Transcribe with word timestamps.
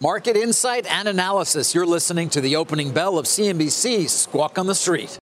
Market 0.00 0.36
insight 0.36 0.84
and 0.92 1.08
analysis. 1.08 1.74
You're 1.74 1.86
listening 1.86 2.28
to 2.30 2.42
the 2.42 2.56
opening 2.56 2.92
bell 2.92 3.16
of 3.16 3.24
CNBC's 3.24 4.12
Squawk 4.12 4.58
on 4.58 4.66
the 4.66 4.74
Street. 4.74 5.18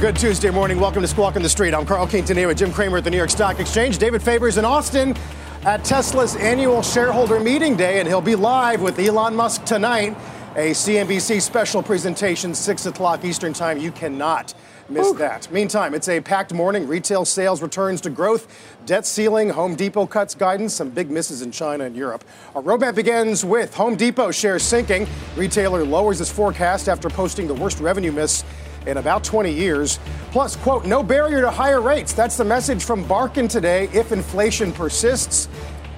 Good 0.00 0.16
Tuesday 0.16 0.50
morning. 0.50 0.80
Welcome 0.80 1.02
to 1.02 1.06
Squawk 1.06 1.36
on 1.36 1.42
the 1.42 1.48
Street. 1.48 1.72
I'm 1.72 1.86
Carl 1.86 2.08
Quintanilla 2.08 2.48
with 2.48 2.58
Jim 2.58 2.72
Cramer 2.72 2.98
at 2.98 3.04
the 3.04 3.10
New 3.10 3.16
York 3.16 3.30
Stock 3.30 3.60
Exchange. 3.60 3.98
David 3.98 4.20
Fabers 4.20 4.58
in 4.58 4.64
Austin 4.64 5.16
at 5.62 5.84
Tesla's 5.84 6.34
annual 6.34 6.82
shareholder 6.82 7.38
meeting 7.38 7.76
day, 7.76 8.00
and 8.00 8.08
he'll 8.08 8.20
be 8.20 8.34
live 8.34 8.82
with 8.82 8.98
Elon 8.98 9.36
Musk 9.36 9.64
tonight. 9.64 10.16
A 10.56 10.72
CNBC 10.72 11.40
special 11.40 11.80
presentation, 11.80 12.54
6 12.54 12.86
o'clock 12.86 13.24
Eastern 13.24 13.52
Time. 13.52 13.78
You 13.78 13.92
cannot 13.92 14.54
miss 14.88 15.08
Ooh. 15.08 15.14
that. 15.14 15.50
Meantime, 15.52 15.94
it's 15.94 16.08
a 16.08 16.20
packed 16.20 16.52
morning. 16.52 16.86
Retail 16.86 17.24
sales 17.24 17.62
returns 17.62 18.00
to 18.02 18.10
growth. 18.10 18.46
Debt 18.86 19.06
ceiling, 19.06 19.50
Home 19.50 19.74
Depot 19.74 20.06
cuts 20.06 20.34
guidance, 20.34 20.74
some 20.74 20.90
big 20.90 21.10
misses 21.10 21.42
in 21.42 21.52
China 21.52 21.84
and 21.84 21.96
Europe. 21.96 22.24
Our 22.54 22.62
roadmap 22.62 22.94
begins 22.94 23.44
with 23.44 23.74
Home 23.74 23.96
Depot 23.96 24.30
shares 24.30 24.62
sinking. 24.62 25.06
Retailer 25.36 25.84
lowers 25.84 26.20
its 26.20 26.30
forecast 26.30 26.88
after 26.88 27.08
posting 27.08 27.46
the 27.46 27.54
worst 27.54 27.80
revenue 27.80 28.12
miss 28.12 28.44
in 28.86 28.96
about 28.96 29.24
20 29.24 29.52
years. 29.52 29.98
Plus, 30.30 30.56
quote, 30.56 30.86
no 30.86 31.02
barrier 31.02 31.40
to 31.40 31.50
higher 31.50 31.80
rates. 31.80 32.12
That's 32.12 32.36
the 32.36 32.44
message 32.44 32.84
from 32.84 33.06
Barkin 33.06 33.48
today 33.48 33.88
if 33.92 34.12
inflation 34.12 34.72
persists. 34.72 35.48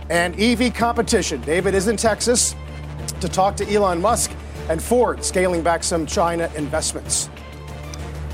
And 0.08 0.38
EV 0.40 0.74
competition. 0.74 1.40
David 1.42 1.72
is 1.72 1.86
in 1.86 1.96
Texas 1.96 2.56
to 3.20 3.28
talk 3.28 3.56
to 3.56 3.72
Elon 3.72 4.00
Musk 4.00 4.32
and 4.68 4.82
Ford 4.82 5.24
scaling 5.24 5.62
back 5.62 5.84
some 5.84 6.04
China 6.04 6.50
investments. 6.56 7.28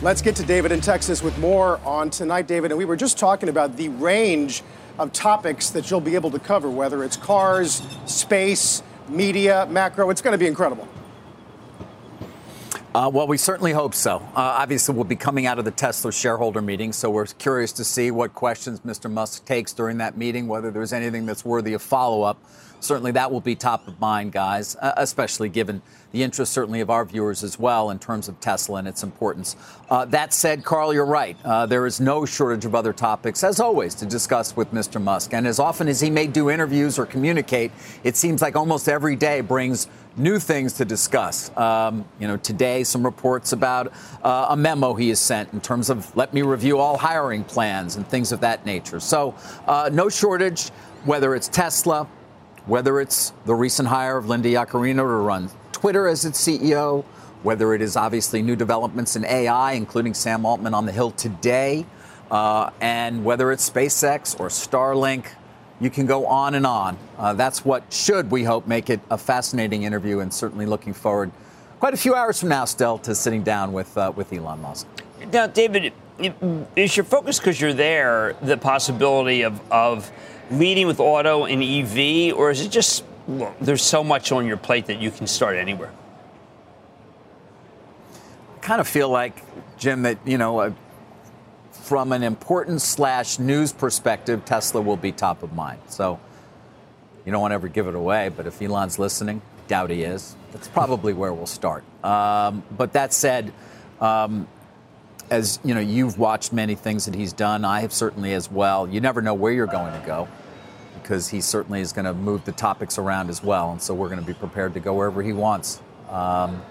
Let's 0.02 0.20
get 0.20 0.36
to 0.36 0.42
David 0.42 0.72
in 0.72 0.83
Texas 0.83 1.22
with 1.22 1.39
more 1.39 1.80
on 1.83 2.11
tonight, 2.11 2.47
David. 2.47 2.70
And 2.70 2.77
we 2.77 2.84
were 2.84 2.97
just 2.97 3.16
talking 3.16 3.48
about 3.48 3.78
the 3.78 3.89
range 3.89 4.62
of 4.98 5.11
topics 5.14 5.70
that 5.70 5.91
you'll 5.91 6.02
be 6.02 6.14
able 6.16 6.30
to 6.33 6.39
cover, 6.39 6.69
whether 6.69 7.02
it's 7.02 7.16
cars, 7.16 7.80
space, 8.05 8.83
media, 9.08 9.67
macro. 9.70 10.11
It's 10.11 10.20
going 10.20 10.33
to 10.33 10.39
be 10.39 10.47
incredible. 10.47 10.86
Uh, 12.94 13.11
well, 13.12 13.27
we 13.27 13.39
certainly 13.39 13.72
hope 13.72 13.94
so. 13.94 14.17
Uh, 14.17 14.56
obviously, 14.58 14.94
we'll 14.94 15.05
be 15.05 15.17
coming 15.17 15.47
out 15.47 15.58
of 15.58 15.64
the 15.64 15.70
Tesla 15.70 16.12
shareholder 16.12 16.61
meeting, 16.61 16.92
so 16.92 17.08
we're 17.08 17.24
curious 17.27 17.72
to 17.72 17.84
see 17.84 18.11
what 18.11 18.34
questions 18.34 18.80
Mr. 18.80 19.11
Musk 19.11 19.47
takes 19.47 19.72
during 19.72 19.97
that 19.98 20.19
meeting, 20.19 20.47
whether 20.47 20.70
there's 20.70 20.92
anything 20.92 21.24
that's 21.24 21.44
worthy 21.44 21.72
of 21.72 21.80
follow 21.80 22.22
up. 22.22 22.39
Certainly, 22.87 23.12
that 23.12 23.33
will 23.33 23.41
be 23.41 23.56
top 23.56 23.89
of 23.89 24.01
mind, 24.01 24.31
guys, 24.31 24.77
uh, 24.77 24.92
especially 24.97 25.48
given 25.48 25.83
the 26.12 26.23
interest, 26.23 26.53
certainly, 26.53 26.81
of 26.81 26.89
our 26.89 27.05
viewers 27.05 27.42
as 27.42 27.59
well 27.59 27.91
in 27.91 27.98
terms 27.98 28.29
of 28.29 28.39
Tesla 28.39 28.79
and 28.79 28.87
its 28.87 29.03
importance. 29.03 29.56
Uh, 29.91 30.05
that 30.05 30.33
said, 30.33 30.62
Carl, 30.62 30.95
you're 30.95 31.05
right. 31.05 31.37
Uh, 31.45 31.67
there 31.67 31.84
is 31.84 32.01
no 32.01 32.25
shortage 32.25 32.64
of 32.64 32.77
other 32.77 32.92
topics, 32.92 33.42
as 33.42 33.59
always, 33.59 33.92
to 33.97 34.07
discuss 34.07 34.55
with 34.55 34.73
Mr. 34.73 35.03
Musk. 35.03 35.34
And 35.34 35.48
as 35.48 35.59
often 35.59 35.89
as 35.89 36.01
he 36.01 36.11
may 36.11 36.29
do 36.29 36.48
interviews 36.48 36.97
or 36.97 37.07
communicate, 37.07 37.73
it 38.05 38.17
seems 38.17 38.41
like 38.41 38.55
almost 38.55 38.89
every 38.89 39.17
day 39.17 39.41
brings 39.41 39.89
new 40.17 40.39
things 40.39 40.73
to 40.75 40.84
discuss. 40.84 41.55
Um, 41.57 42.05
you 42.20 42.29
know, 42.29 42.37
today 42.37 42.84
some 42.84 43.05
reports 43.05 43.53
about 43.53 43.92
uh, 44.23 44.47
a 44.51 44.57
memo 44.57 44.95
he 44.95 45.09
has 45.09 45.19
sent 45.19 45.53
in 45.53 45.61
terms 45.61 45.91
of 45.91 46.17
let 46.17 46.33
me 46.33 46.42
review 46.42 46.79
all 46.79 46.97
hiring 46.97 47.42
plans 47.42 47.97
and 47.97 48.07
things 48.07 48.31
of 48.31 48.41
that 48.41 48.64
nature. 48.64 49.01
So 49.01 49.35
uh, 49.67 49.91
no 49.92 50.08
shortage, 50.08 50.68
whether 51.05 51.35
it's 51.35 51.48
Tesla, 51.48 52.08
whether 52.67 53.01
it's 53.01 53.33
the 53.45 53.55
recent 53.55 53.89
hire 53.89 54.17
of 54.17 54.29
Linda 54.29 54.49
Yaccarino 54.49 54.97
to 54.97 55.05
run 55.05 55.51
Twitter 55.73 56.07
as 56.07 56.25
its 56.25 56.41
CEO, 56.41 57.05
whether 57.43 57.75
it 57.75 57.81
is 57.81 57.97
obviously 57.97 58.43
new 58.43 58.57
developments 58.57 59.17
in 59.17 59.25
AI, 59.25 59.73
including 59.73 60.15
Sam 60.15 60.45
Altman 60.45 60.75
on 60.75 60.85
the 60.85 60.93
Hill 60.93 61.13
today, 61.13 61.87
uh, 62.31 62.71
and 62.81 63.25
whether 63.25 63.53
it's 63.53 63.69
SpaceX 63.69 64.39
or 64.39 64.49
Starlink. 64.49 65.27
You 65.79 65.91
can 65.91 66.07
go 66.07 66.27
on 66.27 66.55
and 66.55 66.67
on. 66.67 66.97
Uh, 67.19 67.35
that's 67.35 67.65
what 67.65 67.93
should, 67.93 68.31
we 68.31 68.45
hope, 68.45 68.67
make 68.67 68.89
it 68.89 69.01
a 69.11 69.19
fascinating 69.19 69.83
interview 69.83 70.21
and 70.21 70.33
certainly 70.33 70.65
looking 70.65 70.95
forward 70.95 71.31
quite 71.79 71.95
a 71.95 71.97
few 71.97 72.15
hours 72.15 72.41
from 72.41 72.48
now 72.48 72.65
still 72.65 72.98
to 72.98 73.15
sitting 73.15 73.43
down 73.43 73.73
with, 73.73 73.97
uh, 73.98 74.13
with 74.17 74.33
Elon 74.33 74.61
Musk. 74.63 74.87
Now, 75.33 75.47
David, 75.47 75.93
is 76.75 76.97
your 76.97 77.05
focus 77.05 77.39
because 77.39 77.61
you're 77.61 77.75
there 77.75 78.35
the 78.43 78.57
possibility 78.57 79.43
of, 79.43 79.61
of 79.71 80.11
leading 80.51 80.86
with 80.86 81.01
auto 81.01 81.45
and 81.45 81.62
EV, 81.62 82.36
or 82.36 82.51
is 82.51 82.61
it 82.61 82.70
just 82.70 83.05
there's 83.61 83.83
so 83.83 84.05
much 84.05 84.33
on 84.33 84.46
your 84.46 84.57
plate 84.57 84.86
that 84.86 85.01
you 85.01 85.11
can 85.11 85.27
start 85.27 85.57
anywhere? 85.57 85.92
I 88.56 88.58
kind 88.61 88.80
of 88.80 88.89
feel 88.89 89.08
like, 89.08 89.42
Jim, 89.79 90.02
that, 90.02 90.18
you 90.24 90.39
know, 90.39 90.58
uh, 90.61 90.73
from 91.73 92.12
an 92.12 92.23
importance 92.23 92.85
slash 92.85 93.39
news 93.39 93.73
perspective, 93.73 94.45
Tesla 94.45 94.80
will 94.80 94.96
be 94.96 95.12
top 95.12 95.42
of 95.42 95.52
mind. 95.52 95.80
So 95.89 96.18
you 97.24 97.33
don't 97.33 97.40
want 97.40 97.52
to 97.52 97.56
ever 97.56 97.68
give 97.68 97.86
it 97.86 97.95
away, 97.95 98.29
but 98.29 98.46
if 98.46 98.61
Elon's 98.62 98.98
listening, 98.98 99.42
doubt 99.68 99.90
he 99.90 100.02
is, 100.02 100.36
that's 100.52 100.68
probably 100.68 101.12
where 101.12 101.33
we'll 101.33 101.46
start. 101.46 101.85
Um, 102.05 102.62
but 102.77 102.92
that 102.92 103.12
said, 103.12 103.52
um, 104.01 104.48
as 105.31 105.59
you 105.64 105.75
know, 105.75 105.81
you've 105.81 106.19
watched 106.19 106.53
many 106.53 106.75
things 106.75 107.07
that 107.07 107.14
he's 107.14 107.33
done. 107.33 107.64
I 107.64 107.81
have 107.81 107.92
certainly 107.92 108.33
as 108.35 108.51
well. 108.51 108.89
You 108.89 109.01
never 109.01 109.23
know 109.23 109.35
where 109.35 109.53
you're 109.53 109.67
going 109.67 109.98
to 109.98 110.07
go 110.07 110.29
because 111.03 111.29
he 111.29 111.41
certainly 111.41 111.81
is 111.81 111.92
going 111.92 112.05
to 112.05 112.14
move 112.14 112.45
the 112.45 112.53
topics 112.53 112.98
around 112.98 113.31
as 113.31 113.42
well. 113.42 113.70
And 113.70 113.81
so 113.81 113.95
we're 113.95 114.09
going 114.09 114.20
to 114.20 114.27
be 114.27 114.35
prepared 114.35 114.75
to 114.75 114.81
go 114.81 114.95
wherever 114.95 115.23
he 115.23 115.33
wants, 115.33 115.81
um, 116.11 116.63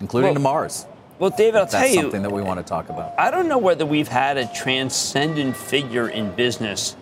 including 0.00 0.28
well, 0.28 0.34
to 0.34 0.40
Mars. 0.40 0.86
Well, 1.18 1.30
David, 1.30 1.58
I'll 1.60 1.66
tell 1.66 1.86
you 1.86 1.94
something 1.94 2.22
that 2.22 2.30
we 2.30 2.42
want 2.42 2.60
to 2.60 2.64
talk 2.64 2.88
about. 2.88 3.18
I 3.18 3.30
don't 3.32 3.48
know 3.48 3.58
whether 3.58 3.84
we've 3.84 4.08
had 4.08 4.36
a 4.36 4.48
transcendent 4.54 5.56
figure 5.56 6.08
in 6.08 6.34
business 6.36 6.94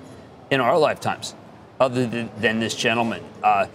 in 0.51 0.61
our 0.61 0.79
lifetimes, 0.79 1.35
other 1.79 2.07
than, 2.07 2.31
than 2.39 2.61
this 2.61 2.75
gentleman. 2.75 3.23
Uh, 3.43 3.67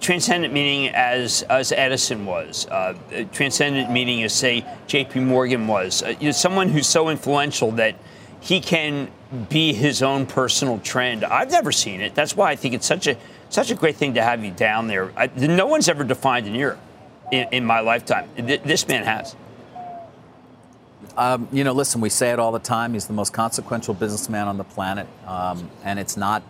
transcendent 0.00 0.52
meaning 0.52 0.88
as 0.94 1.42
as 1.42 1.72
Edison 1.72 2.26
was, 2.26 2.66
uh, 2.66 2.94
transcendent 3.32 3.90
meaning 3.90 4.22
as 4.22 4.32
say 4.32 4.64
J.P. 4.86 5.20
Morgan 5.20 5.66
was. 5.66 6.02
Uh, 6.02 6.14
you 6.20 6.26
know, 6.26 6.32
someone 6.32 6.68
who's 6.68 6.86
so 6.86 7.08
influential 7.08 7.70
that 7.72 7.96
he 8.40 8.60
can 8.60 9.10
be 9.48 9.72
his 9.72 10.02
own 10.02 10.26
personal 10.26 10.78
trend. 10.80 11.24
I've 11.24 11.50
never 11.50 11.72
seen 11.72 12.00
it. 12.00 12.14
That's 12.14 12.36
why 12.36 12.50
I 12.50 12.56
think 12.56 12.74
it's 12.74 12.86
such 12.86 13.06
a 13.06 13.16
such 13.48 13.70
a 13.70 13.74
great 13.74 13.96
thing 13.96 14.14
to 14.14 14.22
have 14.22 14.44
you 14.44 14.50
down 14.50 14.88
there. 14.88 15.12
I, 15.16 15.28
no 15.36 15.66
one's 15.66 15.88
ever 15.88 16.04
defined 16.04 16.46
in 16.46 16.54
Europe 16.54 16.80
in, 17.30 17.48
in 17.52 17.64
my 17.64 17.80
lifetime. 17.80 18.28
This 18.36 18.86
man 18.88 19.04
has. 19.04 19.36
Um, 21.16 21.48
you 21.52 21.62
know, 21.62 21.72
listen, 21.72 22.00
we 22.00 22.08
say 22.08 22.30
it 22.30 22.38
all 22.38 22.52
the 22.52 22.58
time. 22.58 22.94
He's 22.94 23.06
the 23.06 23.12
most 23.12 23.32
consequential 23.32 23.92
businessman 23.92 24.48
on 24.48 24.56
the 24.56 24.64
planet, 24.64 25.06
um, 25.26 25.70
and 25.84 25.98
it's 25.98 26.16
not. 26.16 26.42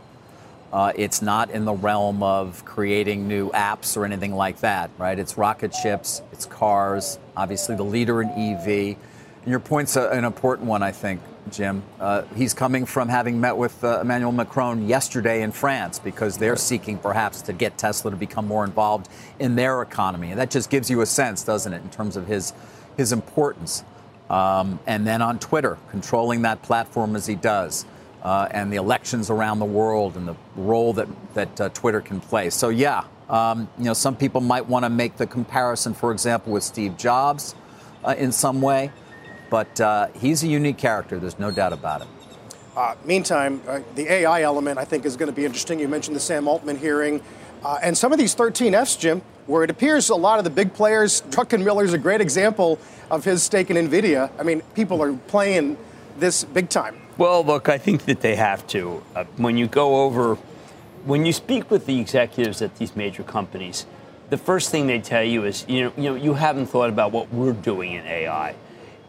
Uh, 0.73 0.93
it's 0.97 1.21
not 1.21 1.51
in 1.51 1.67
the 1.67 1.73
realm 1.73 2.23
of 2.23 2.65
creating 2.65 3.29
new 3.29 3.51
apps 3.51 3.97
or 3.97 4.07
anything 4.07 4.35
like 4.35 4.61
that, 4.61 4.91
right? 4.97 5.19
It's 5.19 5.37
rocket 5.37 5.75
ships, 5.75 6.23
it's 6.33 6.47
cars, 6.47 7.19
obviously 7.37 7.77
the 7.77 7.83
leader 7.83 8.23
in 8.23 8.31
EV. 8.31 8.97
And 9.43 9.51
your 9.51 9.61
point's 9.61 9.97
a, 9.97 10.09
an 10.09 10.25
important 10.25 10.69
one, 10.69 10.83
I 10.83 10.93
think, 10.93 11.21
Jim. 11.51 11.83
Uh, 12.01 12.23
he's 12.37 12.55
coming 12.55 12.87
from 12.87 13.09
having 13.09 13.39
met 13.39 13.57
with 13.59 13.85
uh, 13.85 14.01
Emmanuel 14.01 14.33
Macron 14.33 14.89
yesterday 14.89 15.43
in 15.43 15.53
France 15.53 15.99
because 15.99 16.39
they're 16.39 16.57
seeking 16.57 16.97
perhaps 16.97 17.43
to 17.43 17.53
get 17.53 17.77
Tesla 17.77 18.11
to 18.11 18.17
become 18.17 18.47
more 18.47 18.65
involved 18.65 19.11
in 19.39 19.57
their 19.57 19.83
economy. 19.83 20.31
And 20.31 20.41
that 20.41 20.51
just 20.51 20.71
gives 20.71 20.89
you 20.89 21.03
a 21.03 21.07
sense, 21.07 21.45
doesn't 21.45 21.73
it, 21.73 21.83
in 21.83 21.91
terms 21.91 22.17
of 22.17 22.27
his, 22.27 22.55
his 22.97 23.13
importance. 23.13 23.85
Um, 24.31 24.79
and 24.87 25.07
then 25.07 25.21
on 25.21 25.39
Twitter, 25.39 25.77
controlling 25.91 26.43
that 26.43 26.63
platform 26.63 27.15
as 27.15 27.27
he 27.27 27.35
does, 27.35 27.85
uh, 28.23 28.49
and 28.51 28.73
the 28.73 28.77
elections 28.77 29.31
around 29.31 29.59
the 29.59 29.65
world 29.65 30.17
and 30.17 30.27
the 30.27 30.37
role 30.57 30.93
that, 30.93 31.09
that 31.35 31.61
uh, 31.61 31.69
Twitter 31.71 32.01
can 32.01 32.21
play. 32.21 32.51
So, 32.51 32.69
yeah, 32.69 33.05
um, 33.29 33.69
you 33.79 33.85
know, 33.85 33.95
some 33.95 34.17
people 34.17 34.41
might 34.41 34.67
want 34.67 34.85
to 34.85 34.91
make 34.91 35.17
the 35.17 35.27
comparison, 35.27 35.95
for 35.95 36.13
example, 36.13 36.53
with 36.53 36.63
Steve 36.63 36.97
Jobs 36.97 37.55
uh, 38.05 38.15
in 38.17 38.31
some 38.31 38.63
way, 38.63 38.93
but 39.51 39.81
uh, 39.81 40.09
he's 40.09 40.43
a 40.45 40.49
unique 40.49 40.79
character, 40.79 41.19
there's 41.19 41.39
no 41.39 41.51
doubt 41.51 41.73
about 41.73 42.03
it. 42.03 42.09
Uh, 42.77 42.95
meantime, 43.05 43.61
uh, 43.69 43.81
the 43.97 44.11
AI 44.11 44.43
element 44.43 44.79
I 44.79 44.85
think 44.85 45.05
is 45.05 45.17
going 45.17 45.29
to 45.29 45.35
be 45.35 45.45
interesting. 45.45 45.79
You 45.79 45.89
mentioned 45.89 46.17
the 46.17 46.21
Sam 46.21 46.49
Altman 46.49 46.79
hearing. 46.79 47.21
And 47.83 47.97
some 47.97 48.13
of 48.13 48.19
these 48.19 48.35
13Fs, 48.35 48.99
Jim, 48.99 49.23
where 49.47 49.63
it 49.63 49.71
appears 49.71 50.09
a 50.09 50.17
lot 50.17 50.39
of 50.39 50.45
the 50.45 50.51
big 50.51 50.73
players, 50.75 51.23
Druckenmiller 51.31 51.85
is 51.85 51.93
a 51.93 51.99
great 51.99 52.21
example 52.21 52.79
of 53.11 53.25
his 53.25 53.43
stake 53.43 53.71
in 53.71 53.77
NVIDIA. 53.77 54.31
I 54.39 54.43
mean, 54.43 54.63
people 54.75 55.03
are 55.03 55.13
playing 55.13 55.77
this 56.19 56.45
big 56.45 56.69
time. 56.69 57.02
Well, 57.19 57.45
look, 57.45 57.69
I 57.69 57.77
think 57.77 58.07
that 58.07 58.21
they 58.21 58.37
have 58.37 58.67
to. 58.69 59.03
Uh, 59.15 59.25
when 59.37 59.59
you 59.59 59.67
go 59.67 60.03
over, 60.03 60.37
when 61.05 61.27
you 61.27 61.33
speak 61.33 61.71
with 61.71 61.85
the 61.85 62.01
executives 62.01 62.63
at 62.63 62.77
these 62.77 62.97
major 62.97 63.23
companies, 63.23 63.85
the 64.31 64.39
first 64.39 64.71
thing 64.71 64.87
they 64.87 64.99
tell 64.99 65.23
you 65.23 65.45
is, 65.45 65.67
you 65.69 65.85
know, 65.85 65.93
you 65.97 66.03
know, 66.05 66.15
you 66.15 66.35
haven't 66.35 66.67
thought 66.67 66.89
about 66.89 67.13
what 67.13 67.31
we're 67.31 67.53
doing 67.53 67.93
in 67.93 68.07
AI. 68.07 68.55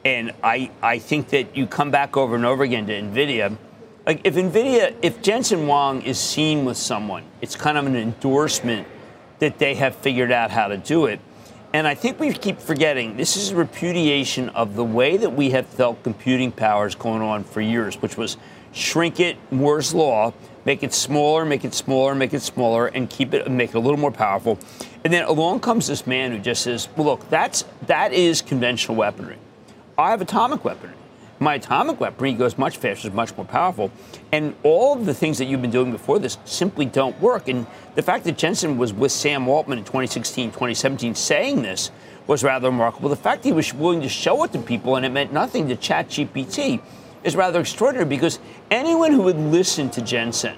And 0.03 0.33
I, 0.43 0.69
I 0.81 0.99
think 0.99 1.29
that 1.29 1.55
you 1.55 1.65
come 1.65 1.91
back 1.91 2.17
over 2.17 2.35
and 2.35 2.45
over 2.45 2.63
again 2.63 2.87
to 2.87 2.93
NVIDIA. 2.93 3.55
Like 4.05 4.19
if 4.25 4.35
NVIDIA, 4.35 4.93
if 5.01 5.21
Jensen 5.21 5.65
Huang 5.65 6.01
is 6.01 6.19
seen 6.19 6.65
with 6.65 6.75
someone, 6.75 7.23
it's 7.39 7.55
kind 7.55 7.77
of 7.77 7.85
an 7.85 7.95
endorsement 7.95 8.85
that 9.39 9.59
they 9.59 9.75
have 9.75 9.95
figured 9.95 10.31
out 10.31 10.51
how 10.51 10.67
to 10.67 10.75
do 10.75 11.05
it. 11.05 11.21
And 11.73 11.87
I 11.87 11.95
think 11.95 12.19
we 12.19 12.31
keep 12.31 12.59
forgetting 12.59 13.17
this 13.17 13.35
is 13.35 13.49
a 13.49 13.55
repudiation 13.55 14.49
of 14.49 14.75
the 14.75 14.83
way 14.83 15.17
that 15.17 15.31
we 15.31 15.49
have 15.49 15.65
felt 15.65 16.03
computing 16.03 16.51
powers 16.51 16.93
going 16.93 17.23
on 17.23 17.43
for 17.43 17.61
years, 17.61 17.99
which 17.99 18.15
was 18.15 18.37
shrink 18.73 19.19
it, 19.19 19.37
Moore's 19.51 19.91
law, 19.91 20.33
make 20.65 20.83
it 20.83 20.93
smaller, 20.93 21.45
make 21.45 21.65
it 21.65 21.73
smaller, 21.73 22.13
make 22.13 22.31
it 22.31 22.43
smaller, 22.43 22.85
and 22.85 23.09
keep 23.09 23.33
it, 23.33 23.49
make 23.49 23.71
it 23.71 23.75
a 23.75 23.79
little 23.79 23.97
more 23.97 24.11
powerful. 24.11 24.59
And 25.03 25.11
then 25.11 25.23
along 25.23 25.61
comes 25.61 25.87
this 25.87 26.05
man 26.05 26.31
who 26.31 26.37
just 26.37 26.61
says, 26.61 26.89
well, 26.95 27.07
look, 27.07 27.29
that's, 27.31 27.65
that 27.87 28.13
is 28.13 28.43
conventional 28.43 28.95
weaponry. 28.95 29.37
I 29.97 30.11
have 30.11 30.21
atomic 30.21 30.63
weaponry. 30.63 30.95
My 31.43 31.55
atomic 31.55 31.99
weaponry 31.99 32.31
goes 32.31 32.57
much 32.57 32.77
faster, 32.77 33.09
is 33.09 33.13
much 33.13 33.35
more 33.35 33.45
powerful. 33.45 33.91
And 34.31 34.55
all 34.63 34.93
of 34.93 35.05
the 35.05 35.13
things 35.13 35.39
that 35.39 35.45
you've 35.45 35.61
been 35.61 35.71
doing 35.71 35.91
before 35.91 36.17
this 36.17 36.37
simply 36.45 36.85
don't 36.85 37.19
work. 37.19 37.49
And 37.49 37.67
the 37.95 38.01
fact 38.01 38.23
that 38.23 38.37
Jensen 38.37 38.77
was 38.77 38.93
with 38.93 39.11
Sam 39.11 39.49
Altman 39.49 39.77
in 39.77 39.83
2016, 39.83 40.51
2017 40.51 41.15
saying 41.15 41.61
this 41.61 41.91
was 42.27 42.45
rather 42.45 42.69
remarkable. 42.69 43.09
The 43.09 43.17
fact 43.17 43.43
he 43.43 43.51
was 43.51 43.73
willing 43.73 43.99
to 44.03 44.07
show 44.07 44.45
it 44.45 44.53
to 44.53 44.59
people 44.59 44.95
and 44.95 45.05
it 45.05 45.09
meant 45.09 45.33
nothing 45.33 45.67
to 45.67 45.75
ChatGPT 45.75 46.79
is 47.25 47.35
rather 47.35 47.59
extraordinary 47.59 48.07
because 48.07 48.39
anyone 48.71 49.11
who 49.11 49.23
would 49.23 49.35
listen 49.35 49.89
to 49.89 50.01
Jensen, 50.01 50.55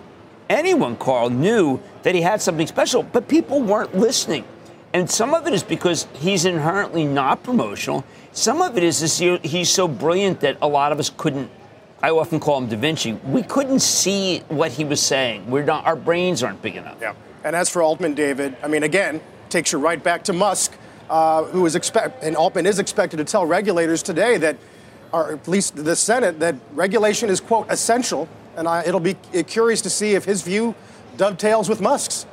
anyone, 0.52 0.98
Carl, 0.98 1.32
knew 1.32 1.82
that 2.04 2.14
he 2.14 2.22
had 2.22 2.44
something 2.44 2.68
special, 2.68 3.02
but 3.02 3.28
people 3.28 3.60
weren't 3.60 3.96
listening. 3.96 4.46
And 4.96 5.12
some 5.12 5.34
of 5.34 5.46
it 5.46 5.54
is 5.54 5.62
because 5.62 6.08
he's 6.14 6.46
inherently 6.46 7.04
not 7.04 7.44
promotional. 7.44 8.06
Some 8.32 8.62
of 8.62 8.78
it 8.78 8.84
is 8.84 9.02
this, 9.02 9.18
he's 9.44 9.70
so 9.70 9.90
brilliant 9.90 10.40
that 10.40 10.58
a 10.62 10.70
lot 10.70 10.94
of 10.94 11.00
us 11.00 11.12
couldn't. 11.18 11.52
I 12.02 12.12
often 12.12 12.40
call 12.40 12.60
him 12.60 12.70
Da 12.70 12.78
Vinci. 12.78 13.12
We 13.12 13.44
couldn't 13.44 13.82
see 13.82 14.40
what 14.48 14.72
he 14.72 14.86
was 14.86 15.02
saying. 15.02 15.52
We're 15.52 15.66
not. 15.66 15.86
Our 15.86 15.98
brains 15.98 16.44
aren't 16.44 16.62
big 16.62 16.78
enough. 16.78 16.96
Yeah. 17.02 17.14
And 17.44 17.58
as 17.58 17.70
for 17.70 17.82
Altman, 17.82 18.14
David, 18.14 18.56
I 18.64 18.70
mean, 18.70 18.84
again, 18.84 19.20
takes 19.50 19.74
you 19.74 19.80
right 19.80 20.02
back 20.02 20.24
to 20.24 20.34
Musk, 20.34 20.78
uh, 21.10 21.44
who 21.44 21.66
is 21.66 21.76
expect 21.76 22.24
and 22.24 22.38
Altman 22.38 22.66
is 22.66 22.80
expected 22.80 23.18
to 23.18 23.26
tell 23.26 23.46
regulators 23.46 24.02
today 24.02 24.38
that, 24.38 24.56
or 25.12 25.34
at 25.34 25.46
least 25.50 25.76
the 25.76 25.98
Senate, 25.98 26.40
that 26.40 26.56
regulation 26.72 27.30
is 27.30 27.42
quote 27.42 27.68
essential. 27.70 28.30
And 28.56 28.66
I, 28.66 28.84
it'll 28.84 29.02
be 29.02 29.16
curious 29.44 29.82
to 29.82 29.90
see 29.90 30.14
if 30.16 30.24
his 30.24 30.42
view 30.42 30.74
dovetails 31.18 31.68
with 31.68 31.82
Musk's. 31.82 32.26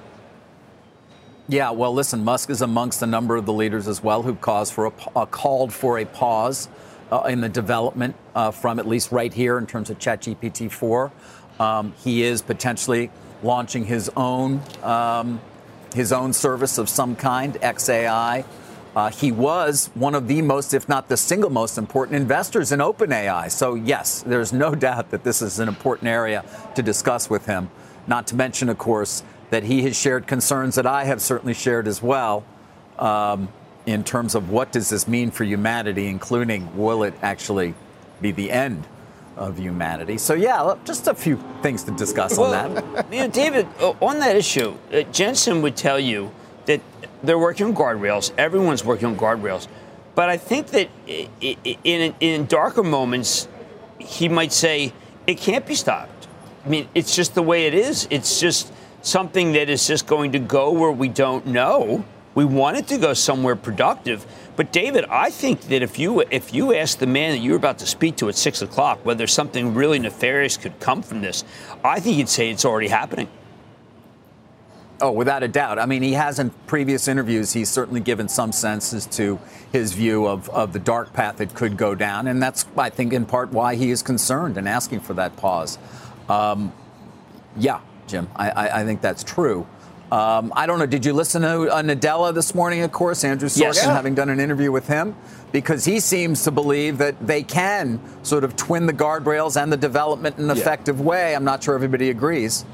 Yeah, 1.53 1.73
well, 1.73 1.93
listen, 1.93 2.25
Musk 2.25 2.49
is 2.49 2.63
amongst 2.63 3.03
a 3.03 3.07
number 3.07 3.37
of 3.37 3.45
the 3.45 3.53
leaders 3.53 3.87
as 3.87 4.03
well 4.03 4.23
who 4.23 4.35
caused 4.37 4.73
for 4.73 4.87
a, 4.87 4.93
uh, 5.15 5.27
called 5.27 5.71
for 5.71 5.99
a 5.99 6.07
pause 6.07 6.67
uh, 7.11 7.25
in 7.29 7.43
the 7.43 7.49
development 7.51 8.17
uh, 8.35 8.53
from 8.53 8.79
at 8.79 8.89
least 8.89 9.13
right 9.13 9.31
here 9.31 9.59
in 9.59 9.67
terms 9.67 9.91
of 9.91 9.99
ChatGPT 9.99 10.73
4. 10.73 11.13
Um, 11.61 11.93
he 12.03 12.23
is 12.23 12.41
potentially 12.41 13.11
launching 13.43 13.85
his 13.85 14.11
own 14.17 14.63
um, 14.83 15.43
his 15.95 16.11
own 16.11 16.33
service 16.33 16.79
of 16.79 16.89
some 16.89 17.15
kind, 17.17 17.53
XAI. 17.57 18.47
Uh, 18.97 19.11
he 19.11 19.31
was 19.31 19.91
one 19.93 20.15
of 20.15 20.29
the 20.29 20.41
most, 20.41 20.73
if 20.73 20.89
not 20.89 21.11
the 21.11 21.19
single 21.19 21.51
most 21.51 21.77
important 21.77 22.17
investors 22.17 22.73
in 22.73 22.81
OpenAI. 22.81 23.51
So, 23.51 23.75
yes, 23.75 24.23
there's 24.23 24.55
no 24.55 24.75
doubt 24.89 25.11
that 25.11 25.23
this 25.23 25.43
is 25.43 25.59
an 25.59 25.69
important 25.69 26.09
area 26.09 26.47
to 26.77 26.83
discuss 26.83 27.29
with 27.29 27.45
him. 27.45 27.69
Not 28.07 28.27
to 28.29 28.37
mention, 28.37 28.71
of 28.71 28.79
course, 28.79 29.23
that 29.53 29.65
he 29.65 29.83
has 29.83 29.95
shared 29.95 30.27
concerns 30.27 30.77
that 30.77 30.87
I 30.87 31.05
have 31.05 31.21
certainly 31.21 31.53
shared 31.53 31.87
as 31.87 32.03
well 32.03 32.43
um, 32.99 33.51
in 33.85 34.03
terms 34.03 34.35
of 34.35 34.49
what 34.49 34.73
does 34.73 34.89
this 34.89 35.07
mean 35.07 35.31
for 35.31 35.45
humanity, 35.45 36.07
including 36.07 36.75
will 36.75 37.03
it 37.03 37.13
actually 37.21 37.75
be 38.23 38.33
the 38.33 38.51
end 38.51 38.87
of 39.37 39.59
humanity. 39.59 40.17
So 40.17 40.33
yeah, 40.33 40.75
just 40.87 41.07
a 41.07 41.15
few 41.15 41.39
things 41.61 41.83
to 41.83 41.91
discuss 41.91 42.39
well, 42.39 42.55
on 42.55 42.75
that. 42.77 43.07
You 43.13 43.19
know, 43.19 43.29
David, 43.29 43.67
uh, 43.79 43.91
on 44.01 44.21
that 44.21 44.37
issue, 44.37 44.75
uh, 44.91 45.03
Jensen 45.13 45.61
would 45.61 45.77
tell 45.77 46.01
you 46.01 46.33
that 46.65 46.81
they're 47.23 47.39
working 47.39 47.67
on 47.67 47.75
guardrails. 47.75 48.33
Everyone's 48.39 48.87
working 48.87 49.09
on 49.09 49.17
guardrails, 49.17 49.69
but 50.15 50.31
I 50.31 50.39
think 50.39 50.69
that 50.69 50.89
in 51.07 52.15
in 52.21 52.47
darker 52.47 52.83
moments, 52.83 53.49
he 53.99 54.31
might 54.31 54.53
say 54.53 54.95
it 55.27 55.37
can't 55.37 55.67
be 55.67 55.75
stopped. 55.75 56.27
I 56.65 56.69
mean, 56.71 56.89
it's 56.95 57.15
just 57.15 57.35
the 57.35 57.43
way 57.43 57.67
it 57.67 57.75
is. 57.75 58.09
It's 58.11 58.41
just 58.41 58.73
something 59.03 59.53
that 59.53 59.69
is 59.69 59.87
just 59.87 60.07
going 60.07 60.33
to 60.33 60.39
go 60.39 60.73
where 60.73 60.93
we 60.93 61.09
don't 61.09 61.47
know. 61.47 62.05
We 62.35 62.45
want 62.47 62.79
it 62.79 62.87
to 62.89 62.99
go 62.99 63.13
somewhere 63.13 63.57
productive. 63.57 64.25
But 64.57 64.73
David, 64.73 65.05
I 65.07 65.31
think 65.31 65.63
that 65.63 65.83
if 65.83 65.99
you 65.99 66.21
if 66.31 66.55
you 66.55 66.75
ask 66.75 66.99
the 66.99 67.07
man 67.07 67.33
that 67.33 67.43
you're 67.43 67.57
about 67.57 67.79
to 67.79 67.87
speak 67.87 68.17
to 68.17 68.29
at 68.29 68.37
six 68.37 68.63
o'clock 68.63 69.05
whether 69.05 69.27
something 69.27 69.75
really 69.75 69.99
nefarious 69.99 70.57
could 70.57 70.79
come 70.81 71.03
from 71.03 71.21
this, 71.21 71.45
I 71.85 72.01
think 72.01 72.17
he'd 72.17 72.29
say 72.29 72.51
it's 72.51 72.65
already 72.65 72.89
happening. 72.89 73.29
Oh, 75.03 75.11
without 75.11 75.43
a 75.43 75.49
doubt. 75.49 75.81
I 75.81 75.87
mean, 75.87 76.01
he 76.03 76.13
has 76.13 76.39
in 76.39 76.51
previous 76.69 77.09
interviews, 77.09 77.53
he's 77.53 77.69
certainly 77.69 77.99
given 77.99 78.29
some 78.29 78.53
sense 78.53 78.95
as 78.95 79.05
to 79.07 79.41
his 79.73 79.93
view 79.95 80.29
of, 80.29 80.49
of 80.51 80.73
the 80.73 80.79
dark 80.79 81.13
path 81.13 81.41
it 81.41 81.55
could 81.57 81.77
go 81.77 81.97
down. 81.97 82.29
And 82.29 82.41
that's, 82.41 82.67
I 82.79 82.89
think, 82.89 83.13
in 83.13 83.27
part 83.27 83.51
why 83.51 83.75
he 83.75 83.91
is 83.91 84.01
concerned 84.01 84.57
and 84.57 84.69
asking 84.69 85.01
for 85.01 85.15
that 85.15 85.37
pause. 85.37 85.77
Um, 86.29 86.73
yeah, 87.57 87.81
Jim. 88.13 88.29
I, 88.37 88.51
I, 88.51 88.81
I 88.81 88.85
think 88.85 89.01
that's 89.01 89.25
true. 89.25 89.67
Um, 90.13 90.53
I 90.55 90.67
don't 90.67 90.79
know. 90.79 90.85
Did 90.85 91.07
you 91.07 91.15
listen 91.15 91.41
to 91.41 91.73
uh, 91.73 91.83
Nadella 91.83 92.35
this 92.35 92.55
morning? 92.55 92.83
Of 92.83 92.93
course, 92.93 93.25
Andrew 93.25 93.49
Sorkin, 93.49 93.61
yes. 93.61 93.85
having 93.87 94.15
done 94.15 94.29
an 94.29 94.39
interview 94.39 94.71
with 94.71 94.87
him, 94.87 95.17
because 95.51 95.87
he 95.87 95.99
seems 95.99 96.45
to 96.45 96.51
believe 96.51 96.99
that 96.99 97.27
they 97.27 97.43
can 97.43 97.99
sort 98.23 98.45
of 98.45 98.55
twin 98.55 98.85
the 98.85 98.93
guardrails 98.93 99.61
and 99.61 99.73
the 99.73 99.79
development 99.79 100.37
in 100.37 100.51
an 100.51 100.55
yeah. 100.55 100.63
effective 100.63 101.01
way. 101.01 101.35
I'm 101.35 101.45
not 101.45 101.65
sure 101.65 101.75
everybody 101.75 102.11
agrees. 102.11 102.67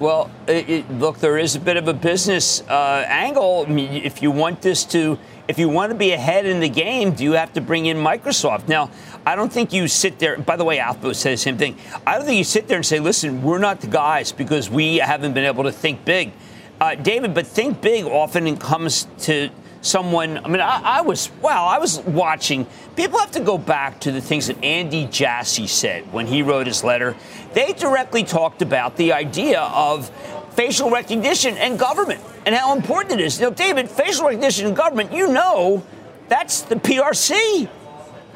Well, 0.00 0.28
it, 0.48 0.68
it, 0.68 0.90
look, 0.90 1.18
there 1.18 1.38
is 1.38 1.54
a 1.54 1.60
bit 1.60 1.76
of 1.76 1.86
a 1.86 1.94
business 1.94 2.62
uh, 2.62 3.04
angle. 3.06 3.66
I 3.68 3.70
mean, 3.70 4.02
if 4.02 4.22
you 4.22 4.32
want 4.32 4.60
this 4.60 4.84
to 4.86 5.16
if 5.50 5.58
you 5.58 5.68
want 5.68 5.90
to 5.90 5.98
be 5.98 6.12
ahead 6.12 6.46
in 6.46 6.60
the 6.60 6.68
game, 6.68 7.10
do 7.10 7.24
you 7.24 7.32
have 7.32 7.52
to 7.54 7.60
bring 7.60 7.86
in 7.86 7.96
Microsoft? 7.96 8.68
Now, 8.68 8.88
I 9.26 9.36
don't 9.36 9.52
think 9.52 9.72
you 9.72 9.86
sit 9.88 10.18
there. 10.18 10.38
By 10.38 10.56
the 10.56 10.64
way, 10.64 10.78
Alphabet 10.78 11.16
said 11.16 11.34
the 11.34 11.36
same 11.36 11.58
thing. 11.58 11.76
I 12.06 12.16
don't 12.16 12.26
think 12.26 12.38
you 12.38 12.44
sit 12.44 12.68
there 12.68 12.76
and 12.76 12.86
say, 12.86 13.00
"Listen, 13.00 13.42
we're 13.42 13.58
not 13.58 13.80
the 13.80 13.86
guys 13.86 14.32
because 14.32 14.70
we 14.70 14.96
haven't 14.96 15.34
been 15.34 15.44
able 15.44 15.64
to 15.64 15.72
think 15.72 16.04
big." 16.04 16.32
Uh, 16.80 16.94
David, 16.94 17.34
but 17.34 17.46
think 17.46 17.82
big 17.82 18.06
often 18.06 18.56
comes 18.56 19.06
to 19.18 19.50
someone. 19.82 20.38
I 20.38 20.48
mean, 20.48 20.60
I, 20.60 20.80
I, 20.82 21.00
was 21.02 21.30
well. 21.42 21.64
I 21.66 21.78
was 21.78 21.98
watching. 22.00 22.66
People 22.96 23.18
have 23.18 23.30
to 23.32 23.40
go 23.40 23.58
back 23.58 24.00
to 24.00 24.12
the 24.12 24.20
things 24.20 24.46
that 24.46 24.62
Andy 24.64 25.06
Jassy 25.06 25.66
said 25.66 26.10
when 26.12 26.26
he 26.26 26.42
wrote 26.42 26.66
his 26.66 26.82
letter. 26.82 27.16
They 27.52 27.72
directly 27.72 28.24
talked 28.24 28.62
about 28.62 28.96
the 28.96 29.12
idea 29.12 29.60
of 29.60 30.10
facial 30.54 30.90
recognition 30.90 31.56
and 31.56 31.78
government 31.78 32.20
and 32.46 32.54
how 32.54 32.74
important 32.74 33.20
it 33.20 33.24
is. 33.24 33.38
You 33.38 33.46
know, 33.46 33.54
David, 33.54 33.88
facial 33.88 34.26
recognition 34.26 34.66
and 34.66 34.76
government, 34.76 35.12
you 35.12 35.28
know, 35.28 35.84
that's 36.28 36.62
the 36.62 36.76
PRC. 36.76 37.68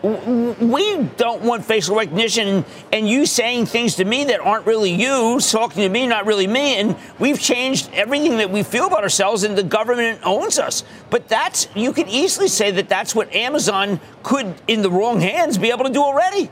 We 0.04 0.98
don't 1.16 1.40
want 1.40 1.64
facial 1.64 1.96
recognition 1.96 2.66
and 2.92 3.08
you 3.08 3.24
saying 3.24 3.64
things 3.64 3.94
to 3.94 4.04
me 4.04 4.24
that 4.24 4.38
aren't 4.38 4.66
really 4.66 4.90
you, 4.90 5.40
talking 5.40 5.82
to 5.82 5.88
me, 5.88 6.06
not 6.06 6.26
really 6.26 6.46
me. 6.46 6.78
And 6.78 6.94
we've 7.18 7.40
changed 7.40 7.88
everything 7.94 8.36
that 8.36 8.50
we 8.50 8.62
feel 8.62 8.86
about 8.86 9.02
ourselves, 9.02 9.44
and 9.44 9.56
the 9.56 9.62
government 9.62 10.20
owns 10.22 10.58
us. 10.58 10.84
But 11.08 11.28
that's, 11.28 11.68
you 11.74 11.94
could 11.94 12.08
easily 12.08 12.48
say 12.48 12.70
that 12.72 12.90
that's 12.90 13.14
what 13.14 13.34
Amazon 13.34 13.98
could, 14.22 14.54
in 14.68 14.82
the 14.82 14.90
wrong 14.90 15.20
hands, 15.22 15.56
be 15.56 15.70
able 15.70 15.84
to 15.84 15.92
do 15.92 16.02
already. 16.02 16.50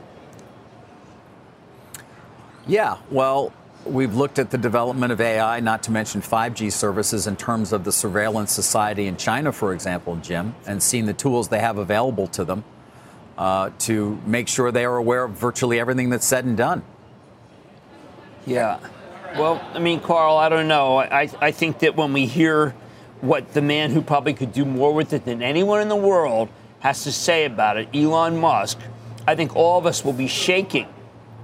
Yeah, 2.65 2.97
well, 3.11 3.53
We've 3.85 4.15
looked 4.15 4.39
at 4.39 4.49
the 4.49 4.57
development 4.57 5.11
of 5.11 5.19
AI, 5.19 5.59
not 5.59 5.83
to 5.83 5.91
mention 5.91 6.21
5G 6.21 6.71
services, 6.71 7.27
in 7.27 7.35
terms 7.35 7.73
of 7.73 7.83
the 7.83 7.91
surveillance 7.91 8.53
society 8.53 9.07
in 9.07 9.17
China, 9.17 9.51
for 9.51 9.73
example, 9.73 10.15
Jim, 10.15 10.55
and 10.65 10.81
seen 10.81 11.05
the 11.05 11.13
tools 11.13 11.49
they 11.49 11.59
have 11.59 11.77
available 11.77 12.27
to 12.27 12.45
them 12.45 12.63
uh, 13.37 13.71
to 13.79 14.19
make 14.25 14.47
sure 14.47 14.71
they 14.71 14.85
are 14.85 14.97
aware 14.97 15.23
of 15.23 15.31
virtually 15.31 15.79
everything 15.79 16.09
that's 16.09 16.25
said 16.25 16.45
and 16.45 16.57
done. 16.57 16.83
Yeah. 18.45 18.79
Well, 19.37 19.65
I 19.73 19.79
mean, 19.79 19.99
Carl, 19.99 20.37
I 20.37 20.49
don't 20.49 20.67
know. 20.67 20.97
I, 20.97 21.29
I 21.41 21.51
think 21.51 21.79
that 21.79 21.95
when 21.95 22.13
we 22.13 22.25
hear 22.25 22.75
what 23.21 23.53
the 23.53 23.61
man 23.61 23.91
who 23.91 24.01
probably 24.01 24.33
could 24.33 24.51
do 24.51 24.65
more 24.65 24.93
with 24.93 25.13
it 25.13 25.25
than 25.25 25.41
anyone 25.41 25.81
in 25.81 25.87
the 25.87 25.95
world 25.95 26.49
has 26.81 27.03
to 27.03 27.11
say 27.11 27.45
about 27.45 27.77
it, 27.77 27.87
Elon 27.93 28.37
Musk, 28.37 28.77
I 29.27 29.35
think 29.35 29.55
all 29.55 29.79
of 29.79 29.85
us 29.85 30.03
will 30.03 30.13
be 30.13 30.27
shaking 30.27 30.87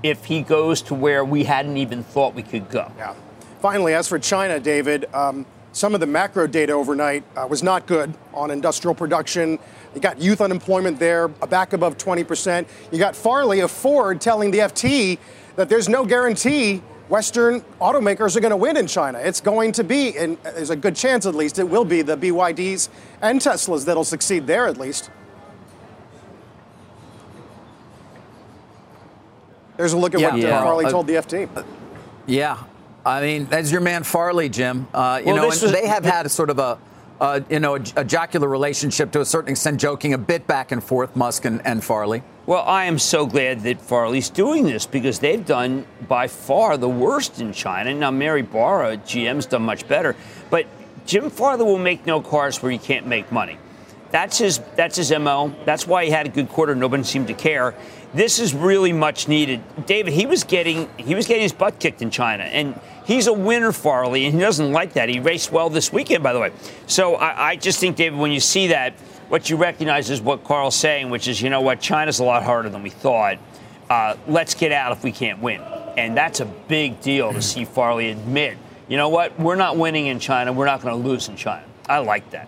if 0.04 0.26
he 0.26 0.42
goes 0.42 0.82
to 0.84 0.94
where 0.94 1.26
we 1.26 1.46
hadn't 1.46 1.78
even 1.78 2.04
thought 2.04 2.36
we 2.36 2.44
could 2.44 2.70
go. 2.70 2.92
Yeah. 2.98 3.16
Finally, 3.62 3.94
as 3.94 4.08
for 4.08 4.20
China, 4.20 4.60
David, 4.60 5.14
um, 5.14 5.46
some 5.72 5.94
of 5.94 6.00
the 6.00 6.08
macro 6.08 6.48
data 6.48 6.74
overnight 6.74 7.24
uh, 7.36 7.48
was 7.50 7.64
not 7.64 7.86
good 7.86 8.14
on 8.34 8.52
industrial 8.52 8.96
production. 8.96 9.60
You 9.96 10.02
got 10.02 10.22
youth 10.22 10.42
unemployment 10.42 11.00
there, 11.00 11.28
back 11.28 11.74
above 11.74 11.98
20%. 11.98 12.68
You 12.92 13.00
got 13.00 13.16
Farley 13.16 13.62
of 13.62 13.72
Ford 13.72 14.22
telling 14.22 14.52
the 14.52 14.60
FT 14.60 15.18
that 15.56 15.68
there's 15.68 15.90
no 15.90 16.06
guarantee 16.06 16.82
Western 17.10 17.62
automakers 17.82 18.36
are 18.36 18.40
going 18.40 18.52
to 18.52 18.58
win 18.58 18.78
in 18.78 18.86
China. 18.86 19.18
It's 19.18 19.42
going 19.42 19.72
to 19.74 19.84
be, 19.84 20.16
and 20.16 20.38
there's 20.44 20.70
a 20.70 20.76
good 20.76 20.96
chance 20.96 21.26
at 21.26 21.34
least, 21.34 21.58
it 21.58 21.68
will 21.68 21.86
be 21.86 22.04
the 22.04 22.16
BYDs 22.16 22.90
and 23.22 23.42
Teslas 23.42 23.86
that'll 23.86 24.04
succeed 24.04 24.46
there 24.46 24.68
at 24.68 24.78
least. 24.78 25.10
There's 29.76 29.94
a 29.94 29.98
look 29.98 30.14
at 30.14 30.20
yeah. 30.20 30.32
what 30.32 30.40
yeah. 30.40 30.62
Farley 30.62 30.86
uh, 30.86 30.92
told 30.92 31.08
the 31.08 31.14
FT. 31.14 31.50
Uh, 31.56 31.64
yeah. 32.28 32.62
I 33.06 33.22
mean, 33.22 33.46
that's 33.46 33.72
your 33.72 33.82
man 33.82 34.04
Farley, 34.04 34.50
Jim. 34.50 34.88
Uh, 34.94 35.20
you 35.20 35.28
well, 35.28 35.36
know, 35.38 35.42
and 35.44 35.62
was, 35.62 35.72
they 35.72 35.88
have 35.88 36.06
had 36.06 36.26
a 36.26 36.30
sort 36.30 36.50
of 36.50 36.60
a, 36.60 36.78
uh, 37.20 37.42
you 37.50 37.60
know, 37.60 37.76
a, 37.76 38.06
jocular 38.06 38.48
relationship 38.48 39.12
to 39.12 39.22
a 39.22 39.26
certain 39.26 39.52
extent, 39.52 39.80
joking 39.80 40.14
a 40.14 40.18
bit 40.18 40.48
back 40.48 40.72
and 40.72 40.84
forth, 40.84 41.16
Musk 41.16 41.46
and, 41.46 41.66
and 41.66 41.84
Farley. 41.84 42.24
Well, 42.46 42.64
I 42.64 42.86
am 42.86 42.98
so 42.98 43.26
glad 43.26 43.62
that 43.62 43.82
Farley's 43.82 44.30
doing 44.30 44.64
this 44.66 44.86
because 44.86 45.20
they've 45.20 45.46
done 45.46 45.86
by 46.08 46.28
far 46.28 46.78
the 46.78 46.90
worst 46.90 47.42
in 47.42 47.54
China. 47.54 47.94
Now, 47.94 48.12
Mary 48.12 48.42
Barra, 48.42 48.98
GM's 48.98 49.46
done 49.46 49.64
much 49.64 49.88
better, 49.88 50.16
but 50.50 50.66
Jim 51.06 51.30
Farley 51.30 51.66
will 51.66 51.78
make 51.78 52.06
no 52.06 52.22
cars 52.22 52.62
where 52.64 52.72
he 52.72 52.78
can't 52.78 53.06
make 53.06 53.32
money. 53.32 53.58
That's 54.12 54.40
his. 54.40 54.60
That's 54.76 54.96
his 54.96 55.12
mo. 55.12 55.54
That's 55.66 55.86
why 55.86 56.06
he 56.06 56.12
had 56.12 56.26
a 56.26 56.30
good 56.30 56.50
quarter. 56.50 56.76
Nobody 56.76 57.04
seemed 57.04 57.28
to 57.28 57.34
care. 57.34 57.76
This 58.14 58.40
is 58.40 58.56
really 58.56 58.92
much 58.92 59.28
needed. 59.28 59.62
David, 59.86 60.14
he 60.14 60.26
was 60.26 60.44
getting 60.44 60.90
he 60.98 61.14
was 61.14 61.28
getting 61.28 61.44
his 61.44 61.54
butt 61.54 61.80
kicked 61.80 62.02
in 62.02 62.10
China, 62.10 62.44
and 62.44 62.80
he's 63.10 63.26
a 63.26 63.34
winner, 63.34 63.72
Farley, 63.72 64.26
and 64.26 64.36
he 64.36 64.40
doesn't 64.40 64.72
like 64.72 64.94
that. 64.94 65.10
He 65.10 65.20
raced 65.20 65.52
well 65.52 65.70
this 65.70 65.92
weekend, 65.92 66.24
by 66.24 66.32
the 66.32 66.40
way. 66.40 66.52
So 66.86 67.16
I, 67.16 67.50
I 67.50 67.56
just 67.56 67.80
think, 67.80 67.98
David, 67.98 68.20
when 68.20 68.32
you 68.32 68.40
see 68.40 68.68
that 68.68 68.94
what 69.30 69.50
you 69.50 69.58
recognize 69.58 70.10
is 70.10 70.22
what 70.22 70.44
Carl's 70.44 70.76
saying, 70.76 71.10
which 71.10 71.28
is, 71.28 71.42
you 71.42 71.50
know 71.50 71.62
what, 71.62 71.82
China's 71.82 72.20
a 72.20 72.24
lot 72.24 72.44
harder 72.44 72.70
than 72.70 72.84
we 72.84 72.92
thought. 72.92 73.40
Uh, 73.90 74.16
let's 74.28 74.54
get 74.54 74.72
out 74.72 74.92
if 74.92 75.04
we 75.04 75.12
can't 75.12 75.42
win. 75.42 75.62
And 75.98 76.16
that's 76.16 76.40
a 76.40 76.46
big 76.46 77.02
deal 77.02 77.34
to 77.34 77.42
see 77.42 77.66
Farley 77.66 78.12
admit, 78.12 78.58
you 78.88 78.96
know 78.96 79.10
what, 79.10 79.40
we're 79.40 79.56
not 79.56 79.76
winning 79.76 80.06
in 80.06 80.20
China, 80.20 80.54
we're 80.54 80.68
not 80.68 80.82
going 80.82 81.02
to 81.02 81.10
lose 81.10 81.28
in 81.28 81.36
China. 81.36 81.66
I 81.88 82.00
like 82.00 82.30
that. 82.30 82.48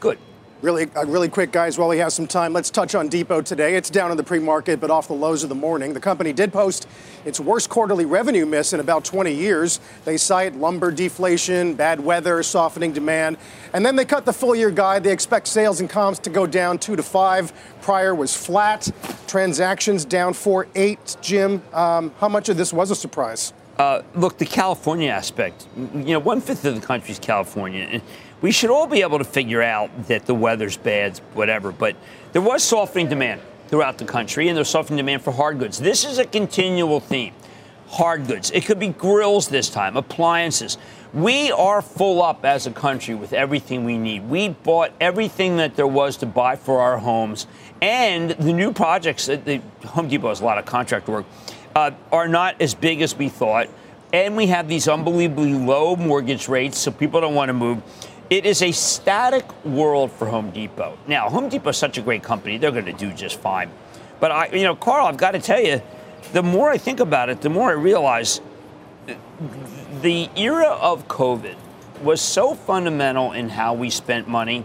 Good. 0.00 0.18
Really, 0.64 0.88
uh, 0.96 1.04
really 1.04 1.28
quick, 1.28 1.52
guys, 1.52 1.76
while 1.76 1.90
we 1.90 1.98
have 1.98 2.10
some 2.10 2.26
time, 2.26 2.54
let's 2.54 2.70
touch 2.70 2.94
on 2.94 3.08
Depot 3.08 3.42
today. 3.42 3.76
It's 3.76 3.90
down 3.90 4.10
in 4.10 4.16
the 4.16 4.22
pre 4.22 4.38
market, 4.38 4.80
but 4.80 4.90
off 4.90 5.08
the 5.08 5.12
lows 5.12 5.42
of 5.42 5.50
the 5.50 5.54
morning. 5.54 5.92
The 5.92 6.00
company 6.00 6.32
did 6.32 6.54
post 6.54 6.88
its 7.26 7.38
worst 7.38 7.68
quarterly 7.68 8.06
revenue 8.06 8.46
miss 8.46 8.72
in 8.72 8.80
about 8.80 9.04
20 9.04 9.30
years. 9.30 9.78
They 10.06 10.16
cite 10.16 10.56
lumber 10.56 10.90
deflation, 10.90 11.74
bad 11.74 12.00
weather, 12.00 12.42
softening 12.42 12.94
demand, 12.94 13.36
and 13.74 13.84
then 13.84 13.94
they 13.94 14.06
cut 14.06 14.24
the 14.24 14.32
full 14.32 14.56
year 14.56 14.70
guide. 14.70 15.04
They 15.04 15.12
expect 15.12 15.48
sales 15.48 15.80
and 15.80 15.90
comps 15.90 16.18
to 16.20 16.30
go 16.30 16.46
down 16.46 16.78
2 16.78 16.96
to 16.96 17.02
5. 17.02 17.52
Prior 17.82 18.14
was 18.14 18.34
flat. 18.34 18.90
Transactions 19.26 20.06
down 20.06 20.32
4 20.32 20.66
8. 20.74 21.16
Jim, 21.20 21.62
um, 21.74 22.10
how 22.20 22.30
much 22.30 22.48
of 22.48 22.56
this 22.56 22.72
was 22.72 22.90
a 22.90 22.96
surprise? 22.96 23.52
Uh, 23.78 24.02
look, 24.14 24.38
the 24.38 24.46
California 24.46 25.10
aspect, 25.10 25.66
you 25.76 26.12
know, 26.12 26.20
one 26.20 26.40
fifth 26.40 26.64
of 26.64 26.74
the 26.74 26.86
country 26.86 27.10
is 27.10 27.18
California 27.18 28.00
we 28.44 28.50
should 28.50 28.68
all 28.68 28.86
be 28.86 29.00
able 29.00 29.16
to 29.16 29.24
figure 29.24 29.62
out 29.62 30.06
that 30.08 30.26
the 30.26 30.34
weather's 30.34 30.76
bad, 30.76 31.16
whatever. 31.32 31.72
But 31.72 31.96
there 32.32 32.42
was 32.42 32.62
softening 32.62 33.08
demand 33.08 33.40
throughout 33.68 33.96
the 33.96 34.04
country, 34.04 34.48
and 34.48 34.56
there's 34.56 34.68
softening 34.68 34.98
demand 34.98 35.22
for 35.22 35.32
hard 35.32 35.58
goods. 35.58 35.78
This 35.78 36.04
is 36.04 36.18
a 36.18 36.26
continual 36.26 37.00
theme. 37.00 37.32
Hard 37.88 38.26
goods. 38.26 38.50
It 38.50 38.66
could 38.66 38.78
be 38.78 38.88
grills 38.88 39.48
this 39.48 39.70
time, 39.70 39.96
appliances. 39.96 40.76
We 41.14 41.52
are 41.52 41.80
full 41.80 42.22
up 42.22 42.44
as 42.44 42.66
a 42.66 42.70
country 42.70 43.14
with 43.14 43.32
everything 43.32 43.84
we 43.86 43.96
need. 43.96 44.28
We 44.28 44.50
bought 44.50 44.92
everything 45.00 45.56
that 45.56 45.76
there 45.76 45.86
was 45.86 46.18
to 46.18 46.26
buy 46.26 46.56
for 46.56 46.80
our 46.80 46.98
homes, 46.98 47.46
and 47.80 48.32
the 48.32 48.52
new 48.52 48.74
projects. 48.74 49.24
The 49.24 49.62
Home 49.86 50.08
Depot 50.08 50.28
has 50.28 50.42
a 50.42 50.44
lot 50.44 50.58
of 50.58 50.66
contract 50.66 51.08
work. 51.08 51.24
Uh, 51.74 51.90
are 52.12 52.28
not 52.28 52.60
as 52.60 52.72
big 52.72 53.02
as 53.02 53.16
we 53.16 53.28
thought, 53.28 53.68
and 54.12 54.36
we 54.36 54.46
have 54.46 54.68
these 54.68 54.86
unbelievably 54.86 55.54
low 55.54 55.96
mortgage 55.96 56.46
rates, 56.46 56.78
so 56.78 56.92
people 56.92 57.20
don't 57.20 57.34
want 57.34 57.48
to 57.48 57.52
move. 57.52 57.82
It 58.30 58.46
is 58.46 58.62
a 58.62 58.70
static 58.70 59.44
world 59.64 60.12
for 60.12 60.26
Home 60.26 60.50
Depot. 60.50 60.96
Now, 61.08 61.28
Home 61.28 61.48
Depot 61.48 61.70
is 61.70 61.76
such 61.76 61.98
a 61.98 62.00
great 62.00 62.22
company; 62.22 62.58
they're 62.58 62.70
going 62.70 62.84
to 62.84 62.92
do 62.92 63.12
just 63.12 63.40
fine. 63.40 63.70
But 64.20 64.30
I, 64.30 64.46
you 64.48 64.62
know, 64.62 64.76
Carl, 64.76 65.06
I've 65.06 65.16
got 65.16 65.32
to 65.32 65.40
tell 65.40 65.60
you, 65.60 65.82
the 66.32 66.44
more 66.44 66.70
I 66.70 66.78
think 66.78 67.00
about 67.00 67.28
it, 67.28 67.40
the 67.40 67.50
more 67.50 67.70
I 67.70 67.74
realize 67.74 68.40
the 70.00 70.30
era 70.36 70.68
of 70.68 71.08
COVID 71.08 71.56
was 72.02 72.20
so 72.20 72.54
fundamental 72.54 73.32
in 73.32 73.48
how 73.48 73.74
we 73.74 73.90
spent 73.90 74.28
money 74.28 74.64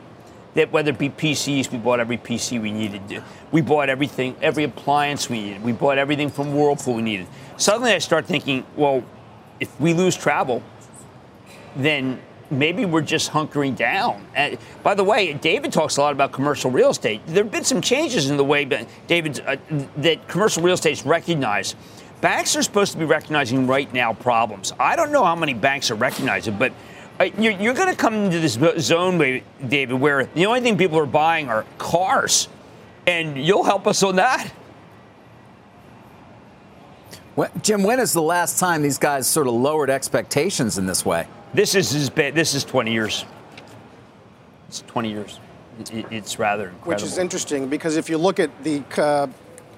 that 0.59 0.73
whether 0.73 0.91
it 0.91 0.97
be 0.97 1.09
PCs, 1.09 1.71
we 1.71 1.77
bought 1.77 2.01
every 2.01 2.17
PC 2.17 2.61
we 2.61 2.69
needed. 2.69 3.23
We 3.49 3.61
bought 3.61 3.87
everything, 3.87 4.35
every 4.41 4.65
appliance 4.65 5.29
we 5.29 5.41
needed. 5.41 5.63
We 5.63 5.71
bought 5.71 5.97
everything 5.97 6.29
from 6.29 6.53
Whirlpool 6.53 6.95
we 6.95 7.01
needed. 7.01 7.27
Suddenly, 7.55 7.93
I 7.93 7.99
start 7.99 8.25
thinking, 8.25 8.65
well, 8.75 9.01
if 9.61 9.79
we 9.79 9.93
lose 9.93 10.17
travel, 10.17 10.61
then 11.77 12.19
maybe 12.51 12.83
we're 12.83 13.01
just 13.01 13.31
hunkering 13.31 13.77
down. 13.77 14.27
Uh, 14.35 14.57
by 14.83 14.95
the 14.95 15.03
way, 15.03 15.31
David 15.31 15.71
talks 15.71 15.95
a 15.95 16.01
lot 16.01 16.11
about 16.11 16.33
commercial 16.33 16.69
real 16.69 16.89
estate. 16.89 17.21
There 17.25 17.43
have 17.45 17.53
been 17.53 17.63
some 17.63 17.79
changes 17.79 18.29
in 18.29 18.35
the 18.35 18.43
way, 18.43 18.65
David, 19.07 19.39
uh, 19.47 19.55
that 19.95 20.27
commercial 20.27 20.61
real 20.61 20.73
estate 20.73 20.91
is 20.91 21.05
recognized. 21.05 21.77
Banks 22.19 22.57
are 22.57 22.63
supposed 22.63 22.91
to 22.91 22.97
be 22.97 23.05
recognizing 23.05 23.65
right 23.65 23.91
now 23.93 24.11
problems. 24.11 24.73
I 24.77 24.97
don't 24.97 25.13
know 25.13 25.23
how 25.23 25.37
many 25.37 25.53
banks 25.53 25.89
are 25.89 25.95
recognizing, 25.95 26.57
but 26.57 26.73
you're, 27.19 27.53
you're 27.53 27.73
going 27.73 27.89
to 27.89 27.95
come 27.95 28.13
into 28.13 28.39
this 28.39 28.57
zone, 28.79 29.17
David, 29.67 29.93
where 29.93 30.25
the 30.25 30.45
only 30.45 30.61
thing 30.61 30.77
people 30.77 30.97
are 30.99 31.05
buying 31.05 31.49
are 31.49 31.65
cars, 31.77 32.47
and 33.05 33.37
you'll 33.43 33.63
help 33.63 33.87
us 33.87 34.03
on 34.03 34.15
that. 34.17 34.51
Well, 37.35 37.49
Jim, 37.61 37.83
when 37.83 37.99
is 37.99 38.13
the 38.13 38.21
last 38.21 38.59
time 38.59 38.81
these 38.81 38.97
guys 38.97 39.27
sort 39.27 39.47
of 39.47 39.53
lowered 39.53 39.89
expectations 39.89 40.77
in 40.77 40.85
this 40.85 41.05
way? 41.05 41.27
This 41.53 41.75
is 41.75 41.89
his 41.91 42.09
This 42.09 42.53
is 42.53 42.63
20 42.63 42.91
years. 42.91 43.25
It's 44.67 44.81
20 44.81 45.09
years. 45.09 45.39
it's 45.79 46.37
rather 46.37 46.69
incredible. 46.69 46.91
Which 46.91 47.03
is 47.03 47.17
interesting 47.17 47.67
because 47.69 47.97
if 47.97 48.09
you 48.09 48.17
look 48.17 48.39
at 48.39 48.51
the 48.63 48.83
uh, 48.97 49.27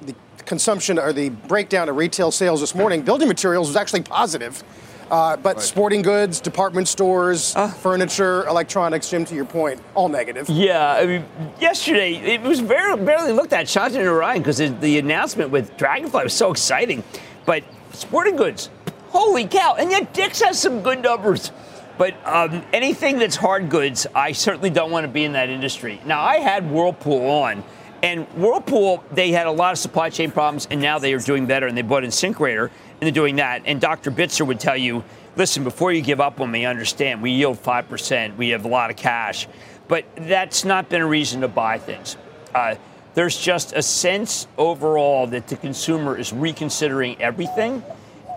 the 0.01 0.15
consumption 0.45 0.99
or 0.99 1.13
the 1.13 1.29
breakdown 1.29 1.87
of 1.87 1.95
retail 1.95 2.31
sales 2.31 2.59
this 2.61 2.75
morning, 2.75 3.03
building 3.03 3.27
materials 3.27 3.67
was 3.67 3.75
actually 3.75 4.01
positive. 4.01 4.63
Uh, 5.11 5.35
but 5.35 5.57
right. 5.57 5.61
sporting 5.61 6.01
goods, 6.01 6.39
department 6.39 6.87
stores, 6.87 7.53
uh, 7.57 7.67
furniture, 7.67 8.47
electronics, 8.47 9.09
Jim, 9.09 9.25
to 9.25 9.35
your 9.35 9.43
point, 9.43 9.77
all 9.93 10.07
negative. 10.07 10.47
Yeah, 10.49 10.93
I 10.93 11.05
mean, 11.05 11.25
yesterday 11.59 12.13
it 12.13 12.41
was 12.41 12.61
very, 12.61 12.95
barely 12.95 13.33
looked 13.33 13.51
at, 13.51 13.67
Shanta 13.67 13.99
and 13.99 14.07
Orion, 14.07 14.37
because 14.37 14.57
the 14.57 14.97
announcement 14.99 15.49
with 15.49 15.75
Dragonfly 15.75 16.23
was 16.23 16.33
so 16.33 16.49
exciting. 16.49 17.03
But 17.45 17.63
sporting 17.91 18.37
goods, 18.37 18.69
holy 19.09 19.45
cow! 19.45 19.75
And 19.77 19.91
yet 19.91 20.13
Dick's 20.13 20.41
has 20.41 20.57
some 20.57 20.81
good 20.81 21.03
numbers. 21.03 21.51
But 21.97 22.15
um, 22.25 22.63
anything 22.71 23.19
that's 23.19 23.35
hard 23.35 23.69
goods, 23.69 24.07
I 24.15 24.31
certainly 24.31 24.69
don't 24.69 24.91
want 24.91 25.03
to 25.03 25.11
be 25.11 25.25
in 25.25 25.33
that 25.33 25.49
industry. 25.49 25.99
Now, 26.05 26.21
I 26.21 26.37
had 26.37 26.71
Whirlpool 26.71 27.29
on, 27.29 27.65
and 28.01 28.25
Whirlpool, 28.29 29.03
they 29.11 29.31
had 29.31 29.45
a 29.45 29.51
lot 29.51 29.73
of 29.73 29.77
supply 29.77 30.09
chain 30.09 30.31
problems, 30.31 30.67
and 30.71 30.81
now 30.81 30.99
they 30.99 31.13
are 31.13 31.19
doing 31.19 31.45
better, 31.45 31.67
and 31.67 31.77
they 31.77 31.81
bought 31.81 32.03
InSinkErator, 32.03 32.71
and 33.01 33.07
they're 33.07 33.11
doing 33.11 33.37
that. 33.37 33.63
And 33.65 33.81
Dr. 33.81 34.11
Bitzer 34.11 34.45
would 34.45 34.59
tell 34.59 34.77
you, 34.77 35.03
listen, 35.35 35.63
before 35.63 35.91
you 35.91 36.01
give 36.01 36.21
up 36.21 36.39
on 36.39 36.51
me, 36.51 36.65
understand, 36.65 37.21
we 37.21 37.31
yield 37.31 37.61
5%, 37.61 38.37
we 38.37 38.49
have 38.49 38.63
a 38.63 38.67
lot 38.67 38.91
of 38.91 38.95
cash. 38.95 39.47
But 39.87 40.05
that's 40.15 40.63
not 40.63 40.87
been 40.87 41.01
a 41.01 41.07
reason 41.07 41.41
to 41.41 41.47
buy 41.47 41.79
things. 41.79 42.15
Uh, 42.53 42.75
there's 43.15 43.37
just 43.37 43.73
a 43.73 43.81
sense 43.81 44.47
overall 44.57 45.27
that 45.27 45.47
the 45.47 45.57
consumer 45.57 46.15
is 46.15 46.31
reconsidering 46.31 47.19
everything. 47.19 47.83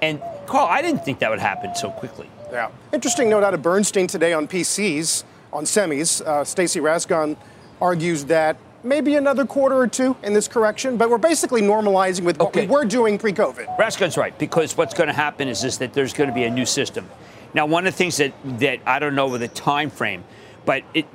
And 0.00 0.20
Carl, 0.46 0.66
I 0.66 0.82
didn't 0.82 1.04
think 1.04 1.18
that 1.18 1.30
would 1.30 1.38
happen 1.38 1.74
so 1.76 1.90
quickly. 1.90 2.28
Yeah. 2.50 2.70
Interesting 2.92 3.28
note 3.28 3.44
out 3.44 3.54
of 3.54 3.62
Bernstein 3.62 4.06
today 4.06 4.32
on 4.32 4.48
PCs, 4.48 5.24
on 5.52 5.64
semis. 5.64 6.22
Uh, 6.22 6.42
Stacy 6.42 6.80
Rasgon 6.80 7.36
argues 7.80 8.24
that 8.26 8.56
maybe 8.84 9.16
another 9.16 9.44
quarter 9.46 9.76
or 9.76 9.86
two 9.86 10.16
in 10.22 10.34
this 10.34 10.46
correction, 10.46 10.96
but 10.96 11.10
we're 11.10 11.18
basically 11.18 11.62
normalizing 11.62 12.24
with 12.24 12.38
what 12.38 12.48
okay. 12.48 12.66
we 12.66 12.72
were 12.72 12.84
doing 12.84 13.18
pre-COVID. 13.18 13.78
Rasgon's 13.78 14.16
right 14.16 14.38
because 14.38 14.76
what's 14.76 14.94
going 14.94 15.06
to 15.08 15.14
happen 15.14 15.48
is, 15.48 15.64
is 15.64 15.78
that 15.78 15.94
there's 15.94 16.12
going 16.12 16.28
to 16.28 16.34
be 16.34 16.44
a 16.44 16.50
new 16.50 16.66
system. 16.66 17.08
Now, 17.54 17.66
one 17.66 17.86
of 17.86 17.94
the 17.94 17.96
things 17.96 18.18
that, 18.18 18.32
that 18.58 18.80
I 18.86 18.98
don't 18.98 19.14
know 19.14 19.28
with 19.28 19.40
the 19.40 19.48
time 19.48 19.90
frame, 19.90 20.24
but 20.66 20.82
it, 20.92 21.06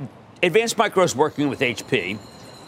Advanced 0.42 0.78
Micro 0.78 1.04
is 1.04 1.16
working 1.16 1.50
with 1.50 1.60
HP 1.60 2.18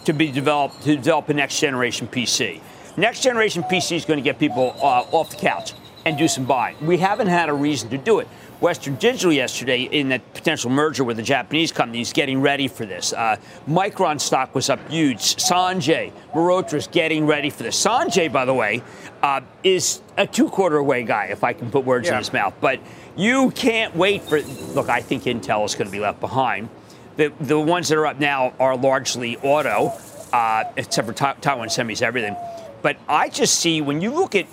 to 0.06 0.14
be 0.14 0.32
developed 0.32 0.84
to 0.84 0.96
develop 0.96 1.30
a 1.30 1.34
next 1.34 1.60
generation 1.60 2.08
PC. 2.08 2.62
Next 2.98 3.24
generation 3.24 3.64
PC 3.64 3.96
is 3.96 4.06
going 4.06 4.18
to 4.18 4.24
get 4.24 4.38
people 4.38 4.76
uh, 4.82 5.06
off 5.12 5.30
the 5.30 5.38
couch 5.38 5.74
and 6.06 6.18
do 6.18 6.28
some 6.28 6.46
buying. 6.46 6.76
We 6.86 6.98
haven't 6.98 7.28
had 7.28 7.50
a 7.50 7.54
reason 7.54 7.90
to 7.90 7.98
do 7.98 8.20
it. 8.20 8.28
Western 8.60 8.96
Digital 8.96 9.34
yesterday 9.34 9.84
in 9.84 10.10
that 10.10 10.34
potential 10.36 10.70
merger 10.70 11.04
with 11.04 11.18
the 11.18 11.24
Japanese 11.24 11.72
company 11.72 12.02
is 12.02 12.14
getting 12.14 12.42
ready 12.42 12.68
for 12.68 12.86
this. 12.86 13.12
Uh, 13.12 13.38
Micron 13.68 14.22
stock 14.22 14.54
was 14.54 14.70
up 14.70 14.88
huge. 14.88 15.36
Sanjay 15.38 16.12
Mehrotra 16.34 16.76
is 16.76 16.86
getting 16.88 17.26
ready 17.26 17.50
for 17.50 17.64
this. 17.64 17.84
Sanjay, 17.84 18.32
by 18.32 18.46
the 18.46 18.54
way, 18.54 18.84
uh, 19.24 19.42
is 19.64 20.02
a 20.16 20.28
two-quarter 20.28 20.78
away 20.78 21.04
guy, 21.04 21.26
if 21.26 21.44
I 21.44 21.54
can 21.54 21.72
put 21.72 21.86
words 21.86 22.08
yeah. 22.08 22.14
in 22.14 22.18
his 22.20 22.32
mouth. 22.32 22.54
But 22.62 22.80
you 23.16 23.50
can't 23.52 23.96
wait 23.96 24.22
for. 24.24 24.42
Look, 24.42 24.90
I 24.90 25.02
think 25.02 25.24
Intel 25.24 25.66
is 25.66 25.74
going 25.74 25.88
to 25.88 25.92
be 25.92 26.00
left 26.00 26.20
behind. 26.20 26.70
The 27.18 27.34
the 27.42 27.60
ones 27.60 27.90
that 27.90 27.98
are 27.98 28.06
up 28.06 28.20
now 28.20 28.54
are 28.60 28.78
largely 28.78 29.38
auto, 29.38 29.92
uh, 30.32 30.66
except 30.78 31.08
for 31.08 31.14
Taiwan 31.14 31.68
Semis, 31.70 32.04
everything. 32.04 32.36
But 32.82 32.98
I 33.08 33.30
just 33.30 33.56
see 33.56 33.82
when 33.82 34.02
you 34.02 34.12
look 34.12 34.36
at 34.36 34.48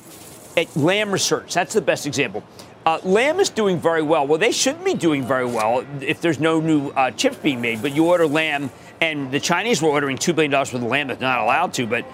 at 0.58 0.76
Lam 0.76 1.12
Research. 1.12 1.54
That's 1.54 1.72
the 1.72 1.80
best 1.80 2.06
example. 2.06 2.42
Uh, 2.84 2.98
Lam 3.04 3.38
is 3.38 3.48
doing 3.48 3.78
very 3.78 4.02
well. 4.02 4.26
Well, 4.26 4.38
they 4.38 4.50
shouldn't 4.50 4.84
be 4.84 4.94
doing 4.94 5.24
very 5.24 5.46
well 5.46 5.84
if 6.00 6.20
there's 6.20 6.40
no 6.40 6.60
new 6.60 6.88
uh, 6.90 7.12
chips 7.12 7.36
being 7.36 7.60
made. 7.60 7.80
But 7.80 7.94
you 7.94 8.06
order 8.06 8.26
Lam, 8.26 8.70
and 9.00 9.30
the 9.30 9.40
Chinese 9.40 9.80
were 9.80 9.90
ordering 9.90 10.18
two 10.18 10.32
billion 10.32 10.50
dollars 10.50 10.72
worth 10.72 10.82
of 10.82 10.88
Lam 10.88 11.08
that's 11.08 11.20
not 11.20 11.38
allowed 11.38 11.74
to. 11.74 11.86
But 11.86 12.04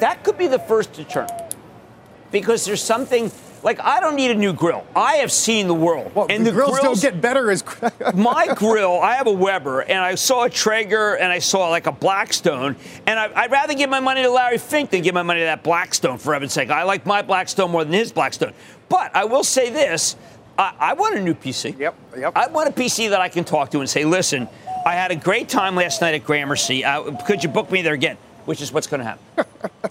that 0.00 0.24
could 0.24 0.36
be 0.36 0.48
the 0.48 0.58
first 0.58 0.94
turn 1.08 1.28
because 2.32 2.64
there's 2.64 2.82
something 2.82 3.30
like 3.62 3.80
I 3.80 4.00
don't 4.00 4.16
need 4.16 4.30
a 4.30 4.34
new 4.34 4.52
grill. 4.52 4.86
I 4.94 5.16
have 5.16 5.32
seen 5.32 5.66
the 5.68 5.74
world, 5.74 6.12
well, 6.14 6.26
and 6.30 6.46
the, 6.46 6.50
the 6.50 6.54
grills, 6.54 6.78
grills, 6.78 7.02
don't 7.02 7.12
get 7.12 7.20
better 7.20 7.50
as. 7.50 7.64
my 8.14 8.54
grill, 8.54 9.00
I 9.00 9.14
have 9.14 9.26
a 9.26 9.32
Weber, 9.32 9.80
and 9.80 9.98
I 9.98 10.14
saw 10.14 10.44
a 10.44 10.50
Traeger, 10.50 11.14
and 11.14 11.32
I 11.32 11.38
saw 11.38 11.68
like 11.68 11.86
a 11.86 11.92
Blackstone, 11.92 12.76
and 13.06 13.18
I, 13.18 13.42
would 13.42 13.50
rather 13.50 13.74
give 13.74 13.90
my 13.90 14.00
money 14.00 14.22
to 14.22 14.30
Larry 14.30 14.58
Fink 14.58 14.90
than 14.90 15.02
give 15.02 15.14
my 15.14 15.22
money 15.22 15.40
to 15.40 15.46
that 15.46 15.62
Blackstone. 15.62 16.18
For 16.18 16.32
heaven's 16.32 16.52
sake, 16.52 16.70
I 16.70 16.84
like 16.84 17.06
my 17.06 17.22
Blackstone 17.22 17.70
more 17.70 17.84
than 17.84 17.92
his 17.92 18.12
Blackstone. 18.12 18.52
But 18.88 19.14
I 19.14 19.24
will 19.24 19.44
say 19.44 19.70
this: 19.70 20.16
I, 20.58 20.74
I 20.78 20.92
want 20.94 21.16
a 21.16 21.20
new 21.20 21.34
PC. 21.34 21.78
Yep, 21.78 21.94
yep. 22.18 22.32
I 22.36 22.48
want 22.48 22.68
a 22.68 22.72
PC 22.72 23.10
that 23.10 23.20
I 23.20 23.28
can 23.28 23.44
talk 23.44 23.70
to 23.72 23.80
and 23.80 23.88
say, 23.88 24.04
listen, 24.04 24.48
I 24.84 24.94
had 24.94 25.10
a 25.10 25.16
great 25.16 25.48
time 25.48 25.74
last 25.74 26.00
night 26.00 26.14
at 26.14 26.24
Gramercy. 26.24 26.84
Uh, 26.84 27.16
could 27.26 27.42
you 27.42 27.48
book 27.48 27.70
me 27.70 27.82
there 27.82 27.94
again? 27.94 28.16
Which 28.44 28.62
is 28.62 28.72
what's 28.72 28.86
going 28.86 29.00
to 29.00 29.04
happen. 29.04 29.90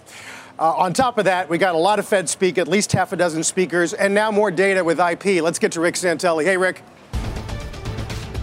Uh, 0.58 0.72
on 0.72 0.94
top 0.94 1.18
of 1.18 1.26
that, 1.26 1.50
we 1.50 1.58
got 1.58 1.74
a 1.74 1.78
lot 1.78 1.98
of 1.98 2.08
Fed 2.08 2.30
speak, 2.30 2.56
at 2.56 2.66
least 2.66 2.92
half 2.92 3.12
a 3.12 3.16
dozen 3.16 3.44
speakers, 3.44 3.92
and 3.92 4.14
now 4.14 4.30
more 4.30 4.50
data 4.50 4.82
with 4.82 4.98
IP. 4.98 5.42
Let's 5.42 5.58
get 5.58 5.72
to 5.72 5.80
Rick 5.80 5.96
Santelli. 5.96 6.44
Hey, 6.44 6.56
Rick. 6.56 6.82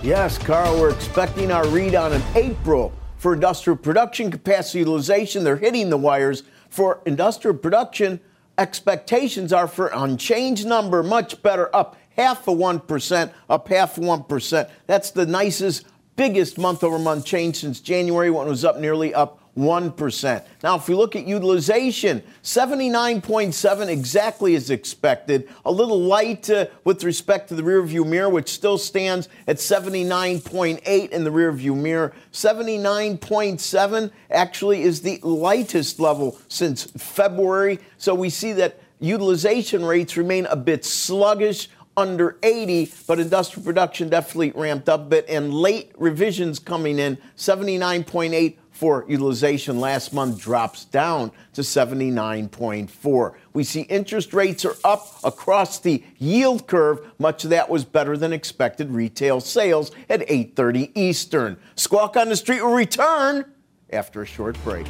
Yes, 0.03 0.37
Carl, 0.37 0.79
we're 0.79 0.91
expecting 0.91 1.49
our 1.49 1.65
read 1.69 1.95
on 1.95 2.13
in 2.13 2.21
April 2.35 2.93
for 3.17 3.33
industrial 3.33 3.77
production 3.77 4.29
capacity 4.29 4.79
utilization. 4.79 5.43
They're 5.43 5.57
hitting 5.57 5.89
the 5.89 5.97
wires. 5.97 6.43
For 6.69 7.01
industrial 7.07 7.57
production, 7.57 8.19
expectations 8.59 9.51
are 9.51 9.67
for 9.67 9.89
unchanged 9.91 10.67
number, 10.67 11.01
much 11.01 11.41
better, 11.41 11.75
up 11.75 11.97
half 12.15 12.47
a 12.47 12.51
1%, 12.51 13.31
up 13.49 13.67
half 13.69 13.97
of 13.97 14.03
1%. 14.03 14.69
That's 14.85 15.09
the 15.09 15.25
nicest, 15.25 15.87
biggest 16.15 16.59
month 16.59 16.83
over 16.83 16.99
month 16.99 17.25
change 17.25 17.55
since 17.55 17.79
January 17.79 18.29
when 18.29 18.45
it 18.45 18.51
was 18.51 18.63
up 18.63 18.77
nearly 18.77 19.15
up 19.15 19.39
1%. 19.57 20.43
Now, 20.63 20.77
if 20.77 20.87
we 20.87 20.95
look 20.95 21.15
at 21.15 21.27
utilization, 21.27 22.23
79.7 22.43 23.87
exactly 23.87 24.55
as 24.55 24.69
expected. 24.69 25.47
A 25.65 25.71
little 25.71 25.99
light 25.99 26.49
uh, 26.49 26.67
with 26.83 27.03
respect 27.03 27.49
to 27.49 27.55
the 27.55 27.61
rearview 27.61 28.07
mirror, 28.07 28.29
which 28.29 28.49
still 28.49 28.77
stands 28.77 29.29
at 29.47 29.57
79.8 29.57 31.09
in 31.09 31.23
the 31.23 31.29
rearview 31.29 31.75
mirror. 31.75 32.13
79.7 32.31 34.11
actually 34.31 34.81
is 34.81 35.01
the 35.01 35.19
lightest 35.21 35.99
level 35.99 36.39
since 36.47 36.85
February. 36.97 37.79
So 37.97 38.15
we 38.15 38.29
see 38.29 38.53
that 38.53 38.79
utilization 38.99 39.85
rates 39.85 40.17
remain 40.17 40.47
a 40.47 40.55
bit 40.55 40.83
sluggish 40.83 41.69
under 41.95 42.37
80, 42.41 42.91
but 43.05 43.19
industrial 43.19 43.63
production 43.63 44.09
definitely 44.09 44.51
ramped 44.51 44.89
up 44.89 45.01
a 45.01 45.05
bit, 45.05 45.25
and 45.29 45.53
late 45.53 45.91
revisions 45.97 46.57
coming 46.57 46.97
in 46.97 47.17
79.8 47.37 48.57
for 48.73 49.05
utilization 49.07 49.79
last 49.79 50.13
month 50.13 50.41
drops 50.41 50.83
down 50.85 51.31
to 51.53 51.61
79.4. 51.61 53.33
We 53.53 53.63
see 53.63 53.81
interest 53.81 54.33
rates 54.33 54.65
are 54.65 54.75
up 54.83 55.07
across 55.23 55.79
the 55.79 56.03
yield 56.17 56.67
curve. 56.67 56.99
Much 57.19 57.43
of 57.43 57.51
that 57.51 57.69
was 57.69 57.85
better 57.85 58.17
than 58.17 58.33
expected 58.33 58.91
retail 58.91 59.39
sales 59.39 59.91
at 60.09 60.27
8:30 60.29 60.91
Eastern. 60.95 61.57
Squawk 61.75 62.17
on 62.17 62.29
the 62.29 62.35
Street 62.35 62.61
will 62.61 62.73
return 62.73 63.45
after 63.91 64.23
a 64.23 64.25
short 64.25 64.61
break. 64.63 64.87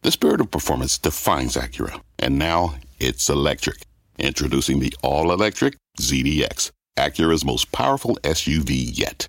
The 0.00 0.10
spirit 0.10 0.40
of 0.40 0.50
performance 0.50 0.98
defines 0.98 1.54
Acura, 1.54 2.00
and 2.18 2.38
now 2.38 2.74
it's 2.98 3.28
electric. 3.28 3.82
Introducing 4.18 4.80
the 4.80 4.94
all-electric 5.02 5.76
ZDX, 6.00 6.70
Acura's 6.98 7.44
most 7.44 7.70
powerful 7.72 8.16
SUV 8.24 8.90
yet. 8.92 9.28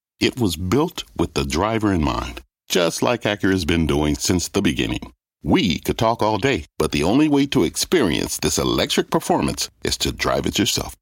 It 0.21 0.39
was 0.39 0.55
built 0.55 1.03
with 1.17 1.33
the 1.33 1.43
driver 1.43 1.91
in 1.91 2.03
mind, 2.03 2.41
just 2.69 3.01
like 3.01 3.23
Acura 3.23 3.53
has 3.53 3.65
been 3.65 3.87
doing 3.87 4.13
since 4.13 4.47
the 4.47 4.61
beginning. 4.61 5.11
We 5.41 5.79
could 5.79 5.97
talk 5.97 6.21
all 6.21 6.37
day, 6.37 6.65
but 6.77 6.91
the 6.91 7.03
only 7.03 7.27
way 7.27 7.47
to 7.47 7.63
experience 7.63 8.37
this 8.37 8.59
electric 8.59 9.09
performance 9.09 9.71
is 9.83 9.97
to 9.97 10.11
drive 10.11 10.45
it 10.45 10.59
yourself. 10.59 10.95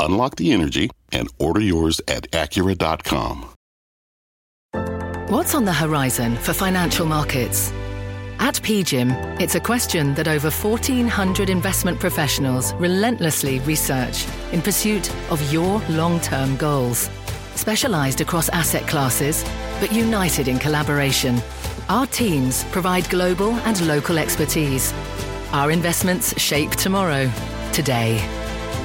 Unlock 0.00 0.34
the 0.34 0.50
energy 0.50 0.90
and 1.12 1.28
order 1.38 1.60
yours 1.60 2.00
at 2.08 2.28
Acura.com. 2.32 3.48
What's 5.28 5.54
on 5.54 5.64
the 5.64 5.72
horizon 5.72 6.34
for 6.34 6.52
financial 6.52 7.06
markets? 7.06 7.72
At 8.40 8.56
PGIM, 8.56 9.40
it's 9.40 9.54
a 9.54 9.60
question 9.60 10.14
that 10.14 10.26
over 10.26 10.50
1,400 10.50 11.48
investment 11.48 12.00
professionals 12.00 12.74
relentlessly 12.74 13.60
research 13.60 14.26
in 14.50 14.60
pursuit 14.60 15.14
of 15.30 15.52
your 15.52 15.80
long 15.90 16.18
term 16.18 16.56
goals. 16.56 17.08
Specialized 17.56 18.20
across 18.20 18.48
asset 18.48 18.86
classes, 18.86 19.44
but 19.80 19.92
united 19.92 20.48
in 20.48 20.58
collaboration, 20.58 21.40
our 21.88 22.06
teams 22.06 22.64
provide 22.64 23.08
global 23.08 23.52
and 23.66 23.86
local 23.86 24.18
expertise. 24.18 24.92
Our 25.52 25.70
investments 25.70 26.38
shape 26.40 26.72
tomorrow, 26.72 27.30
today. 27.72 28.22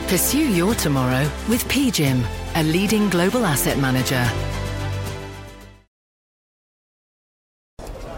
Pursue 0.08 0.50
your 0.50 0.76
tomorrow 0.76 1.30
with 1.50 1.64
PGIM, 1.66 2.24
a 2.56 2.64
leading 2.64 3.10
global 3.10 3.46
asset 3.46 3.78
manager. 3.78 4.28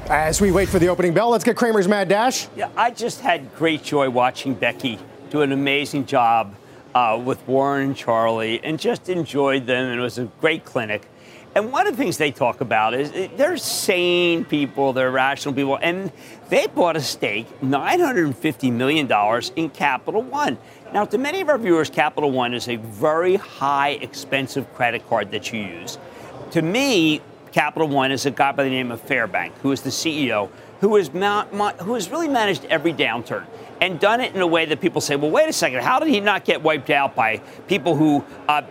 As 0.09 0.41
we 0.41 0.51
wait 0.51 0.67
for 0.67 0.77
the 0.77 0.89
opening 0.89 1.13
bell, 1.13 1.29
let's 1.29 1.45
get 1.45 1.55
Cramer's 1.55 1.87
Mad 1.87 2.09
Dash. 2.09 2.49
Yeah, 2.57 2.69
I 2.75 2.91
just 2.91 3.21
had 3.21 3.55
great 3.55 3.83
joy 3.83 4.09
watching 4.09 4.53
Becky 4.53 4.99
do 5.29 5.41
an 5.41 5.53
amazing 5.53 6.05
job 6.05 6.53
uh, 6.93 7.21
with 7.23 7.45
Warren 7.47 7.87
and 7.87 7.95
Charlie 7.95 8.63
and 8.63 8.79
just 8.79 9.09
enjoyed 9.09 9.65
them. 9.65 9.85
And 9.85 9.99
it 9.99 10.03
was 10.03 10.17
a 10.17 10.25
great 10.39 10.65
clinic. 10.65 11.07
And 11.53 11.71
one 11.71 11.85
of 11.85 11.97
the 11.97 12.01
things 12.01 12.17
they 12.17 12.31
talk 12.31 12.61
about 12.61 12.93
is 12.93 13.11
they're 13.35 13.57
sane 13.57 14.45
people, 14.45 14.93
they're 14.93 15.11
rational 15.11 15.53
people, 15.53 15.77
and 15.81 16.09
they 16.47 16.67
bought 16.67 16.95
a 16.95 17.01
stake, 17.01 17.47
$950 17.61 18.71
million 18.71 19.11
in 19.57 19.69
Capital 19.69 20.21
One. 20.21 20.57
Now, 20.93 21.03
to 21.05 21.17
many 21.17 21.41
of 21.41 21.49
our 21.49 21.57
viewers, 21.57 21.89
Capital 21.89 22.31
One 22.31 22.53
is 22.53 22.69
a 22.69 22.77
very 22.77 23.35
high, 23.35 23.89
expensive 23.89 24.73
credit 24.73 25.07
card 25.09 25.31
that 25.31 25.51
you 25.51 25.59
use. 25.59 25.97
To 26.51 26.61
me, 26.61 27.19
Capital 27.51 27.89
One 27.89 28.13
is 28.13 28.25
a 28.25 28.31
guy 28.31 28.53
by 28.53 28.63
the 28.63 28.69
name 28.69 28.89
of 28.89 29.05
Fairbank, 29.05 29.51
who 29.61 29.73
is 29.73 29.81
the 29.81 29.89
CEO, 29.89 30.49
who 30.79 30.95
has, 30.95 31.13
ma- 31.13 31.47
ma- 31.51 31.73
who 31.73 31.95
has 31.95 32.09
really 32.09 32.29
managed 32.29 32.63
every 32.65 32.93
downturn 32.93 33.45
and 33.81 33.99
done 33.99 34.21
it 34.21 34.35
in 34.35 34.41
a 34.41 34.47
way 34.47 34.65
that 34.65 34.79
people 34.79 35.01
say, 35.01 35.15
well, 35.15 35.31
wait 35.31 35.49
a 35.49 35.53
second, 35.53 35.81
how 35.81 35.97
did 35.99 36.07
he 36.07 36.19
not 36.19 36.45
get 36.45 36.61
wiped 36.61 36.91
out 36.91 37.15
by 37.15 37.37
people 37.67 37.95
who 37.95 38.23
uh, 38.47 38.61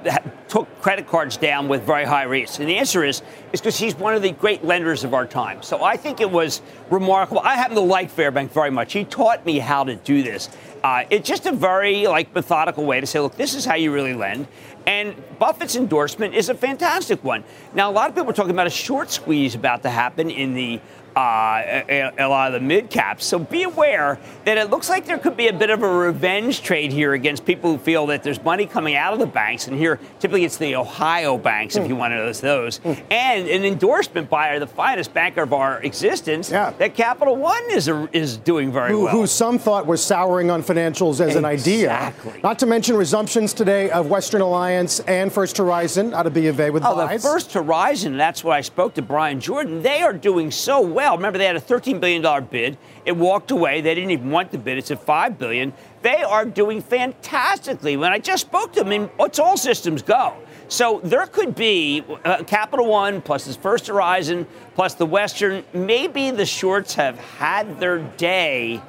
took 0.48 0.68
credit 0.80 1.08
cards 1.08 1.36
down 1.36 1.66
with 1.66 1.82
very 1.82 2.04
high 2.04 2.22
rates? 2.22 2.60
And 2.60 2.68
the 2.68 2.76
answer 2.76 3.04
is, 3.04 3.20
is 3.52 3.60
because 3.60 3.76
he's 3.76 3.96
one 3.96 4.14
of 4.14 4.22
the 4.22 4.30
great 4.30 4.64
lenders 4.64 5.02
of 5.02 5.12
our 5.12 5.26
time. 5.26 5.64
So 5.64 5.82
I 5.82 5.96
think 5.96 6.20
it 6.20 6.30
was 6.30 6.62
remarkable. 6.90 7.40
I 7.40 7.56
happen 7.56 7.74
to 7.74 7.82
like 7.82 8.10
Fairbank 8.10 8.52
very 8.52 8.70
much. 8.70 8.92
He 8.92 9.04
taught 9.04 9.44
me 9.44 9.58
how 9.58 9.82
to 9.82 9.96
do 9.96 10.22
this. 10.22 10.48
Uh, 10.84 11.04
it's 11.10 11.28
just 11.28 11.44
a 11.44 11.52
very 11.52 12.06
like 12.06 12.32
methodical 12.32 12.86
way 12.86 13.00
to 13.00 13.06
say, 13.06 13.18
look, 13.18 13.36
this 13.36 13.54
is 13.54 13.64
how 13.64 13.74
you 13.74 13.92
really 13.92 14.14
lend. 14.14 14.46
And 14.86 15.14
Buffett's 15.38 15.76
endorsement 15.76 16.34
is 16.34 16.48
a 16.48 16.54
fantastic 16.54 17.22
one. 17.22 17.44
Now, 17.74 17.90
a 17.90 17.92
lot 17.92 18.08
of 18.08 18.14
people 18.14 18.30
are 18.30 18.34
talking 18.34 18.52
about 18.52 18.66
a 18.66 18.70
short 18.70 19.10
squeeze 19.10 19.54
about 19.54 19.82
to 19.82 19.90
happen 19.90 20.30
in 20.30 20.54
the 20.54 20.80
uh, 21.16 21.82
a, 21.88 22.12
a, 22.18 22.28
lot 22.28 22.54
of 22.54 22.60
the 22.60 22.66
mid 22.66 22.88
caps. 22.88 23.24
So 23.26 23.38
be 23.38 23.64
aware 23.64 24.18
that 24.44 24.56
it 24.56 24.70
looks 24.70 24.88
like 24.88 25.06
there 25.06 25.18
could 25.18 25.36
be 25.36 25.48
a 25.48 25.52
bit 25.52 25.70
of 25.70 25.82
a 25.82 25.88
revenge 25.88 26.62
trade 26.62 26.92
here 26.92 27.14
against 27.14 27.44
people 27.44 27.72
who 27.72 27.78
feel 27.78 28.06
that 28.06 28.22
there's 28.22 28.42
money 28.44 28.66
coming 28.66 28.94
out 28.94 29.12
of 29.12 29.18
the 29.18 29.26
banks. 29.26 29.66
And 29.66 29.76
here, 29.76 29.98
typically, 30.20 30.44
it's 30.44 30.56
the 30.56 30.76
Ohio 30.76 31.36
banks, 31.36 31.76
mm. 31.76 31.82
if 31.82 31.88
you 31.88 31.96
want 31.96 32.12
to 32.12 32.16
notice 32.16 32.40
those, 32.40 32.78
mm. 32.78 33.00
and 33.10 33.48
an 33.48 33.64
endorsement 33.64 34.30
by 34.30 34.58
the 34.58 34.66
finest 34.66 35.12
banker 35.12 35.42
of 35.42 35.52
our 35.52 35.82
existence 35.82 36.50
yeah. 36.50 36.70
that 36.78 36.94
Capital 36.94 37.34
One 37.34 37.62
is 37.70 37.88
a, 37.88 38.08
is 38.12 38.36
doing 38.36 38.70
very 38.70 38.92
who, 38.92 39.04
well. 39.04 39.12
Who 39.12 39.26
some 39.26 39.58
thought 39.58 39.86
was 39.86 40.02
souring 40.02 40.50
on 40.50 40.62
financials 40.62 41.14
as 41.20 41.34
exactly. 41.34 41.38
an 41.38 41.44
idea. 41.44 42.14
Not 42.42 42.58
to 42.60 42.66
mention 42.66 42.94
resumptions 42.94 43.52
today 43.54 43.90
of 43.90 44.06
Western 44.08 44.42
Alliance 44.42 45.00
and 45.00 45.32
First 45.32 45.56
Horizon 45.56 46.14
out 46.14 46.26
of 46.26 46.34
B 46.34 46.46
of 46.46 46.60
A 46.60 46.70
with 46.70 46.84
oh, 46.84 46.94
buys. 46.94 47.22
the 47.22 47.28
First 47.28 47.52
Horizon, 47.52 48.16
that's 48.16 48.44
what 48.44 48.56
I 48.56 48.60
spoke 48.60 48.94
to 48.94 49.02
Bryan 49.02 49.40
Jordan. 49.40 49.82
They 49.82 50.02
are 50.02 50.12
doing 50.12 50.52
so 50.52 50.80
well 50.80 50.99
well. 51.00 51.16
Remember, 51.16 51.38
they 51.38 51.46
had 51.46 51.56
a 51.56 51.60
$13 51.60 51.98
billion 51.98 52.44
bid. 52.44 52.76
It 53.06 53.12
walked 53.12 53.50
away. 53.50 53.80
They 53.80 53.94
didn't 53.94 54.10
even 54.10 54.30
want 54.30 54.50
the 54.50 54.58
bid. 54.58 54.76
It's 54.76 54.90
at 54.90 55.02
5 55.02 55.38
billion. 55.38 55.72
They 56.02 56.22
are 56.22 56.44
doing 56.44 56.82
fantastically. 56.82 57.96
When 57.96 58.12
I 58.12 58.18
just 58.18 58.42
spoke 58.42 58.74
to 58.74 58.80
them, 58.80 58.88
I 58.88 58.98
mean, 58.98 59.10
it's 59.18 59.38
all 59.38 59.56
systems 59.56 60.02
go. 60.02 60.36
So 60.68 61.00
there 61.02 61.24
could 61.24 61.54
be 61.54 62.04
uh, 62.26 62.44
Capital 62.44 62.86
One 62.86 63.22
plus 63.22 63.46
this 63.46 63.56
First 63.56 63.86
Horizon 63.86 64.46
plus 64.74 64.92
the 64.94 65.06
Western. 65.06 65.64
Maybe 65.72 66.30
the 66.32 66.44
shorts 66.44 66.94
have 66.96 67.18
had 67.18 67.80
their 67.80 68.00
day 68.18 68.82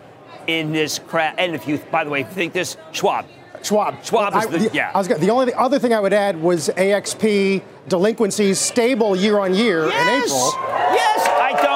in 0.47 0.73
this 0.73 0.99
crash. 0.99 1.35
And 1.37 1.55
if 1.55 1.65
you, 1.65 1.77
by 1.91 2.03
the 2.03 2.09
way, 2.09 2.23
think 2.23 2.51
this, 2.51 2.75
Schwab. 2.91 3.25
Schwab. 3.63 4.03
Schwab 4.03 4.35
is 4.35 4.47
the, 4.47 4.69
I, 4.69 4.73
yeah. 4.73 4.91
I 4.93 4.97
was, 4.97 5.07
the 5.07 5.29
only 5.29 5.45
the 5.45 5.57
other 5.57 5.79
thing 5.79 5.93
I 5.93 5.99
would 6.01 6.13
add 6.13 6.41
was 6.41 6.69
AXP 6.69 7.63
delinquencies 7.87 8.59
stable 8.59 9.15
year 9.15 9.39
on 9.39 9.53
year 9.53 9.87
yes. 9.87 10.01
in 10.01 10.07
April. 10.23 10.51
Yes, 10.93 11.27
I 11.27 11.61
don't. 11.63 11.70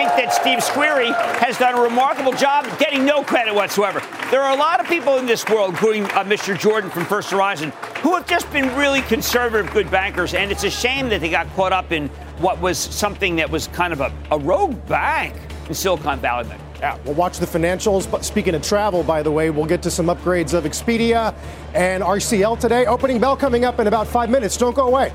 I 0.00 0.08
think 0.08 0.16
that 0.16 0.32
Steve 0.32 0.58
Squeri 0.60 1.14
has 1.40 1.58
done 1.58 1.74
a 1.74 1.82
remarkable 1.82 2.32
job 2.32 2.66
getting 2.78 3.04
no 3.04 3.22
credit 3.22 3.54
whatsoever. 3.54 4.00
There 4.30 4.40
are 4.40 4.56
a 4.56 4.58
lot 4.58 4.80
of 4.80 4.86
people 4.86 5.18
in 5.18 5.26
this 5.26 5.46
world, 5.46 5.72
including 5.72 6.04
uh, 6.04 6.24
Mr. 6.24 6.58
Jordan 6.58 6.88
from 6.88 7.04
First 7.04 7.30
Horizon, 7.30 7.70
who 7.98 8.14
have 8.14 8.26
just 8.26 8.50
been 8.50 8.74
really 8.76 9.02
conservative, 9.02 9.70
good 9.74 9.90
bankers, 9.90 10.32
and 10.32 10.50
it's 10.50 10.64
a 10.64 10.70
shame 10.70 11.10
that 11.10 11.20
they 11.20 11.28
got 11.28 11.46
caught 11.48 11.74
up 11.74 11.92
in 11.92 12.08
what 12.38 12.58
was 12.62 12.78
something 12.78 13.36
that 13.36 13.50
was 13.50 13.66
kind 13.68 13.92
of 13.92 14.00
a, 14.00 14.10
a 14.30 14.38
rogue 14.38 14.86
bank 14.86 15.34
in 15.68 15.74
Silicon 15.74 16.18
Valley 16.18 16.48
Bank. 16.48 16.62
Yeah, 16.78 16.96
we'll 17.04 17.12
watch 17.12 17.38
the 17.38 17.44
financials. 17.44 18.10
But 18.10 18.24
speaking 18.24 18.54
of 18.54 18.62
travel, 18.62 19.02
by 19.02 19.22
the 19.22 19.30
way, 19.30 19.50
we'll 19.50 19.66
get 19.66 19.82
to 19.82 19.90
some 19.90 20.06
upgrades 20.06 20.54
of 20.54 20.64
Expedia 20.64 21.34
and 21.74 22.02
RCL 22.02 22.58
today. 22.58 22.86
Opening 22.86 23.20
bell 23.20 23.36
coming 23.36 23.66
up 23.66 23.78
in 23.78 23.86
about 23.86 24.06
five 24.06 24.30
minutes. 24.30 24.56
Don't 24.56 24.74
go 24.74 24.86
away. 24.86 25.12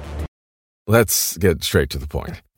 Let's 0.86 1.38
get 1.38 1.63
straight 1.63 1.89
to 1.89 1.98
the 1.98 2.06
point. 2.06 2.43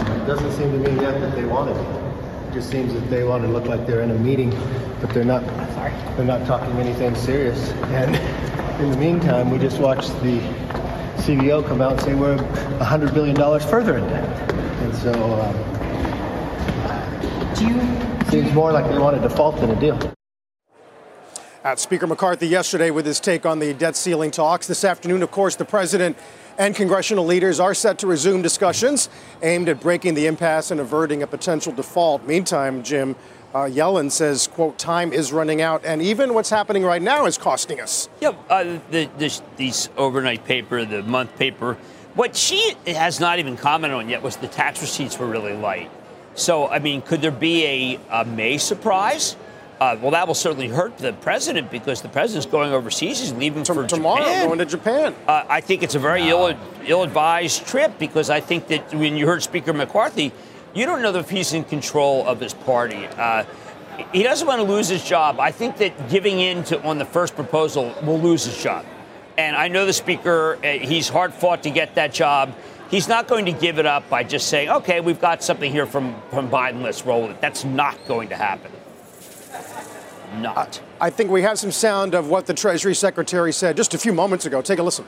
It 0.00 0.26
doesn't 0.26 0.52
seem 0.52 0.72
to 0.72 0.78
me 0.90 1.00
yet 1.02 1.20
that 1.20 1.34
they 1.34 1.44
want 1.44 1.74
to 1.74 1.82
be. 1.82 2.48
It 2.48 2.54
just 2.54 2.70
seems 2.70 2.92
that 2.94 3.08
they 3.10 3.24
want 3.24 3.42
to 3.44 3.48
look 3.48 3.66
like 3.66 3.86
they're 3.86 4.02
in 4.02 4.10
a 4.10 4.18
meeting, 4.18 4.50
but 5.00 5.10
they're 5.10 5.24
not. 5.24 5.44
Sorry. 5.74 5.92
They're 6.16 6.24
not 6.24 6.46
talking 6.46 6.72
anything 6.76 7.14
serious. 7.14 7.70
And 7.92 8.16
in 8.80 8.90
the 8.90 8.96
meantime, 8.96 9.50
we 9.50 9.58
just 9.58 9.78
watched 9.78 10.10
the 10.22 10.40
CBO 11.20 11.66
come 11.66 11.82
out 11.82 11.92
and 11.92 12.00
say 12.00 12.14
we're 12.14 12.36
$100 12.36 13.12
billion 13.12 13.36
further 13.60 13.98
in 13.98 14.08
debt. 14.08 14.52
And 14.82 14.94
so 14.96 15.12
um, 15.12 15.54
do 17.54 17.68
you, 17.68 17.80
seems 18.30 18.52
more 18.54 18.72
like 18.72 18.90
they 18.90 18.98
want 18.98 19.16
a 19.16 19.20
default 19.20 19.60
than 19.60 19.70
a 19.70 19.78
deal. 19.78 19.98
At 21.62 21.78
Speaker 21.78 22.06
McCarthy 22.06 22.48
yesterday 22.48 22.90
with 22.90 23.04
his 23.04 23.20
take 23.20 23.44
on 23.44 23.58
the 23.58 23.74
debt 23.74 23.94
ceiling 23.94 24.30
talks. 24.30 24.66
This 24.66 24.82
afternoon, 24.82 25.22
of 25.22 25.30
course, 25.30 25.56
the 25.56 25.66
president 25.66 26.16
and 26.60 26.76
congressional 26.76 27.24
leaders 27.24 27.58
are 27.58 27.72
set 27.72 27.96
to 27.96 28.06
resume 28.06 28.42
discussions 28.42 29.08
aimed 29.42 29.66
at 29.70 29.80
breaking 29.80 30.12
the 30.12 30.26
impasse 30.26 30.70
and 30.70 30.78
averting 30.78 31.22
a 31.22 31.26
potential 31.26 31.72
default. 31.72 32.26
Meantime, 32.26 32.82
Jim, 32.82 33.16
uh, 33.54 33.60
Yellen 33.60 34.10
says, 34.10 34.46
quote, 34.46 34.76
time 34.76 35.10
is 35.10 35.32
running 35.32 35.62
out, 35.62 35.82
and 35.86 36.02
even 36.02 36.34
what's 36.34 36.50
happening 36.50 36.84
right 36.84 37.00
now 37.00 37.24
is 37.24 37.38
costing 37.38 37.80
us. 37.80 38.10
Yeah, 38.20 38.34
uh, 38.50 38.78
the, 38.90 39.08
this, 39.16 39.40
these 39.56 39.88
overnight 39.96 40.44
paper, 40.44 40.84
the 40.84 41.02
month 41.02 41.34
paper, 41.36 41.78
what 42.14 42.36
she 42.36 42.76
has 42.86 43.20
not 43.20 43.38
even 43.38 43.56
commented 43.56 43.96
on 43.96 44.10
yet 44.10 44.22
was 44.22 44.36
the 44.36 44.46
tax 44.46 44.82
receipts 44.82 45.18
were 45.18 45.26
really 45.26 45.54
light. 45.54 45.90
So, 46.34 46.68
I 46.68 46.78
mean, 46.78 47.00
could 47.00 47.22
there 47.22 47.30
be 47.30 47.64
a, 47.64 48.00
a 48.10 48.24
May 48.26 48.58
surprise? 48.58 49.34
Uh, 49.80 49.96
well, 50.02 50.10
that 50.10 50.26
will 50.26 50.34
certainly 50.34 50.68
hurt 50.68 50.98
the 50.98 51.14
president 51.14 51.70
because 51.70 52.02
the 52.02 52.08
president's 52.08 52.44
going 52.44 52.70
overseas. 52.70 53.18
He's 53.18 53.32
leaving 53.32 53.64
for 53.64 53.86
tomorrow, 53.86 54.24
Japan. 54.24 54.46
going 54.46 54.58
to 54.58 54.66
Japan. 54.66 55.14
Uh, 55.26 55.44
I 55.48 55.62
think 55.62 55.82
it's 55.82 55.94
a 55.94 55.98
very 55.98 56.28
ill, 56.28 56.54
ill-advised 56.84 57.66
trip 57.66 57.98
because 57.98 58.28
I 58.28 58.40
think 58.40 58.66
that 58.68 58.94
when 58.94 59.16
you 59.16 59.26
heard 59.26 59.42
Speaker 59.42 59.72
McCarthy, 59.72 60.32
you 60.74 60.84
don't 60.84 61.00
know 61.00 61.14
if 61.14 61.30
he's 61.30 61.54
in 61.54 61.64
control 61.64 62.26
of 62.26 62.40
his 62.40 62.52
party. 62.52 63.06
Uh, 63.06 63.44
he 64.12 64.22
doesn't 64.22 64.46
want 64.46 64.60
to 64.60 64.70
lose 64.70 64.88
his 64.88 65.02
job. 65.02 65.40
I 65.40 65.50
think 65.50 65.78
that 65.78 66.10
giving 66.10 66.40
in 66.40 66.62
to 66.64 66.82
on 66.82 66.98
the 66.98 67.06
first 67.06 67.34
proposal 67.34 67.94
will 68.02 68.20
lose 68.20 68.44
his 68.44 68.62
job. 68.62 68.84
And 69.38 69.56
I 69.56 69.68
know 69.68 69.86
the 69.86 69.94
speaker; 69.94 70.58
uh, 70.62 70.72
he's 70.72 71.08
hard 71.08 71.32
fought 71.32 71.62
to 71.62 71.70
get 71.70 71.94
that 71.94 72.12
job. 72.12 72.54
He's 72.90 73.08
not 73.08 73.28
going 73.28 73.46
to 73.46 73.52
give 73.52 73.78
it 73.78 73.86
up 73.86 74.10
by 74.10 74.24
just 74.24 74.48
saying, 74.48 74.68
"Okay, 74.68 75.00
we've 75.00 75.20
got 75.20 75.42
something 75.42 75.72
here 75.72 75.86
from 75.86 76.20
from 76.28 76.50
Biden. 76.50 76.82
Let's 76.82 77.06
roll 77.06 77.30
it." 77.30 77.40
That's 77.40 77.64
not 77.64 77.96
going 78.06 78.28
to 78.28 78.36
happen 78.36 78.72
not. 80.34 80.80
I 81.00 81.10
think 81.10 81.30
we 81.30 81.42
have 81.42 81.58
some 81.58 81.72
sound 81.72 82.14
of 82.14 82.28
what 82.28 82.46
the 82.46 82.54
Treasury 82.54 82.94
Secretary 82.94 83.52
said 83.52 83.76
just 83.76 83.94
a 83.94 83.98
few 83.98 84.12
moments 84.12 84.46
ago. 84.46 84.62
Take 84.62 84.78
a 84.78 84.82
listen. 84.82 85.06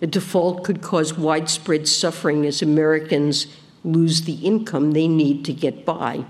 A 0.00 0.06
default 0.06 0.64
could 0.64 0.82
cause 0.82 1.16
widespread 1.16 1.86
suffering 1.86 2.44
as 2.44 2.60
Americans 2.60 3.46
lose 3.84 4.22
the 4.22 4.34
income 4.44 4.92
they 4.92 5.06
need 5.06 5.44
to 5.44 5.52
get 5.52 5.84
by. 5.84 6.24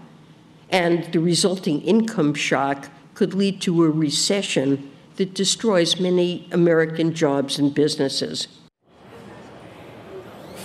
And 0.69 1.11
the 1.13 1.21
resulting 1.21 1.81
income 1.83 2.35
shock 2.35 2.89
could 3.15 3.35
lead 3.35 3.61
to 3.63 3.85
a 3.85 3.91
recession 3.91 4.91
that 5.17 5.35
destroys 5.35 6.01
many 6.01 6.49
American 6.51 7.15
jobs 7.15 7.59
and 7.59 7.75
businesses. 7.75 8.49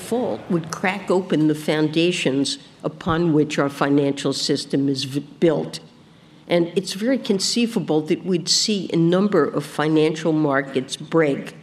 Default 0.08 0.40
would 0.50 0.72
crack 0.72 1.12
open 1.12 1.50
the 1.50 1.54
foundations 1.54 2.60
upon 2.82 3.34
which 3.34 3.60
our 3.60 3.68
financial 3.68 4.32
system 4.32 4.88
is 4.88 5.04
v- 5.04 5.20
built. 5.20 5.82
And 6.48 6.72
it's 6.78 6.94
very 6.94 7.18
conceivable 7.18 8.00
that 8.04 8.24
we'd 8.24 8.48
see 8.48 8.90
a 8.94 8.96
number 8.96 9.44
of 9.44 9.66
financial 9.66 10.32
markets 10.32 10.96
break 10.96 11.58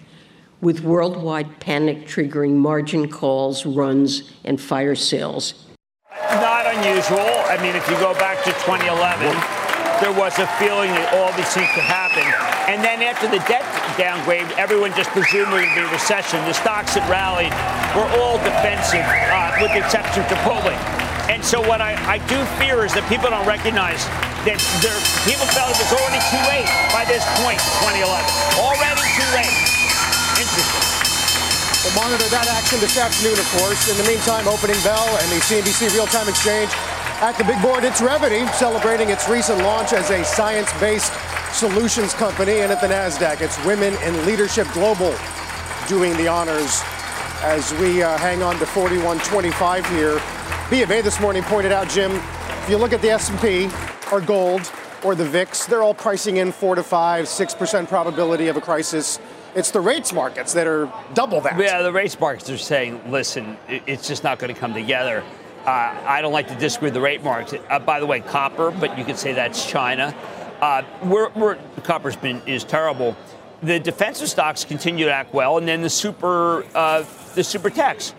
with 0.61 0.80
worldwide 0.80 1.59
panic 1.59 2.07
triggering 2.07 2.57
margin 2.57 3.09
calls, 3.09 3.64
runs, 3.64 4.30
and 4.44 4.61
fire 4.61 4.94
sales. 4.94 5.54
Not 6.12 6.66
unusual. 6.66 7.33
I 7.48 7.57
mean, 7.62 7.74
if 7.74 7.88
you 7.88 7.96
go 7.96 8.12
back 8.12 8.44
to 8.44 8.52
2011, 8.52 9.24
there 10.02 10.12
was 10.12 10.38
a 10.38 10.46
feeling 10.59 10.90
that 10.90 11.14
all 11.14 11.33
these 11.33 11.48
things 11.48 11.70
could 11.72 11.85
happen. 11.85 12.53
And 12.64 12.81
then 12.81 13.05
after 13.05 13.29
the 13.29 13.44
debt 13.44 13.61
downgrade, 14.00 14.48
everyone 14.57 14.88
just 14.96 15.12
presumed 15.12 15.53
there 15.53 15.68
would 15.68 15.77
be 15.77 15.85
a 15.85 15.92
recession. 15.92 16.40
The 16.48 16.57
stocks 16.57 16.96
that 16.96 17.05
rallied 17.12 17.53
were 17.92 18.09
all 18.16 18.40
defensive, 18.40 19.05
uh, 19.05 19.61
with 19.61 19.68
the 19.77 19.85
exception 19.85 20.24
of 20.24 20.33
Chipotle. 20.33 20.72
And 21.29 21.44
so 21.44 21.61
what 21.61 21.85
I, 21.85 21.92
I 22.09 22.16
do 22.24 22.40
fear 22.57 22.88
is 22.88 22.96
that 22.96 23.05
people 23.05 23.29
don't 23.29 23.44
recognize 23.44 24.00
that 24.48 24.57
there, 24.81 24.96
people 25.29 25.44
felt 25.53 25.72
it 25.72 25.81
was 25.81 25.92
already 25.92 26.20
too 26.33 26.40
late 26.48 26.68
by 26.88 27.05
this 27.05 27.20
point, 27.44 27.61
2011. 27.85 28.00
Already 28.57 29.05
too 29.12 29.29
late. 29.37 29.57
Interesting. 30.40 30.85
We'll 31.85 31.96
monitor 32.00 32.29
that 32.33 32.48
action 32.48 32.81
this 32.81 32.96
afternoon, 32.96 33.37
of 33.37 33.48
course. 33.61 33.92
In 33.92 33.96
the 34.00 34.09
meantime, 34.09 34.48
opening 34.48 34.81
bell 34.81 35.05
and 35.20 35.29
the 35.29 35.40
CNBC 35.44 35.92
real-time 35.92 36.33
exchange 36.33 36.72
at 37.20 37.37
the 37.37 37.44
big 37.44 37.61
board. 37.61 37.85
It's 37.85 38.00
Revvity, 38.00 38.48
celebrating 38.57 39.12
its 39.12 39.29
recent 39.29 39.61
launch 39.61 39.92
as 39.92 40.09
a 40.09 40.24
science-based 40.24 41.12
solutions 41.54 42.14
company, 42.14 42.60
and 42.60 42.72
at 42.72 42.80
the 42.80 42.88
Nasdaq, 42.88 43.40
it's 43.40 43.64
Women 43.64 43.94
in 44.02 44.26
Leadership 44.26 44.66
Global 44.72 45.14
doing 45.88 46.16
the 46.16 46.26
honors 46.26 46.82
as 47.42 47.72
we 47.74 48.02
uh, 48.02 48.18
hang 48.18 48.42
on 48.42 48.58
to 48.58 48.64
41.25 48.64 49.88
here. 49.90 50.20
B 50.68 50.82
of 50.82 50.90
A 50.90 51.00
this 51.00 51.20
morning 51.20 51.44
pointed 51.44 51.70
out, 51.70 51.88
Jim, 51.88 52.10
if 52.10 52.66
you 52.68 52.76
look 52.76 52.92
at 52.92 53.00
the 53.02 53.10
S&P 53.10 53.68
or 54.10 54.20
gold 54.20 54.70
or 55.04 55.14
the 55.14 55.24
VIX, 55.24 55.66
they're 55.66 55.82
all 55.82 55.94
pricing 55.94 56.38
in 56.38 56.50
four 56.50 56.74
to 56.74 56.82
five, 56.82 57.28
six 57.28 57.54
percent 57.54 57.88
probability 57.88 58.48
of 58.48 58.56
a 58.56 58.60
crisis 58.60 59.20
It's 59.54 59.70
the 59.70 59.80
rates 59.80 60.12
markets 60.12 60.54
that 60.54 60.66
are 60.66 60.92
double 61.12 61.40
that. 61.42 61.56
Yeah, 61.58 61.82
the 61.82 61.92
rates 61.92 62.18
markets 62.18 62.50
are 62.50 62.58
saying, 62.58 63.12
listen, 63.12 63.56
it's 63.68 64.08
just 64.08 64.24
not 64.24 64.40
going 64.40 64.52
to 64.52 64.58
come 64.58 64.74
together. 64.74 65.22
Uh, 65.64 65.96
I 66.04 66.20
don't 66.20 66.32
like 66.32 66.48
to 66.48 66.56
disagree 66.56 66.88
with 66.88 66.94
the 66.94 67.00
rate 67.00 67.22
markets. 67.22 67.64
Uh, 67.70 67.78
by 67.78 68.00
the 68.00 68.06
way, 68.06 68.20
copper, 68.20 68.72
but 68.72 68.98
you 68.98 69.04
could 69.04 69.18
say 69.18 69.32
that's 69.32 69.64
China. 69.64 70.14
Uh, 70.64 70.83
we're, 71.03 71.29
we're, 71.33 71.57
copper's 71.83 72.16
been 72.16 72.40
is 72.46 72.64
terrible. 72.64 73.14
The 73.62 73.79
defensive 73.79 74.31
stocks 74.31 74.64
continue 74.64 75.05
to 75.05 75.12
act 75.12 75.35
well, 75.35 75.59
and 75.59 75.68
then 75.68 75.83
the 75.83 75.90
super 75.90 76.64
uh, 76.74 77.05
the 77.35 77.44
super 77.44 77.68
techs 77.68 78.14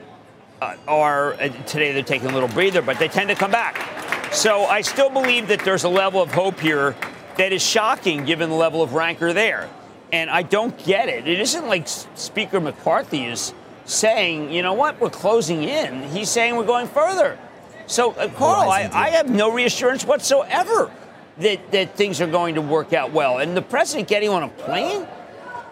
uh, 0.61 0.75
are 0.87 1.33
uh, 1.33 1.47
today 1.65 1.91
they're 1.91 2.03
taking 2.03 2.29
a 2.29 2.33
little 2.33 2.49
breather, 2.49 2.83
but 2.83 2.99
they 2.99 3.07
tend 3.07 3.29
to 3.29 3.35
come 3.35 3.49
back. 3.49 4.31
So 4.31 4.65
I 4.65 4.81
still 4.81 5.09
believe 5.09 5.47
that 5.47 5.61
there's 5.61 5.85
a 5.85 5.89
level 5.89 6.21
of 6.21 6.31
hope 6.31 6.59
here 6.59 6.95
that 7.37 7.51
is 7.51 7.63
shocking 7.63 8.25
given 8.25 8.51
the 8.51 8.55
level 8.55 8.83
of 8.83 8.93
rancor 8.93 9.33
there. 9.33 9.67
And 10.13 10.29
I 10.29 10.43
don't 10.43 10.77
get 10.85 11.09
it. 11.09 11.27
It 11.27 11.39
isn't 11.39 11.65
like 11.65 11.87
Speaker 11.87 12.59
McCarthy 12.59 13.25
is 13.25 13.55
saying, 13.85 14.51
you 14.51 14.61
know 14.61 14.73
what, 14.73 15.01
we're 15.01 15.09
closing 15.09 15.63
in. 15.63 16.03
He's 16.09 16.29
saying 16.29 16.57
we're 16.57 16.65
going 16.65 16.89
further. 16.89 17.39
So, 17.87 18.11
uh, 18.11 18.27
Carl, 18.29 18.69
I, 18.69 18.87
I 18.93 19.09
have 19.09 19.31
no 19.31 19.51
reassurance 19.51 20.05
whatsoever 20.05 20.91
that, 21.39 21.71
that 21.71 21.95
things 21.95 22.21
are 22.21 22.27
going 22.27 22.55
to 22.55 22.61
work 22.61 22.93
out 22.93 23.11
well. 23.11 23.39
And 23.39 23.55
the 23.55 23.61
president 23.61 24.07
getting 24.07 24.29
on 24.29 24.43
a 24.43 24.47
plane? 24.49 25.07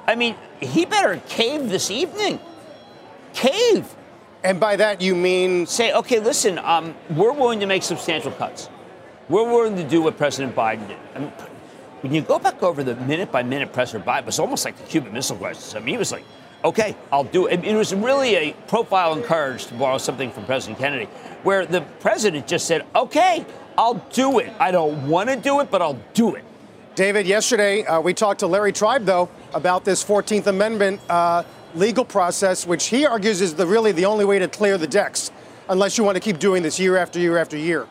I 0.06 0.16
mean, 0.16 0.36
he 0.60 0.86
better 0.86 1.22
cave 1.28 1.70
this 1.70 1.90
evening. 1.90 2.40
Cave. 3.34 3.96
And 4.44 4.60
by 4.60 4.76
that 4.76 5.02
you 5.02 5.16
mean 5.16 5.66
say, 5.66 5.94
okay, 5.94 6.20
listen, 6.20 6.60
um, 6.60 6.96
we're 7.10 7.32
willing 7.32 7.62
to 7.62 7.66
make 7.66 7.84
substantial 7.84 8.32
cuts. 8.32 8.70
We're 9.30 9.50
willing 9.50 9.78
to 9.78 9.88
do 9.88 10.02
what 10.02 10.18
President 10.18 10.54
Biden 10.54 10.88
did. 10.88 10.98
I 11.16 11.20
mean, 11.20 11.32
when 12.02 12.14
you 12.14 12.22
go 12.22 12.38
back 12.38 12.62
over 12.62 12.84
the 12.84 12.96
minute 12.96 13.32
by 13.32 13.44
minute 13.44 13.72
President 13.72 14.06
Biden, 14.06 14.20
it 14.20 14.26
was 14.26 14.40
almost 14.40 14.66
like 14.66 14.76
the 14.76 14.84
Cuban 14.84 15.14
Missile 15.14 15.38
Crisis. 15.38 15.74
I 15.76 15.80
mean, 15.80 15.94
he 15.94 15.98
was 15.98 16.12
like, 16.12 16.26
okay, 16.66 16.96
I'll 17.12 17.24
do 17.24 17.48
it. 17.48 17.64
It 17.64 17.76
was 17.76 17.96
really 17.96 18.36
a 18.36 18.52
profile 18.68 19.14
and 19.14 19.24
courage, 19.24 19.68
to 19.68 19.74
borrow 19.76 19.98
something 19.98 20.30
from 20.30 20.46
President 20.46 20.80
Kennedy, 20.80 21.06
where 21.44 21.66
the 21.66 21.82
president 22.02 22.48
just 22.48 22.68
said, 22.68 22.86
okay, 22.96 23.46
I'll 23.78 23.96
do 24.12 24.40
it. 24.40 24.52
I 24.60 24.72
don't 24.72 25.08
want 25.08 25.30
to 25.30 25.36
do 25.36 25.60
it, 25.60 25.72
but 25.72 25.82
I'll 25.82 26.00
do 26.14 26.36
it. 26.36 26.44
David, 26.96 27.26
yesterday 27.26 27.84
uh, 27.86 28.00
we 28.00 28.14
talked 28.14 28.42
to 28.42 28.48
Larry 28.48 28.72
Tribe, 28.72 29.06
though, 29.06 29.30
about 29.54 29.84
this 29.84 30.04
14th 30.04 30.48
Amendment 30.48 31.02
uh, 31.10 31.44
legal 31.74 32.06
process, 32.06 32.68
which 32.68 32.86
he 32.86 33.06
argues 33.06 33.42
is 33.42 33.56
the, 33.56 33.66
really 33.66 33.92
the 33.92 34.06
only 34.06 34.26
way 34.26 34.38
to 34.38 34.48
clear 34.48 34.78
the 34.78 34.88
decks, 34.88 35.32
unless 35.70 35.98
you 35.98 36.04
want 36.04 36.16
to 36.16 36.20
keep 36.20 36.38
doing 36.38 36.62
this 36.62 36.80
year 36.80 36.98
after 36.98 37.20
year 37.20 37.38
after 37.38 37.58
year. 37.58 37.88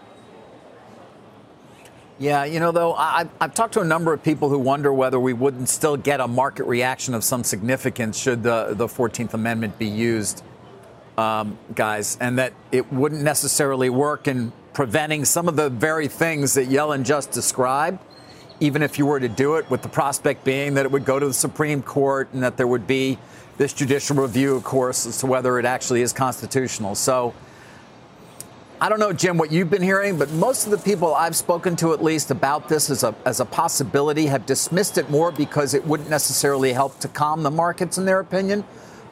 Yeah, 2.20 2.44
you 2.44 2.60
know, 2.60 2.70
though, 2.70 2.94
I, 2.94 3.26
have 3.40 3.54
talked 3.54 3.74
to 3.74 3.80
a 3.80 3.84
number 3.84 4.12
of 4.12 4.22
people 4.22 4.48
who 4.48 4.58
wonder 4.58 4.92
whether 4.92 5.18
we 5.18 5.32
wouldn't 5.32 5.68
still 5.68 5.96
get 5.96 6.20
a 6.20 6.28
market 6.28 6.64
reaction 6.64 7.14
of 7.14 7.24
some 7.24 7.42
significance 7.42 8.16
should 8.16 8.44
the, 8.44 8.74
the 8.74 8.86
14th 8.86 9.34
Amendment 9.34 9.76
be 9.80 9.88
used, 9.88 10.44
um, 11.18 11.58
guys, 11.74 12.16
and 12.20 12.38
that 12.38 12.52
it 12.70 12.92
wouldn't 12.92 13.22
necessarily 13.22 13.90
work 13.90 14.28
in 14.28 14.52
preventing 14.72 15.24
some 15.24 15.48
of 15.48 15.56
the 15.56 15.68
very 15.68 16.08
things 16.08 16.54
that 16.54 16.68
Yellen 16.68 17.04
just 17.04 17.30
described, 17.30 17.98
even 18.60 18.82
if 18.82 18.98
you 18.98 19.06
were 19.06 19.20
to 19.20 19.28
do 19.28 19.56
it, 19.56 19.68
with 19.70 19.82
the 19.82 19.88
prospect 19.88 20.44
being 20.44 20.74
that 20.74 20.86
it 20.86 20.92
would 20.92 21.04
go 21.04 21.18
to 21.18 21.26
the 21.26 21.34
Supreme 21.34 21.82
Court 21.82 22.28
and 22.32 22.42
that 22.42 22.56
there 22.56 22.66
would 22.66 22.86
be 22.86 23.18
this 23.58 23.72
judicial 23.72 24.16
review, 24.16 24.54
of 24.54 24.64
course, 24.64 25.06
as 25.06 25.18
to 25.18 25.26
whether 25.26 25.58
it 25.58 25.64
actually 25.64 26.02
is 26.02 26.12
constitutional. 26.12 26.94
So, 26.94 27.34
I 28.80 28.88
don't 28.88 28.98
know, 28.98 29.12
Jim, 29.12 29.36
what 29.36 29.52
you've 29.52 29.70
been 29.70 29.82
hearing, 29.82 30.18
but 30.18 30.30
most 30.32 30.64
of 30.64 30.72
the 30.72 30.78
people 30.78 31.14
I've 31.14 31.36
spoken 31.36 31.76
to, 31.76 31.92
at 31.92 32.02
least 32.02 32.30
about 32.30 32.68
this 32.68 32.90
as 32.90 33.04
a, 33.04 33.14
as 33.24 33.38
a 33.38 33.44
possibility, 33.44 34.26
have 34.26 34.46
dismissed 34.46 34.98
it 34.98 35.08
more 35.10 35.30
because 35.30 35.74
it 35.74 35.86
wouldn't 35.86 36.10
necessarily 36.10 36.72
help 36.72 36.98
to 37.00 37.08
calm 37.08 37.42
the 37.42 37.50
markets, 37.50 37.98
in 37.98 38.06
their 38.06 38.18
opinion, 38.18 38.64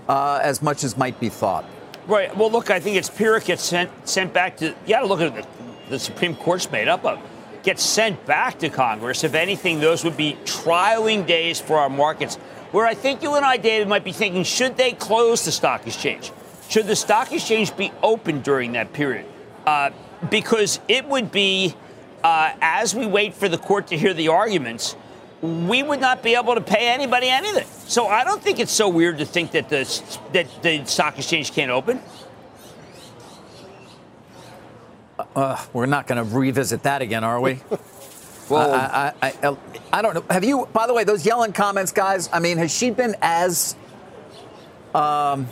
uh, 0.09 0.41
as 0.43 0.63
much 0.63 0.83
as 0.83 0.97
might 0.97 1.21
be 1.21 1.29
thought. 1.29 1.65
Right. 2.07 2.35
Well, 2.37 2.51
look, 2.51 2.71
I 2.71 2.81
think 2.81 2.97
it's 2.97 3.11
Pyrrhic 3.11 3.45
gets 3.45 3.63
sent 3.63 3.91
sent 4.09 4.33
back 4.33 4.57
to. 4.59 4.67
You 4.67 4.89
got 4.89 5.01
to 5.01 5.07
look 5.07 5.21
at 5.21 5.35
the, 5.35 5.47
the 5.91 5.99
Supreme 5.99 6.35
Court's 6.35 6.71
made 6.71 6.89
up 6.89 7.05
of. 7.05 7.21
Gets 7.63 7.83
sent 7.83 8.25
back 8.25 8.59
to 8.61 8.71
Congress. 8.71 9.23
If 9.23 9.35
anything, 9.35 9.81
those 9.81 10.03
would 10.03 10.17
be 10.17 10.37
trialing 10.45 11.27
days 11.27 11.61
for 11.61 11.77
our 11.77 11.91
markets. 11.91 12.37
Where 12.73 12.87
I 12.87 12.95
think 12.95 13.23
you 13.23 13.35
and 13.35 13.45
I, 13.45 13.57
David, 13.57 13.89
might 13.89 14.05
be 14.05 14.13
thinking, 14.13 14.45
should 14.45 14.77
they 14.77 14.93
close 14.93 15.45
the 15.45 15.53
stock 15.53 15.87
exchange? 15.87 16.33
Should 16.69 16.87
the 16.87 16.97
stock 16.97 17.33
exchange 17.33 17.77
be 17.77 17.93
open 18.03 18.43
during 18.43 18.73
that 18.73 18.93
period? 18.93 19.27
Uh, 19.67 19.91
because 20.31 20.81
it 20.87 21.05
would 21.07 21.33
be, 21.33 21.75
uh, 22.23 22.53
as 22.63 22.95
we 22.95 23.07
wait 23.07 23.35
for 23.35 23.49
the 23.49 23.59
court 23.59 23.89
to 23.89 23.99
hear 23.99 24.15
the 24.15 24.29
arguments, 24.29 24.95
we 25.43 25.83
would 25.83 26.01
not 26.01 26.23
be 26.23 26.35
able 26.35 26.55
to 26.55 26.61
pay 26.61 26.89
anybody 26.89 27.29
anything. 27.29 27.67
So 27.87 28.07
I 28.07 28.25
don't 28.25 28.43
think 28.43 28.59
it's 28.59 28.73
so 28.73 28.89
weird 28.89 29.19
to 29.19 29.25
think 29.25 29.53
that 29.53 29.69
the 29.69 29.85
that 30.33 30.63
the 30.63 30.85
stock 30.85 31.19
exchange 31.19 31.53
can't 31.53 31.71
open. 31.71 32.01
Uh, 35.35 35.63
we're 35.73 35.87
not 35.87 36.07
going 36.07 36.17
to 36.25 36.37
revisit 36.37 36.83
that 36.83 37.03
again, 37.03 37.25
are 37.25 37.41
we? 37.41 37.61
well, 38.51 38.73
I, 38.73 39.13
I, 39.21 39.29
I, 39.43 39.57
I, 39.93 40.03
don't 40.03 40.15
know. 40.15 40.25
Have 40.31 40.45
you? 40.45 40.67
By 40.73 40.87
the 40.87 40.95
way, 40.95 41.05
those 41.05 41.25
Yellen 41.25 41.55
comments, 41.55 41.93
guys. 41.93 42.29
I 42.33 42.41
mean, 42.41 42.57
has 42.57 42.75
she 42.75 42.91
been 42.91 43.15
as 43.21 43.77
um, 44.95 45.47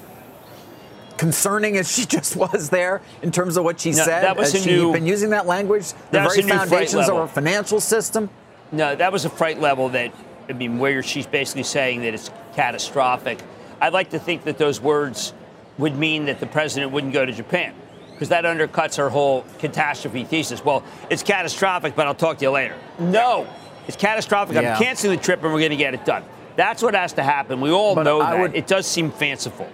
concerning 1.17 1.77
as 1.77 1.93
she 1.93 2.05
just 2.07 2.35
was 2.35 2.71
there 2.71 3.03
in 3.23 3.31
terms 3.31 3.57
of 3.57 3.65
what 3.65 3.81
she 3.81 3.91
no, 3.91 4.05
said? 4.05 4.23
That 4.23 4.37
was 4.37 4.53
Has 4.53 4.65
she 4.65 4.71
new, 4.71 4.93
been 4.93 5.07
using 5.07 5.31
that 5.31 5.47
language? 5.47 5.93
The 6.11 6.21
very 6.21 6.43
foundations 6.43 7.09
of 7.09 7.15
our 7.15 7.29
financial 7.29 7.81
system? 7.81 8.31
No, 8.71 8.95
that 8.95 9.13
was 9.13 9.25
a 9.25 9.31
fright 9.31 9.61
level 9.61 9.89
that, 9.91 10.13
I 10.49 10.53
mean, 10.53 10.79
where 10.79 11.03
she's 11.03 11.27
basically 11.27 11.63
saying 11.63 12.03
that 12.03 12.15
it's 12.15 12.31
catastrophic. 12.55 13.39
I'd 13.81 13.93
like 13.93 14.11
to 14.11 14.19
think 14.19 14.45
that 14.45 14.59
those 14.59 14.81
words 14.81 15.33
would 15.79 15.97
mean 15.97 16.27
that 16.27 16.41
the 16.41 16.47
president 16.47 16.93
wouldn't 16.93 17.13
go 17.13 17.25
to 17.25 17.33
Japan 17.33 17.75
because 18.13 18.31
that 18.31 18.45
undercuts 18.45 18.97
her 18.97 19.09
whole 19.09 19.45
catastrophe 19.59 20.25
thesis. 20.25 20.65
Well, 20.65 20.83
it's 21.09 21.23
catastrophic, 21.23 21.95
but 21.95 22.07
I'll 22.07 22.15
talk 22.15 22.39
to 22.39 22.45
you 22.45 22.51
later. 22.51 22.77
No, 22.99 23.47
it's 23.87 23.97
catastrophic. 23.97 24.57
Yeah. 24.57 24.73
I'm 24.75 24.83
canceling 24.83 25.17
the 25.17 25.23
trip 25.23 25.43
and 25.43 25.53
we're 25.53 25.61
going 25.61 25.71
to 25.71 25.77
get 25.77 25.95
it 25.95 26.05
done. 26.05 26.25
That's 26.57 26.83
what 26.83 26.95
has 26.95 27.13
to 27.13 27.23
happen. 27.23 27.61
We 27.61 27.71
all 27.71 27.95
but 27.95 28.03
know 28.03 28.21
I 28.21 28.33
that. 28.33 28.41
Would, 28.41 28.55
it 28.57 28.67
does 28.67 28.87
seem 28.87 29.13
fanciful. 29.13 29.71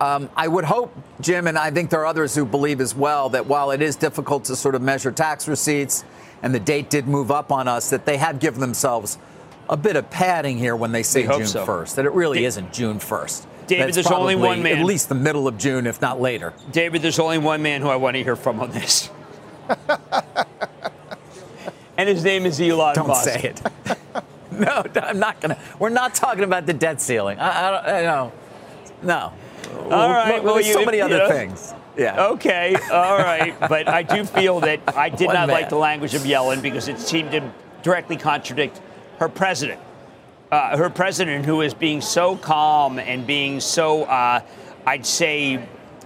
Um, 0.00 0.30
I 0.36 0.46
would 0.46 0.64
hope, 0.64 0.94
Jim, 1.20 1.48
and 1.48 1.58
I 1.58 1.70
think 1.70 1.90
there 1.90 2.00
are 2.00 2.06
others 2.06 2.34
who 2.34 2.44
believe 2.44 2.80
as 2.80 2.94
well, 2.94 3.30
that 3.30 3.46
while 3.46 3.72
it 3.72 3.82
is 3.82 3.96
difficult 3.96 4.44
to 4.44 4.56
sort 4.56 4.74
of 4.74 4.82
measure 4.82 5.10
tax 5.10 5.48
receipts 5.48 6.04
and 6.44 6.54
the 6.54 6.60
date 6.60 6.90
did 6.90 7.08
move 7.08 7.30
up 7.30 7.50
on 7.50 7.66
us, 7.66 7.88
that 7.88 8.04
they 8.04 8.18
have 8.18 8.38
given 8.38 8.60
themselves 8.60 9.16
a 9.70 9.78
bit 9.78 9.96
of 9.96 10.10
padding 10.10 10.58
here 10.58 10.76
when 10.76 10.92
they 10.92 11.02
say 11.02 11.22
June 11.26 11.46
so. 11.46 11.66
1st, 11.66 11.94
that 11.94 12.04
it 12.04 12.12
really 12.12 12.40
da- 12.40 12.44
isn't 12.44 12.70
June 12.70 12.98
1st. 12.98 13.46
David, 13.66 13.94
there's 13.94 14.08
only 14.08 14.36
one 14.36 14.62
man. 14.62 14.76
At 14.76 14.84
least 14.84 15.08
the 15.08 15.14
middle 15.14 15.48
of 15.48 15.56
June, 15.56 15.86
if 15.86 16.02
not 16.02 16.20
later. 16.20 16.52
David, 16.70 17.00
there's 17.00 17.18
only 17.18 17.38
one 17.38 17.62
man 17.62 17.80
who 17.80 17.88
I 17.88 17.96
want 17.96 18.16
to 18.16 18.22
hear 18.22 18.36
from 18.36 18.60
on 18.60 18.70
this. 18.72 19.08
and 21.96 22.06
his 22.10 22.22
name 22.22 22.44
is 22.44 22.60
Elon 22.60 22.94
Don't 22.94 23.08
Musk. 23.08 23.24
say 23.24 23.40
it. 23.40 23.62
no, 24.52 24.84
I'm 24.96 25.18
not 25.18 25.40
going 25.40 25.56
to. 25.56 25.62
We're 25.78 25.88
not 25.88 26.14
talking 26.14 26.44
about 26.44 26.66
the 26.66 26.74
debt 26.74 27.00
ceiling. 27.00 27.38
I, 27.38 27.68
I 27.68 27.70
don't 27.70 27.86
I 27.86 28.02
know. 28.02 28.32
No. 29.02 29.32
All 29.90 30.10
right. 30.10 30.44
Well, 30.44 30.56
well 30.56 30.62
you, 30.62 30.74
so 30.74 30.84
many 30.84 31.00
other 31.00 31.16
know, 31.16 31.28
things. 31.28 31.72
Yeah. 31.96 32.26
Okay. 32.28 32.74
All 32.92 33.18
right. 33.18 33.58
but 33.60 33.88
I 33.88 34.02
do 34.02 34.24
feel 34.24 34.60
that 34.60 34.80
I 34.96 35.08
did 35.08 35.26
One 35.26 35.34
not 35.34 35.46
man. 35.48 35.54
like 35.54 35.68
the 35.68 35.76
language 35.76 36.14
of 36.14 36.22
Yellen 36.22 36.60
because 36.62 36.88
it 36.88 36.98
seemed 36.98 37.30
to 37.32 37.52
directly 37.82 38.16
contradict 38.16 38.80
her 39.18 39.28
president. 39.28 39.80
Uh, 40.50 40.76
her 40.76 40.90
president, 40.90 41.44
who 41.46 41.60
is 41.62 41.74
being 41.74 42.00
so 42.00 42.36
calm 42.36 42.98
and 42.98 43.26
being 43.26 43.60
so, 43.60 44.04
uh, 44.04 44.40
I'd 44.86 45.06
say, 45.06 45.56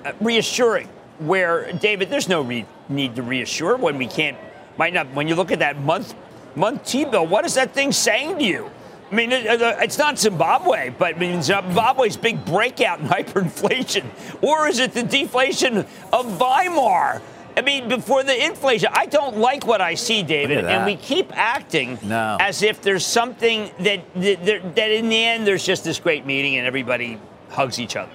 uh, 0.05 0.13
reassuring. 0.21 0.89
Where 1.19 1.73
David, 1.73 2.11
there's 2.11 2.29
no 2.29 2.43
re- 2.43 2.65
need 2.89 3.17
to 3.17 3.23
reassure 3.23 3.77
when 3.77 3.99
we 3.99 4.07
can't. 4.07 4.37
Might 4.79 4.95
not. 4.95 5.13
When 5.15 5.27
you 5.27 5.35
look 5.35 5.51
at 5.51 5.59
that 5.59 5.79
month 5.81 6.15
month 6.55 6.85
T 6.87 7.05
bill, 7.05 7.27
what 7.27 7.45
is 7.45 7.55
that 7.55 7.73
thing 7.75 7.91
saying 7.93 8.39
to 8.39 8.45
you? 8.45 8.71
I 9.11 9.15
mean, 9.15 9.33
uh, 9.33 9.77
it's 9.81 9.99
not 9.99 10.19
Zimbabwe, 10.19 10.91
but 10.91 11.17
I 11.17 11.19
mean, 11.19 11.43
Zimbabwe's 11.43 12.17
big 12.17 12.45
breakout 12.45 13.01
in 13.01 13.07
hyperinflation. 13.09 14.05
Or 14.43 14.69
is 14.69 14.79
it 14.79 14.93
the 14.93 15.03
deflation 15.03 15.87
of 16.13 16.39
Weimar? 16.39 17.23
I 17.57 17.61
mean, 17.61 17.89
before 17.89 18.23
the 18.23 18.45
inflation, 18.45 18.91
I 18.93 19.07
don't 19.07 19.39
like 19.39 19.67
what 19.67 19.81
I 19.81 19.95
see, 19.95 20.23
David, 20.23 20.65
and 20.65 20.87
we 20.87 20.95
keep 20.95 21.37
acting 21.37 21.99
no. 22.05 22.37
as 22.39 22.63
if 22.63 22.81
there's 22.83 23.05
something 23.05 23.71
that, 23.81 24.01
that 24.15 24.77
that 24.77 24.91
in 24.93 25.09
the 25.09 25.25
end 25.25 25.45
there's 25.45 25.67
just 25.67 25.83
this 25.83 25.99
great 25.99 26.25
meeting 26.25 26.57
and 26.57 26.69
everybody 26.69 27.19
hugs 27.51 27.81
each 27.81 27.97
other. 27.97 28.13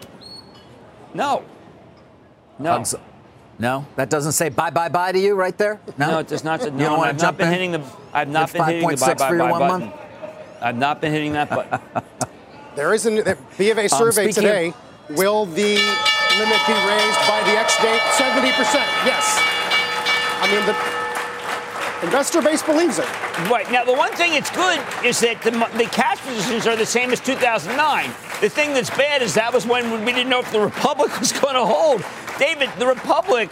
No, 1.13 1.43
no, 2.57 2.71
Hugs. 2.71 2.95
no. 3.59 3.85
That 3.97 4.09
doesn't 4.09 4.31
say 4.31 4.47
bye 4.47 4.69
bye 4.69 4.87
bye 4.87 5.11
to 5.11 5.19
you 5.19 5.35
right 5.35 5.57
there. 5.57 5.81
No, 5.97 6.11
no 6.11 6.19
it 6.19 6.27
does 6.29 6.45
not. 6.45 6.61
No, 6.61 6.67
you 6.67 6.77
don't 6.77 6.99
I've 7.01 7.19
not 7.19 7.37
been 7.37 7.47
in? 7.47 7.53
hitting 7.53 7.71
the. 7.73 7.83
I've 8.13 8.29
not 8.29 8.53
been 8.53 8.63
hitting 8.63 8.87
the 8.87 8.95
bye 8.95 9.13
bye 9.13 9.37
bye 9.37 9.49
button. 9.49 9.67
Month? 9.67 9.95
I've 10.63 10.77
not 10.77 11.01
been 11.01 11.11
hitting 11.11 11.33
that 11.33 11.49
button. 11.49 11.79
there 12.75 12.93
is 12.93 13.05
a 13.05 13.37
B 13.57 13.69
of 13.69 13.77
A 13.77 13.89
survey 13.89 14.27
um, 14.27 14.31
today. 14.31 14.67
Of- 14.69 15.17
Will 15.17 15.45
the 15.45 15.75
limit 16.39 16.61
be 16.65 16.73
raised 16.87 17.19
by 17.27 17.43
the 17.45 17.59
X 17.59 17.75
date? 17.77 17.99
70%. 18.15 18.75
Yes. 19.05 19.37
I 20.39 20.47
mean, 20.49 20.65
the, 20.65 21.03
investor 22.03 22.41
base 22.41 22.61
believes 22.61 22.99
it. 22.99 23.09
Right. 23.49 23.69
Now, 23.71 23.83
the 23.83 23.93
one 23.93 24.11
thing 24.13 24.31
that's 24.31 24.51
good 24.51 24.79
is 25.05 25.19
that 25.21 25.41
the, 25.41 25.51
the 25.77 25.85
cash 25.85 26.19
positions 26.21 26.67
are 26.67 26.75
the 26.75 26.85
same 26.85 27.11
as 27.11 27.19
2009. 27.19 28.09
The 28.41 28.49
thing 28.49 28.73
that's 28.73 28.89
bad 28.89 29.21
is 29.21 29.33
that 29.35 29.53
was 29.53 29.65
when 29.65 30.03
we 30.05 30.11
didn't 30.11 30.29
know 30.29 30.39
if 30.39 30.51
the 30.51 30.59
Republic 30.59 31.17
was 31.19 31.31
going 31.31 31.55
to 31.55 31.65
hold. 31.65 32.03
David, 32.39 32.69
the 32.77 32.87
Republic 32.87 33.51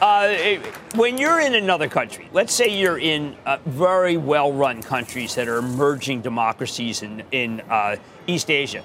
uh, 0.00 0.56
when 0.94 1.18
you're 1.18 1.40
in 1.40 1.54
another 1.54 1.88
country, 1.88 2.28
let's 2.32 2.54
say 2.54 2.68
you're 2.68 2.98
in 2.98 3.36
uh, 3.44 3.58
very 3.66 4.16
well 4.16 4.52
run 4.52 4.82
countries 4.82 5.34
that 5.34 5.48
are 5.48 5.58
emerging 5.58 6.22
democracies 6.22 7.02
in, 7.02 7.22
in 7.32 7.60
uh, 7.62 7.96
East 8.26 8.50
Asia, 8.50 8.82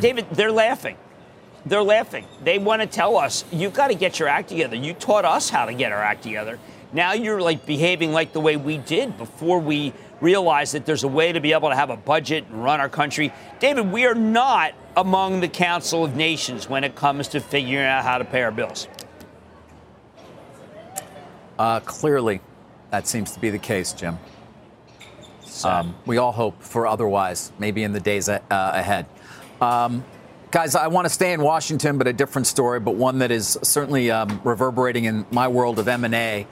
David, 0.00 0.26
they're 0.32 0.52
laughing. 0.52 0.96
They're 1.64 1.82
laughing. 1.82 2.26
They 2.42 2.58
want 2.58 2.82
to 2.82 2.88
tell 2.88 3.16
us, 3.16 3.44
you've 3.52 3.72
got 3.72 3.88
to 3.88 3.94
get 3.94 4.18
your 4.18 4.28
act 4.28 4.48
together. 4.48 4.76
You 4.76 4.94
taught 4.94 5.24
us 5.24 5.48
how 5.48 5.66
to 5.66 5.74
get 5.74 5.92
our 5.92 6.02
act 6.02 6.24
together. 6.24 6.58
Now 6.92 7.12
you're 7.12 7.40
like 7.40 7.64
behaving 7.64 8.12
like 8.12 8.32
the 8.32 8.40
way 8.40 8.56
we 8.56 8.78
did 8.78 9.16
before 9.16 9.58
we 9.58 9.94
realized 10.20 10.74
that 10.74 10.84
there's 10.84 11.04
a 11.04 11.08
way 11.08 11.32
to 11.32 11.40
be 11.40 11.52
able 11.52 11.70
to 11.70 11.74
have 11.74 11.90
a 11.90 11.96
budget 11.96 12.44
and 12.48 12.62
run 12.62 12.80
our 12.80 12.88
country. 12.88 13.32
David, 13.60 13.90
we 13.90 14.06
are 14.06 14.14
not 14.14 14.74
among 14.96 15.40
the 15.40 15.48
Council 15.48 16.04
of 16.04 16.14
Nations 16.16 16.68
when 16.68 16.84
it 16.84 16.94
comes 16.94 17.28
to 17.28 17.40
figuring 17.40 17.86
out 17.86 18.04
how 18.04 18.18
to 18.18 18.24
pay 18.24 18.42
our 18.42 18.50
bills. 18.50 18.88
Uh, 21.58 21.80
clearly, 21.80 22.40
that 22.90 23.06
seems 23.06 23.32
to 23.32 23.40
be 23.40 23.50
the 23.50 23.58
case, 23.58 23.92
Jim. 23.92 24.18
Um, 25.64 25.94
we 26.06 26.16
all 26.16 26.32
hope 26.32 26.62
for 26.62 26.86
otherwise, 26.86 27.52
maybe 27.58 27.82
in 27.82 27.92
the 27.92 28.00
days 28.00 28.28
uh, 28.28 28.40
ahead. 28.50 29.06
Um, 29.60 30.04
guys, 30.50 30.74
I 30.74 30.88
want 30.88 31.04
to 31.06 31.10
stay 31.10 31.32
in 31.32 31.42
Washington, 31.42 31.98
but 31.98 32.06
a 32.06 32.12
different 32.12 32.46
story, 32.46 32.80
but 32.80 32.96
one 32.96 33.18
that 33.18 33.30
is 33.30 33.58
certainly 33.62 34.10
um, 34.10 34.40
reverberating 34.44 35.04
in 35.04 35.26
my 35.30 35.48
world 35.48 35.78
of 35.78 35.88
M&A, 35.88 36.46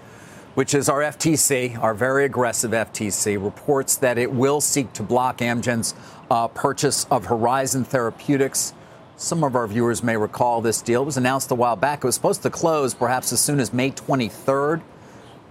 which 0.55 0.75
is 0.75 0.89
our 0.89 1.01
FTC, 1.01 1.79
our 1.83 1.95
very 1.95 2.25
aggressive 2.25 2.71
FTC, 2.71 3.43
reports 3.43 3.97
that 3.97 4.19
it 4.19 4.31
will 4.33 4.61
seek 4.61 4.93
to 4.93 5.03
block 5.03 5.39
Amgen's 5.39 5.95
uh, 6.31 6.47
purchase 6.49 7.07
of 7.11 7.27
Horizon 7.27 7.85
Therapeutics. 7.85 8.75
Some 9.21 9.45
of 9.45 9.55
our 9.55 9.67
viewers 9.67 10.03
may 10.03 10.17
recall 10.17 10.63
this 10.63 10.81
deal 10.81 11.03
it 11.03 11.05
was 11.05 11.19
announced 11.19 11.51
a 11.51 11.55
while 11.55 11.77
back. 11.77 11.99
It 11.99 12.05
was 12.05 12.15
supposed 12.15 12.41
to 12.45 12.49
close 12.49 12.95
perhaps 12.95 13.35
as 13.35 13.41
soon 13.41 13.61
as 13.61 13.71
May 13.71 13.91
23rd 13.91 14.81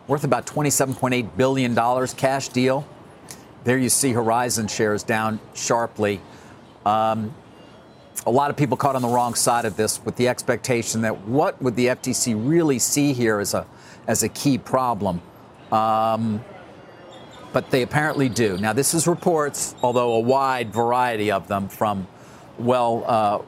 worth 0.08 0.24
about 0.24 0.48
$27.8 0.48 1.38
billion 1.38 2.08
cash 2.18 2.50
deal. 2.50 2.88
There 3.66 3.78
you 3.78 3.90
see 3.90 4.12
Horizon 4.12 4.70
shares 4.70 5.04
down 5.04 5.40
sharply. 5.54 6.20
Um, 6.84 7.32
a 8.26 8.32
lot 8.32 8.50
of 8.50 8.58
people 8.58 8.76
caught 8.76 8.96
on 8.96 9.04
the 9.04 9.08
wrong 9.08 9.36
side 9.36 9.66
of 9.66 9.78
this 9.78 10.04
with 10.04 10.16
the 10.16 10.30
expectation 10.30 11.02
that 11.02 11.28
what 11.28 11.62
would 11.62 11.76
the 11.76 11.86
FTC 11.86 12.34
really 12.36 12.80
see 12.80 13.14
here 13.14 13.40
as 13.40 13.54
a, 13.54 13.68
as 14.08 14.24
a 14.24 14.30
key 14.30 14.58
problem? 14.58 15.22
Um, 15.72 16.44
but 17.54 17.70
they 17.70 17.84
apparently 17.84 18.30
do. 18.30 18.58
Now, 18.58 18.74
this 18.74 18.96
is 18.96 19.08
reports, 19.08 19.76
although 19.84 20.14
a 20.14 20.20
wide 20.20 20.74
variety 20.74 21.30
of 21.30 21.48
them 21.48 21.68
from 21.70 22.08
well 22.58 23.04
uh, 23.06 23.40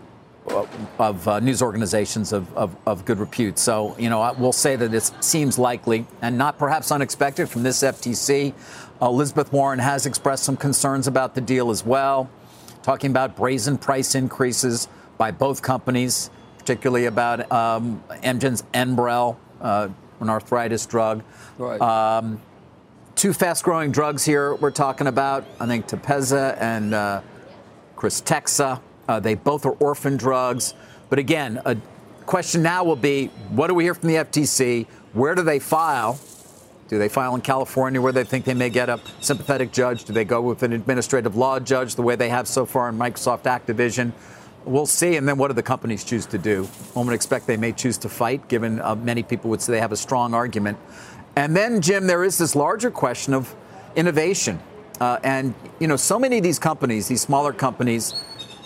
of 0.47 1.27
uh, 1.27 1.39
news 1.39 1.61
organizations 1.61 2.33
of, 2.33 2.55
of, 2.57 2.75
of, 2.85 3.05
good 3.05 3.19
repute. 3.19 3.59
So, 3.59 3.95
you 3.97 4.09
know, 4.09 4.33
we'll 4.37 4.51
say 4.51 4.75
that 4.75 4.93
it 4.93 5.11
seems 5.23 5.59
likely 5.59 6.05
and 6.21 6.37
not 6.37 6.57
perhaps 6.57 6.91
unexpected 6.91 7.47
from 7.47 7.63
this 7.63 7.83
FTC. 7.83 8.53
Uh, 9.01 9.05
Elizabeth 9.05 9.53
Warren 9.53 9.79
has 9.79 10.05
expressed 10.05 10.43
some 10.43 10.57
concerns 10.57 11.07
about 11.07 11.35
the 11.35 11.41
deal 11.41 11.69
as 11.69 11.85
well, 11.85 12.29
talking 12.83 13.11
about 13.11 13.35
brazen 13.35 13.77
price 13.77 14.15
increases 14.15 14.87
by 15.17 15.31
both 15.31 15.61
companies, 15.61 16.29
particularly 16.57 17.05
about 17.05 17.51
um, 17.51 18.03
Amgen's 18.09 18.63
Enbrel, 18.73 19.37
uh, 19.61 19.89
an 20.19 20.29
arthritis 20.29 20.85
drug. 20.85 21.23
Right. 21.57 21.79
Um, 21.79 22.41
two 23.15 23.33
fast 23.33 23.63
growing 23.63 23.91
drugs 23.91 24.25
here 24.25 24.55
we're 24.55 24.71
talking 24.71 25.07
about, 25.07 25.45
I 25.59 25.67
think 25.67 25.87
Tepezza 25.87 26.59
and 26.59 26.93
uh, 26.93 27.21
Krystexxa. 27.95 28.81
Uh, 29.07 29.19
they 29.19 29.35
both 29.35 29.65
are 29.65 29.73
orphan 29.73 30.17
drugs. 30.17 30.73
But 31.09 31.19
again, 31.19 31.61
a 31.65 31.77
question 32.25 32.61
now 32.61 32.83
will 32.83 32.95
be 32.95 33.27
what 33.49 33.67
do 33.67 33.73
we 33.73 33.83
hear 33.83 33.93
from 33.93 34.09
the 34.09 34.15
FTC? 34.15 34.85
Where 35.13 35.35
do 35.35 35.43
they 35.43 35.59
file? 35.59 36.19
Do 36.87 36.97
they 36.99 37.09
file 37.09 37.35
in 37.35 37.41
California 37.41 38.01
where 38.01 38.11
they 38.11 38.25
think 38.25 38.43
they 38.43 38.53
may 38.53 38.69
get 38.69 38.89
a 38.89 38.99
sympathetic 39.21 39.71
judge? 39.71 40.03
Do 40.03 40.13
they 40.13 40.25
go 40.25 40.41
with 40.41 40.61
an 40.63 40.73
administrative 40.73 41.35
law 41.35 41.59
judge 41.59 41.95
the 41.95 42.01
way 42.01 42.15
they 42.17 42.29
have 42.29 42.47
so 42.47 42.65
far 42.65 42.89
in 42.89 42.97
Microsoft 42.97 43.43
Activision? 43.43 44.11
We'll 44.65 44.85
see. 44.85 45.15
And 45.15 45.27
then 45.27 45.37
what 45.37 45.47
do 45.47 45.53
the 45.53 45.63
companies 45.63 46.03
choose 46.03 46.25
to 46.27 46.37
do? 46.37 46.65
One 46.93 47.07
would 47.07 47.15
expect 47.15 47.47
they 47.47 47.57
may 47.57 47.71
choose 47.71 47.97
to 47.99 48.09
fight, 48.09 48.47
given 48.47 48.81
uh, 48.81 48.95
many 48.95 49.23
people 49.23 49.49
would 49.49 49.61
say 49.61 49.71
they 49.71 49.79
have 49.79 49.93
a 49.93 49.97
strong 49.97 50.33
argument. 50.33 50.77
And 51.35 51.55
then, 51.55 51.81
Jim, 51.81 52.07
there 52.07 52.23
is 52.25 52.37
this 52.37 52.55
larger 52.55 52.91
question 52.91 53.33
of 53.33 53.55
innovation. 53.95 54.59
Uh, 54.99 55.17
and, 55.23 55.55
you 55.79 55.87
know, 55.87 55.95
so 55.95 56.19
many 56.19 56.37
of 56.37 56.43
these 56.43 56.59
companies, 56.59 57.07
these 57.07 57.21
smaller 57.21 57.53
companies, 57.53 58.13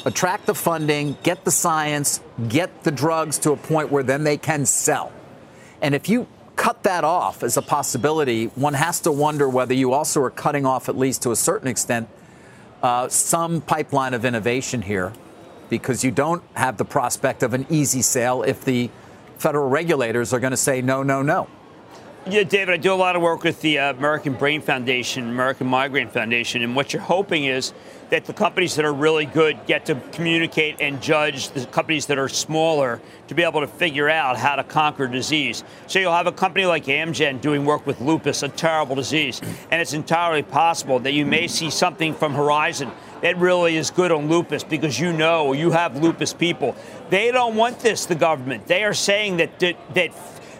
attract 0.05 0.45
the 0.45 0.55
funding, 0.55 1.17
get 1.23 1.43
the 1.43 1.51
science, 1.51 2.21
get 2.47 2.83
the 2.83 2.91
drugs 2.91 3.39
to 3.39 3.51
a 3.51 3.57
point 3.57 3.91
where 3.91 4.03
then 4.03 4.23
they 4.23 4.37
can 4.37 4.65
sell. 4.65 5.11
And 5.81 5.93
if 5.93 6.07
you 6.07 6.27
cut 6.55 6.83
that 6.83 7.03
off 7.03 7.43
as 7.43 7.57
a 7.57 7.61
possibility, 7.61 8.45
one 8.47 8.75
has 8.75 9.01
to 9.01 9.11
wonder 9.11 9.49
whether 9.49 9.73
you 9.73 9.93
also 9.93 10.21
are 10.21 10.29
cutting 10.29 10.65
off, 10.65 10.87
at 10.87 10.97
least 10.97 11.23
to 11.23 11.31
a 11.31 11.35
certain 11.35 11.67
extent, 11.67 12.07
uh, 12.81 13.09
some 13.09 13.61
pipeline 13.61 14.13
of 14.13 14.23
innovation 14.23 14.83
here, 14.83 15.11
because 15.69 16.03
you 16.03 16.11
don't 16.11 16.43
have 16.53 16.77
the 16.77 16.85
prospect 16.85 17.43
of 17.43 17.53
an 17.53 17.65
easy 17.69 18.01
sale 18.01 18.43
if 18.43 18.63
the 18.63 18.89
federal 19.37 19.69
regulators 19.69 20.33
are 20.33 20.39
going 20.39 20.51
to 20.51 20.57
say 20.57 20.81
no, 20.81 21.03
no, 21.03 21.21
no. 21.21 21.47
Yeah, 22.27 22.41
David, 22.41 22.73
I 22.73 22.77
do 22.77 22.91
a 22.91 22.95
lot 22.95 23.15
of 23.15 23.21
work 23.21 23.43
with 23.43 23.61
the 23.61 23.77
uh, 23.77 23.93
American 23.93 24.33
Brain 24.33 24.59
Foundation, 24.59 25.29
American 25.29 25.67
Migraine 25.67 26.09
Foundation, 26.09 26.63
and 26.63 26.75
what 26.75 26.91
you're 26.91 27.03
hoping 27.03 27.45
is 27.45 27.71
that 28.09 28.25
the 28.25 28.33
companies 28.33 28.75
that 28.77 28.83
are 28.83 28.93
really 28.93 29.25
good 29.27 29.59
get 29.67 29.85
to 29.85 29.95
communicate 30.11 30.77
and 30.79 31.03
judge 31.03 31.49
the 31.49 31.67
companies 31.67 32.07
that 32.07 32.17
are 32.17 32.27
smaller 32.27 32.99
to 33.27 33.35
be 33.35 33.43
able 33.43 33.61
to 33.61 33.67
figure 33.67 34.09
out 34.09 34.37
how 34.37 34.55
to 34.55 34.63
conquer 34.63 35.07
disease. 35.07 35.63
So 35.85 35.99
you'll 35.99 36.13
have 36.13 36.25
a 36.25 36.31
company 36.31 36.65
like 36.65 36.85
Amgen 36.85 37.41
doing 37.41 37.63
work 37.63 37.85
with 37.85 38.01
lupus, 38.01 38.41
a 38.41 38.49
terrible 38.49 38.95
disease, 38.95 39.39
and 39.69 39.79
it's 39.79 39.93
entirely 39.93 40.41
possible 40.41 40.97
that 41.01 41.13
you 41.13 41.27
may 41.27 41.47
see 41.47 41.69
something 41.69 42.15
from 42.15 42.33
Horizon 42.33 42.89
that 43.21 43.37
really 43.37 43.75
is 43.77 43.91
good 43.91 44.11
on 44.11 44.29
lupus 44.29 44.63
because 44.63 44.99
you 44.99 45.13
know 45.13 45.53
you 45.53 45.69
have 45.69 46.01
lupus 46.01 46.33
people. 46.33 46.75
They 47.11 47.31
don't 47.31 47.55
want 47.55 47.81
this, 47.81 48.07
the 48.07 48.15
government. 48.15 48.65
They 48.65 48.83
are 48.83 48.95
saying 48.95 49.37
that 49.37 49.59
that 49.59 49.77
that, 49.93 50.09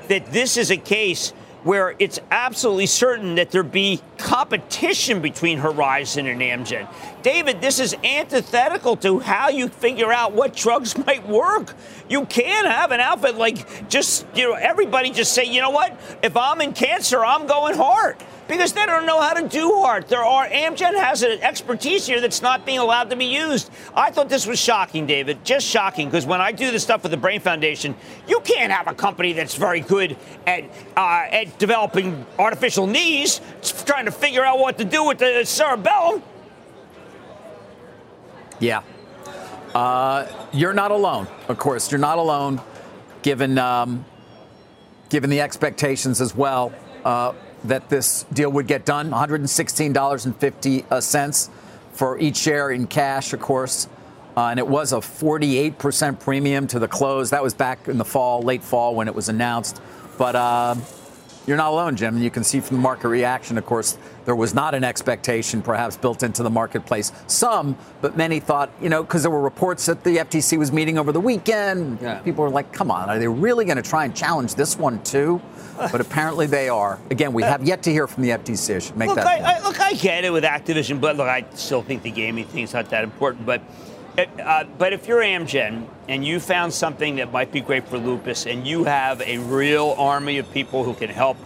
that 0.09 0.31
this 0.31 0.57
is 0.57 0.69
a 0.69 0.77
case 0.77 1.33
where 1.65 1.95
it's 1.97 2.19
absolutely 2.29 2.85
certain 2.85 3.35
that 3.35 3.49
there 3.49 3.63
be 3.63 3.99
competition 4.19 5.19
between 5.19 5.57
Horizon 5.57 6.27
and 6.27 6.39
Amgen. 6.39 6.87
David, 7.23 7.59
this 7.59 7.79
is 7.79 7.95
antithetical 8.03 8.95
to 8.97 9.17
how 9.17 9.49
you 9.49 9.67
figure 9.67 10.13
out 10.13 10.33
what 10.33 10.55
drugs 10.55 10.95
might 11.05 11.27
work. 11.27 11.73
You 12.07 12.27
can't 12.27 12.67
have 12.67 12.91
an 12.91 12.99
outfit 12.99 13.35
like 13.35 13.89
just, 13.89 14.27
you 14.35 14.47
know, 14.47 14.53
everybody 14.53 15.09
just 15.09 15.33
say, 15.33 15.45
you 15.45 15.59
know 15.59 15.71
what, 15.71 15.99
if 16.21 16.37
I'm 16.37 16.61
in 16.61 16.71
cancer, 16.71 17.25
I'm 17.25 17.47
going 17.47 17.75
hard 17.75 18.17
because 18.47 18.73
they 18.73 18.85
don't 18.85 19.05
know 19.05 19.19
how 19.19 19.33
to 19.33 19.47
do 19.47 19.71
art. 19.73 20.07
There 20.07 20.23
are 20.23 20.47
Amgen 20.47 20.93
has 20.99 21.23
an 21.23 21.39
expertise 21.41 22.05
here 22.05 22.21
that's 22.21 22.41
not 22.41 22.65
being 22.65 22.79
allowed 22.79 23.09
to 23.09 23.15
be 23.15 23.25
used. 23.25 23.71
I 23.95 24.11
thought 24.11 24.29
this 24.29 24.45
was 24.45 24.59
shocking, 24.59 25.05
David, 25.05 25.43
just 25.43 25.65
shocking. 25.65 26.07
Because 26.07 26.25
when 26.25 26.41
I 26.41 26.51
do 26.51 26.71
the 26.71 26.79
stuff 26.79 27.03
with 27.03 27.11
the 27.11 27.17
Brain 27.17 27.39
Foundation, 27.39 27.95
you 28.27 28.39
can't 28.41 28.71
have 28.71 28.87
a 28.87 28.93
company 28.93 29.33
that's 29.33 29.55
very 29.55 29.79
good 29.79 30.17
at 30.45 30.63
uh, 30.95 31.27
at 31.29 31.57
developing 31.57 32.25
artificial 32.37 32.87
knees, 32.87 33.41
trying 33.85 34.05
to 34.05 34.11
figure 34.11 34.43
out 34.43 34.59
what 34.59 34.77
to 34.77 34.85
do 34.85 35.03
with 35.03 35.17
the 35.17 35.43
cerebellum. 35.43 36.21
Yeah. 38.59 38.83
Uh, 39.73 40.27
you're 40.53 40.73
not 40.73 40.91
alone, 40.91 41.27
of 41.49 41.57
course. 41.57 41.91
You're 41.91 41.99
not 41.99 42.17
alone, 42.17 42.61
given 43.23 43.57
um, 43.57 44.05
given 45.09 45.29
the 45.29 45.41
expectations 45.41 46.21
as 46.21 46.35
well. 46.35 46.71
Uh, 47.03 47.33
that 47.67 47.89
this 47.89 48.23
deal 48.33 48.51
would 48.51 48.65
get 48.67 48.85
done 48.85 49.11
$116.50 49.11 51.49
for 51.93 52.19
each 52.19 52.37
share 52.37 52.71
in 52.71 52.87
cash, 52.87 53.33
of 53.33 53.39
course. 53.39 53.87
Uh, 54.37 54.49
and 54.49 54.59
it 54.59 54.67
was 54.67 54.91
a 54.91 54.97
48% 54.97 56.19
premium 56.19 56.67
to 56.67 56.79
the 56.79 56.89
close. 56.89 57.29
That 57.29 57.41
was 57.41 57.53
back 57.53 57.87
in 57.87 57.97
the 57.97 58.05
fall, 58.05 58.41
late 58.41 58.63
fall, 58.63 58.93
when 58.93 59.07
it 59.07 59.15
was 59.15 59.29
announced. 59.29 59.81
But 60.17 60.35
uh, 60.35 60.75
you're 61.47 61.57
not 61.57 61.71
alone, 61.71 61.95
Jim. 61.95 62.15
And 62.15 62.23
You 62.23 62.31
can 62.31 62.43
see 62.43 62.59
from 62.59 62.77
the 62.77 62.81
market 62.81 63.07
reaction, 63.07 63.57
of 63.57 63.65
course, 63.65 63.97
there 64.25 64.35
was 64.35 64.53
not 64.53 64.73
an 64.73 64.83
expectation 64.83 65.61
perhaps 65.61 65.97
built 65.97 66.23
into 66.23 66.43
the 66.43 66.49
marketplace. 66.49 67.11
Some, 67.27 67.77
but 68.01 68.17
many 68.17 68.39
thought, 68.39 68.71
you 68.81 68.89
know, 68.89 69.03
because 69.03 69.21
there 69.21 69.31
were 69.31 69.41
reports 69.41 69.85
that 69.85 70.03
the 70.03 70.17
FTC 70.17 70.57
was 70.57 70.71
meeting 70.71 70.97
over 70.97 71.11
the 71.11 71.19
weekend. 71.19 71.99
Yeah. 72.01 72.19
People 72.19 72.43
were 72.43 72.49
like, 72.49 72.71
come 72.71 72.89
on, 72.89 73.09
are 73.09 73.19
they 73.19 73.27
really 73.27 73.65
going 73.65 73.77
to 73.77 73.83
try 73.83 74.05
and 74.05 74.15
challenge 74.15 74.55
this 74.55 74.77
one 74.77 75.01
too? 75.03 75.41
But 75.91 75.99
apparently 75.99 76.47
they 76.47 76.69
are. 76.69 76.97
Again, 77.11 77.33
we 77.33 77.43
have 77.43 77.61
yet 77.61 77.83
to 77.83 77.91
hear 77.91 78.07
from 78.07 78.23
the 78.23 78.29
FTC. 78.29 78.77
I 78.77 78.79
should 78.79 78.95
make 78.95 79.09
look, 79.09 79.17
that. 79.17 79.27
I, 79.27 79.57
I, 79.57 79.59
look, 79.61 79.77
I 79.77 79.91
get 79.91 80.23
it 80.23 80.29
with 80.29 80.45
Activision, 80.45 81.01
but 81.01 81.17
look, 81.17 81.27
I 81.27 81.43
still 81.53 81.81
think 81.81 82.01
the 82.01 82.11
gaming 82.11 82.45
thing 82.45 82.63
is 82.63 82.71
not 82.71 82.89
that 82.91 83.03
important. 83.03 83.45
But 83.45 83.61
uh, 84.17 84.63
but 84.77 84.93
if 84.93 85.07
you're 85.07 85.21
Amgen 85.21 85.87
and 86.07 86.25
you 86.25 86.39
found 86.39 86.73
something 86.73 87.17
that 87.17 87.31
might 87.31 87.51
be 87.51 87.61
great 87.61 87.87
for 87.87 87.97
lupus 87.97 88.45
and 88.45 88.65
you 88.65 88.85
have 88.85 89.21
a 89.21 89.37
real 89.39 89.95
army 89.97 90.37
of 90.37 90.49
people 90.51 90.83
who 90.83 90.93
can 90.93 91.09
help, 91.09 91.37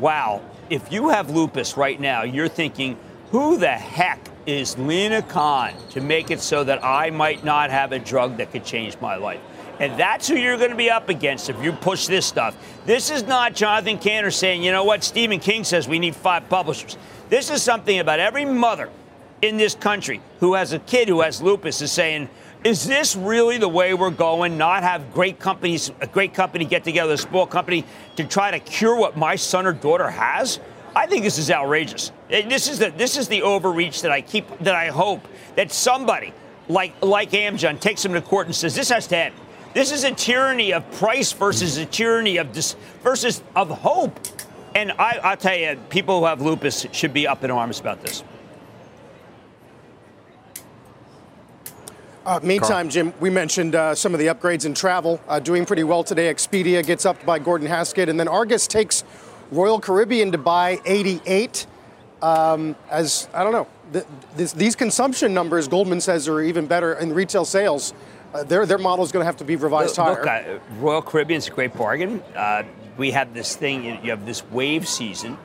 wow, 0.00 0.42
if 0.68 0.90
you 0.92 1.10
have 1.10 1.30
lupus 1.30 1.76
right 1.76 2.00
now, 2.00 2.22
you're 2.22 2.48
thinking, 2.48 2.96
who 3.30 3.56
the 3.56 3.68
heck 3.68 4.18
is 4.46 4.76
Lina 4.78 5.22
Khan 5.22 5.74
to 5.90 6.00
make 6.00 6.30
it 6.30 6.40
so 6.40 6.64
that 6.64 6.84
I 6.84 7.10
might 7.10 7.44
not 7.44 7.70
have 7.70 7.92
a 7.92 7.98
drug 7.98 8.36
that 8.38 8.50
could 8.50 8.64
change 8.64 9.00
my 9.00 9.16
life? 9.16 9.40
And 9.78 9.98
that's 9.98 10.28
who 10.28 10.36
you're 10.36 10.58
going 10.58 10.70
to 10.70 10.76
be 10.76 10.90
up 10.90 11.08
against 11.08 11.50
if 11.50 11.62
you 11.62 11.72
push 11.72 12.06
this 12.06 12.26
stuff. 12.26 12.56
This 12.84 13.10
is 13.10 13.22
not 13.24 13.54
Jonathan 13.54 13.98
Kanter 13.98 14.32
saying, 14.32 14.62
you 14.62 14.70
know 14.72 14.84
what, 14.84 15.02
Stephen 15.02 15.40
King 15.40 15.64
says 15.64 15.88
we 15.88 15.98
need 15.98 16.14
five 16.14 16.48
publishers. 16.48 16.96
This 17.28 17.50
is 17.50 17.62
something 17.62 17.98
about 17.98 18.20
every 18.20 18.44
mother 18.44 18.90
in 19.42 19.56
this 19.56 19.74
country 19.74 20.22
who 20.38 20.54
has 20.54 20.72
a 20.72 20.78
kid 20.78 21.08
who 21.08 21.20
has 21.20 21.42
lupus 21.42 21.82
is 21.82 21.92
saying, 21.92 22.28
is 22.64 22.86
this 22.86 23.16
really 23.16 23.58
the 23.58 23.68
way 23.68 23.92
we're 23.92 24.10
going? 24.10 24.56
Not 24.56 24.84
have 24.84 25.12
great 25.12 25.40
companies, 25.40 25.90
a 26.00 26.06
great 26.06 26.32
company 26.32 26.64
get 26.64 26.84
together, 26.84 27.14
a 27.14 27.18
small 27.18 27.44
company, 27.44 27.84
to 28.16 28.24
try 28.24 28.52
to 28.52 28.60
cure 28.60 28.96
what 28.96 29.16
my 29.16 29.34
son 29.34 29.66
or 29.66 29.72
daughter 29.72 30.08
has? 30.08 30.60
I 30.94 31.06
think 31.06 31.24
this 31.24 31.38
is 31.38 31.50
outrageous. 31.50 32.12
Eh, 32.30 32.46
this 32.48 32.68
is 32.68 32.78
the 32.78 32.90
this 32.90 33.16
is 33.16 33.26
the 33.26 33.42
overreach 33.42 34.02
that 34.02 34.12
I 34.12 34.20
keep 34.20 34.46
that 34.60 34.76
I 34.76 34.88
hope 34.88 35.26
that 35.56 35.72
somebody 35.72 36.32
like 36.68 36.94
like 37.02 37.30
Amgen 37.30 37.80
takes 37.80 38.02
them 38.02 38.12
to 38.12 38.20
court 38.20 38.46
and 38.46 38.54
says 38.54 38.76
this 38.76 38.90
has 38.90 39.08
to 39.08 39.16
end. 39.16 39.34
This 39.74 39.90
is 39.90 40.04
a 40.04 40.12
tyranny 40.12 40.72
of 40.72 40.88
price 40.92 41.32
versus 41.32 41.78
a 41.78 41.86
tyranny 41.86 42.36
of 42.36 42.52
dis, 42.52 42.76
versus 43.02 43.42
of 43.56 43.70
hope. 43.70 44.20
And 44.74 44.92
I, 44.92 45.18
I'll 45.22 45.36
tell 45.36 45.56
you, 45.56 45.76
people 45.88 46.20
who 46.20 46.26
have 46.26 46.42
lupus 46.42 46.86
should 46.92 47.14
be 47.14 47.26
up 47.26 47.42
in 47.42 47.50
arms 47.50 47.80
about 47.80 48.02
this. 48.02 48.22
Uh, 52.24 52.38
meantime, 52.42 52.88
Jim, 52.88 53.12
we 53.18 53.30
mentioned 53.30 53.74
uh, 53.74 53.94
some 53.94 54.14
of 54.14 54.20
the 54.20 54.26
upgrades 54.26 54.64
in 54.64 54.74
travel 54.74 55.20
uh, 55.26 55.40
doing 55.40 55.66
pretty 55.66 55.82
well 55.82 56.04
today. 56.04 56.32
Expedia 56.32 56.84
gets 56.86 57.04
upped 57.04 57.26
by 57.26 57.38
Gordon 57.38 57.66
Haskett, 57.66 58.08
and 58.08 58.18
then 58.18 58.28
Argus 58.28 58.68
takes 58.68 59.02
Royal 59.50 59.80
Caribbean 59.80 60.30
to 60.30 60.38
buy 60.38 60.80
88. 60.84 61.66
Um, 62.22 62.76
as 62.90 63.28
I 63.34 63.42
don't 63.42 63.52
know, 63.52 63.66
th- 63.92 64.04
this, 64.36 64.52
these 64.52 64.76
consumption 64.76 65.34
numbers, 65.34 65.66
Goldman 65.66 66.00
says, 66.00 66.28
are 66.28 66.40
even 66.40 66.66
better 66.66 66.94
in 66.94 67.12
retail 67.12 67.44
sales. 67.44 67.92
Uh, 68.32 68.44
their 68.44 68.64
their 68.66 68.78
model 68.78 69.04
is 69.04 69.10
going 69.10 69.22
to 69.22 69.26
have 69.26 69.36
to 69.38 69.44
be 69.44 69.56
revised 69.56 69.98
look, 69.98 70.24
higher. 70.24 70.54
Look, 70.54 70.62
uh, 70.62 70.74
Royal 70.80 71.02
Caribbean's 71.02 71.48
a 71.48 71.50
great 71.50 71.76
bargain. 71.76 72.22
Uh, 72.36 72.62
we 72.96 73.10
have 73.10 73.34
this 73.34 73.56
thing. 73.56 73.84
You 73.84 74.10
have 74.10 74.24
this 74.24 74.48
wave 74.50 74.88
season 74.88 75.36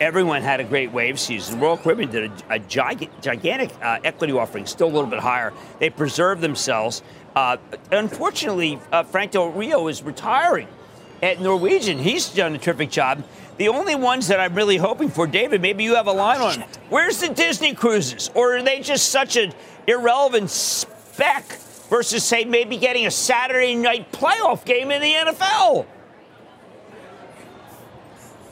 everyone 0.00 0.42
had 0.42 0.60
a 0.60 0.64
great 0.64 0.92
wave 0.92 1.18
season. 1.18 1.60
Royal 1.60 1.76
Caribbean 1.76 2.10
did 2.10 2.30
a, 2.50 2.54
a 2.54 2.58
gigantic 2.58 3.70
uh, 3.82 3.98
equity 4.04 4.32
offering, 4.32 4.66
still 4.66 4.88
a 4.88 4.94
little 4.94 5.10
bit 5.10 5.20
higher. 5.20 5.52
They 5.78 5.90
preserved 5.90 6.40
themselves. 6.40 7.02
Uh, 7.34 7.56
unfortunately, 7.90 8.78
uh, 8.92 9.02
Frank 9.02 9.32
Del 9.32 9.48
Rio 9.48 9.88
is 9.88 10.02
retiring 10.02 10.68
at 11.22 11.40
Norwegian. 11.40 11.98
He's 11.98 12.28
done 12.28 12.54
a 12.54 12.58
terrific 12.58 12.90
job. 12.90 13.24
The 13.58 13.68
only 13.68 13.94
ones 13.94 14.28
that 14.28 14.38
I'm 14.38 14.54
really 14.54 14.76
hoping 14.76 15.08
for, 15.08 15.26
David, 15.26 15.62
maybe 15.62 15.82
you 15.82 15.94
have 15.94 16.06
a 16.06 16.12
line 16.12 16.40
on. 16.40 16.64
Where's 16.90 17.20
the 17.20 17.28
Disney 17.28 17.74
cruises? 17.74 18.30
Or 18.34 18.56
are 18.56 18.62
they 18.62 18.80
just 18.80 19.08
such 19.08 19.36
an 19.36 19.54
irrelevant 19.86 20.50
speck 20.50 21.44
versus, 21.88 22.22
say, 22.22 22.44
maybe 22.44 22.76
getting 22.76 23.06
a 23.06 23.10
Saturday 23.10 23.74
night 23.74 24.12
playoff 24.12 24.64
game 24.66 24.90
in 24.90 25.00
the 25.00 25.12
NFL? 25.12 25.86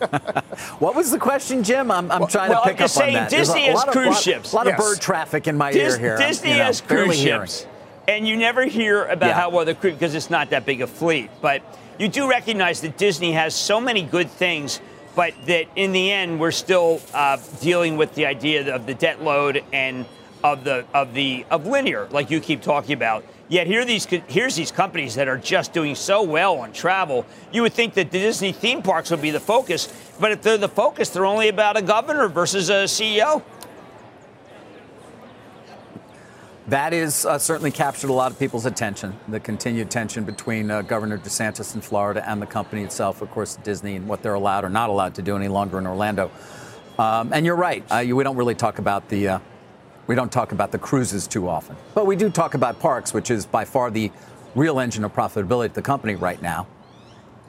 what 0.78 0.94
was 0.94 1.10
the 1.10 1.18
question, 1.18 1.62
Jim? 1.62 1.90
I'm, 1.90 2.10
I'm 2.10 2.26
trying 2.26 2.50
well, 2.50 2.62
to 2.62 2.68
pick 2.68 2.80
I'm 2.80 2.84
up 2.86 2.96
on 2.96 3.12
that. 3.12 3.30
Disney 3.30 3.66
has 3.66 3.84
cruise 3.84 4.06
lot, 4.06 4.22
ships. 4.22 4.52
A 4.52 4.56
lot, 4.56 4.66
yes. 4.66 4.78
of 4.78 4.84
bird 4.84 5.00
traffic 5.00 5.46
in 5.46 5.56
my 5.56 5.72
Dis- 5.72 5.94
ear 5.94 5.98
here. 5.98 6.18
Disney 6.18 6.50
you 6.50 6.56
know, 6.58 6.64
has 6.64 6.80
cruise 6.80 7.18
hearing. 7.18 7.42
ships, 7.42 7.66
and 8.08 8.26
you 8.26 8.36
never 8.36 8.64
hear 8.66 9.04
about 9.04 9.28
Yeah. 9.28 9.34
how 9.34 9.50
well 9.50 9.64
the 9.64 9.74
cruise 9.74 9.94
because 9.94 10.14
it's 10.14 10.30
not 10.30 10.50
that 10.50 10.66
big 10.66 10.80
a 10.82 10.86
fleet. 10.86 11.30
But 11.40 11.62
you 11.98 12.08
do 12.08 12.28
recognize 12.28 12.80
that 12.82 12.98
Disney 12.98 13.32
has 13.32 13.54
so 13.54 13.80
many 13.80 14.02
good 14.02 14.30
things, 14.30 14.80
but 15.14 15.32
that 15.46 15.66
in 15.76 15.92
the 15.92 16.10
end 16.10 16.40
we're 16.40 16.50
still 16.50 17.00
uh, 17.12 17.38
dealing 17.60 17.96
with 17.96 18.14
the 18.14 18.26
idea 18.26 18.74
of 18.74 18.86
the 18.86 18.94
debt 18.94 19.22
load 19.22 19.62
and 19.72 20.06
of 20.42 20.64
the 20.64 20.84
of 20.92 21.14
the 21.14 21.46
of 21.50 21.66
linear, 21.66 22.08
like 22.10 22.30
you 22.30 22.40
keep 22.40 22.62
talking 22.62 22.92
about. 22.92 23.24
Yet 23.48 23.66
here 23.66 23.84
these 23.84 24.06
here's 24.06 24.56
these 24.56 24.72
companies 24.72 25.16
that 25.16 25.28
are 25.28 25.36
just 25.36 25.72
doing 25.72 25.94
so 25.94 26.22
well 26.22 26.58
on 26.58 26.72
travel. 26.72 27.26
You 27.52 27.62
would 27.62 27.74
think 27.74 27.94
that 27.94 28.10
the 28.10 28.18
Disney 28.18 28.52
theme 28.52 28.82
parks 28.82 29.10
would 29.10 29.20
be 29.20 29.30
the 29.30 29.40
focus, 29.40 29.92
but 30.18 30.32
if 30.32 30.42
they're 30.42 30.56
the 30.56 30.68
focus, 30.68 31.10
they're 31.10 31.26
only 31.26 31.48
about 31.48 31.76
a 31.76 31.82
governor 31.82 32.28
versus 32.28 32.70
a 32.70 32.84
CEO. 32.84 33.42
That 36.68 36.94
is 36.94 37.26
uh, 37.26 37.38
certainly 37.38 37.70
captured 37.70 38.08
a 38.08 38.14
lot 38.14 38.32
of 38.32 38.38
people's 38.38 38.64
attention. 38.64 39.14
The 39.28 39.38
continued 39.38 39.90
tension 39.90 40.24
between 40.24 40.70
uh, 40.70 40.80
Governor 40.80 41.18
DeSantis 41.18 41.74
in 41.74 41.82
Florida 41.82 42.26
and 42.26 42.40
the 42.40 42.46
company 42.46 42.82
itself, 42.82 43.20
of 43.20 43.30
course, 43.30 43.56
Disney, 43.56 43.96
and 43.96 44.08
what 44.08 44.22
they're 44.22 44.32
allowed 44.32 44.64
or 44.64 44.70
not 44.70 44.88
allowed 44.88 45.14
to 45.16 45.22
do 45.22 45.36
any 45.36 45.48
longer 45.48 45.78
in 45.78 45.86
Orlando. 45.86 46.30
Um, 46.98 47.34
and 47.34 47.44
you're 47.44 47.54
right. 47.54 47.84
Uh, 47.92 47.98
you, 47.98 48.16
we 48.16 48.24
don't 48.24 48.36
really 48.36 48.54
talk 48.54 48.78
about 48.78 49.10
the 49.10 49.28
uh, 49.28 49.38
we 50.06 50.14
don't 50.14 50.30
talk 50.32 50.52
about 50.52 50.72
the 50.72 50.78
cruises 50.78 51.26
too 51.26 51.48
often, 51.48 51.76
but 51.94 52.06
we 52.06 52.16
do 52.16 52.30
talk 52.30 52.54
about 52.54 52.78
parks, 52.80 53.14
which 53.14 53.30
is 53.30 53.46
by 53.46 53.64
far 53.64 53.90
the 53.90 54.10
real 54.54 54.78
engine 54.80 55.04
of 55.04 55.12
profitability 55.14 55.66
at 55.66 55.74
the 55.74 55.82
company 55.82 56.14
right 56.14 56.40
now. 56.42 56.66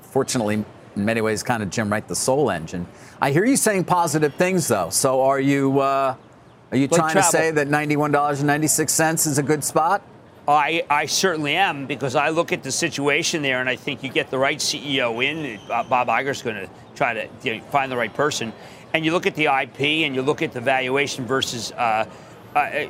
Fortunately, 0.01 0.63
in 0.95 1.05
many 1.05 1.21
ways, 1.21 1.43
kind 1.43 1.61
of 1.61 1.69
Jim 1.69 1.91
Wright, 1.91 2.07
the 2.07 2.15
sole 2.15 2.49
engine. 2.49 2.87
I 3.21 3.31
hear 3.31 3.45
you 3.45 3.57
saying 3.57 3.85
positive 3.85 4.33
things, 4.35 4.67
though. 4.67 4.89
So 4.89 5.21
are 5.23 5.39
you? 5.39 5.79
Uh, 5.79 6.15
are 6.71 6.77
you 6.77 6.87
Like 6.87 6.99
trying 6.99 7.11
travel. 7.11 7.31
to 7.31 7.37
say 7.37 7.51
that 7.51 7.67
ninety-one 7.67 8.11
dollars 8.11 8.39
and 8.39 8.47
ninety-six 8.47 8.93
cents 8.93 9.25
is 9.25 9.37
a 9.37 9.43
good 9.43 9.63
spot? 9.63 10.01
I, 10.47 10.85
I 10.91 11.07
certainly 11.07 11.55
am 11.55 11.87
because 11.87 12.15
I 12.15 12.29
look 12.29 12.51
at 12.51 12.61
the 12.61 12.71
situation 12.71 13.41
there 13.41 13.61
and 13.61 13.69
I 13.69 13.75
think 13.75 14.03
you 14.03 14.09
get 14.09 14.29
the 14.29 14.37
right 14.37 14.59
CEO 14.59 15.23
in. 15.25 15.59
Uh, 15.69 15.83
Bob 15.83 16.07
Iger's 16.07 16.43
going 16.43 16.55
to 16.57 16.69
try 16.95 17.15
to 17.15 17.27
you 17.43 17.55
know, 17.57 17.63
find 17.65 17.91
the 17.91 17.97
right 17.97 18.13
person. 18.13 18.53
And 18.93 19.03
you 19.03 19.11
look 19.11 19.25
at 19.25 19.33
the 19.33 19.45
IP 19.45 19.81
and 20.05 20.13
you 20.13 20.21
look 20.21 20.43
at 20.43 20.53
the 20.53 20.61
valuation 20.61 21.25
versus, 21.25 21.71
uh, 21.71 22.05
uh, 22.55 22.85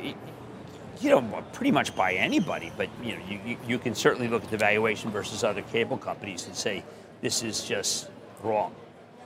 you 1.00 1.10
know, 1.10 1.44
pretty 1.52 1.70
much 1.70 1.94
by 1.94 2.14
anybody. 2.14 2.72
But 2.76 2.88
you 3.02 3.16
know, 3.16 3.22
you, 3.28 3.56
you, 3.66 3.78
can 3.78 3.94
certainly 3.94 4.28
look 4.28 4.44
at 4.44 4.50
the 4.50 4.56
valuation 4.56 5.10
versus 5.10 5.44
other 5.44 5.62
cable 5.62 5.96
companies 5.96 6.46
and 6.46 6.54
say 6.54 6.84
this 7.20 7.42
is 7.42 7.64
just 7.64 8.08
wrong. 8.42 8.74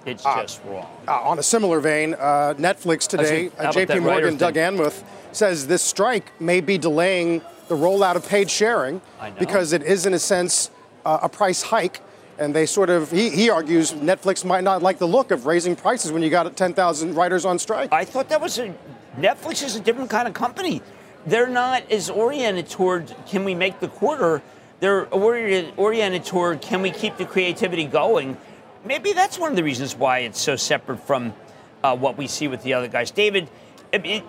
It's 0.07 0.25
just 0.25 0.63
wrong. 0.65 0.91
Uh, 1.07 1.21
on 1.21 1.39
a 1.39 1.43
similar 1.43 1.79
vein, 1.79 2.15
uh, 2.15 2.55
Netflix 2.57 3.07
today, 3.07 3.51
uh, 3.59 3.71
JP 3.71 4.03
Morgan, 4.03 4.37
Doug 4.37 4.55
thing? 4.55 4.79
Anmuth 4.79 5.05
says 5.33 5.67
this 5.67 5.83
strike 5.83 6.41
may 6.41 6.61
be 6.61 6.79
delaying 6.79 7.43
the 7.69 7.77
rollout 7.77 8.17
of 8.17 8.27
paid 8.27 8.51
sharing 8.51 9.01
because 9.39 9.73
it 9.73 9.83
is, 9.83 10.07
in 10.07 10.15
a 10.15 10.19
sense, 10.19 10.71
uh, 11.05 11.19
a 11.23 11.29
price 11.29 11.63
hike. 11.63 12.01
And 12.39 12.55
they 12.55 12.65
sort 12.65 12.89
of, 12.89 13.11
he, 13.11 13.29
he 13.29 13.51
argues 13.51 13.93
Netflix 13.93 14.47
might 14.47 14.65
not 14.65 14.83
like 14.83 14.99
the 14.99 15.07
look 15.07 15.31
of 15.31 15.45
raising 15.45 15.77
prices 15.77 16.11
when 16.11 16.23
you 16.23 16.31
got 16.31 16.57
10,000 16.57 17.15
writers 17.15 17.45
on 17.45 17.59
strike. 17.59 17.93
I 17.93 18.07
thought 18.07 18.31
that 18.31 18.41
was 18.41 18.59
a 18.59 18.75
Netflix 19.17 19.65
is 19.65 19.77
a 19.77 19.81
different 19.81 20.11
kind 20.11 20.29
of 20.29 20.35
company. 20.35 20.83
They're 21.27 21.49
not 21.49 21.91
as 21.91 22.09
oriented 22.09 22.69
toward 22.69 23.15
can 23.27 23.45
we 23.45 23.55
make 23.55 23.81
the 23.81 23.89
quarter. 23.89 24.43
They're 24.81 25.07
oriented, 25.13 25.75
oriented 25.77 26.25
toward 26.25 26.63
can 26.63 26.81
we 26.81 26.91
keep 26.91 27.17
the 27.17 27.27
creativity 27.27 27.85
going. 27.85 28.37
Maybe 28.85 29.13
that's 29.13 29.39
one 29.39 29.51
of 29.51 29.57
the 29.57 29.65
reasons 29.65 29.95
why 29.95 30.21
it's 30.21 30.41
so 30.41 30.57
separate 30.57 31.01
from 31.01 31.35
uh, 31.83 31.97
what 31.97 32.17
we 32.17 32.27
see 32.27 32.49
with 32.49 32.63
the 32.63 32.75
other 32.75 32.89
guys. 32.89 33.11
David, 33.11 33.51
it, 33.93 34.07
it, 34.07 34.25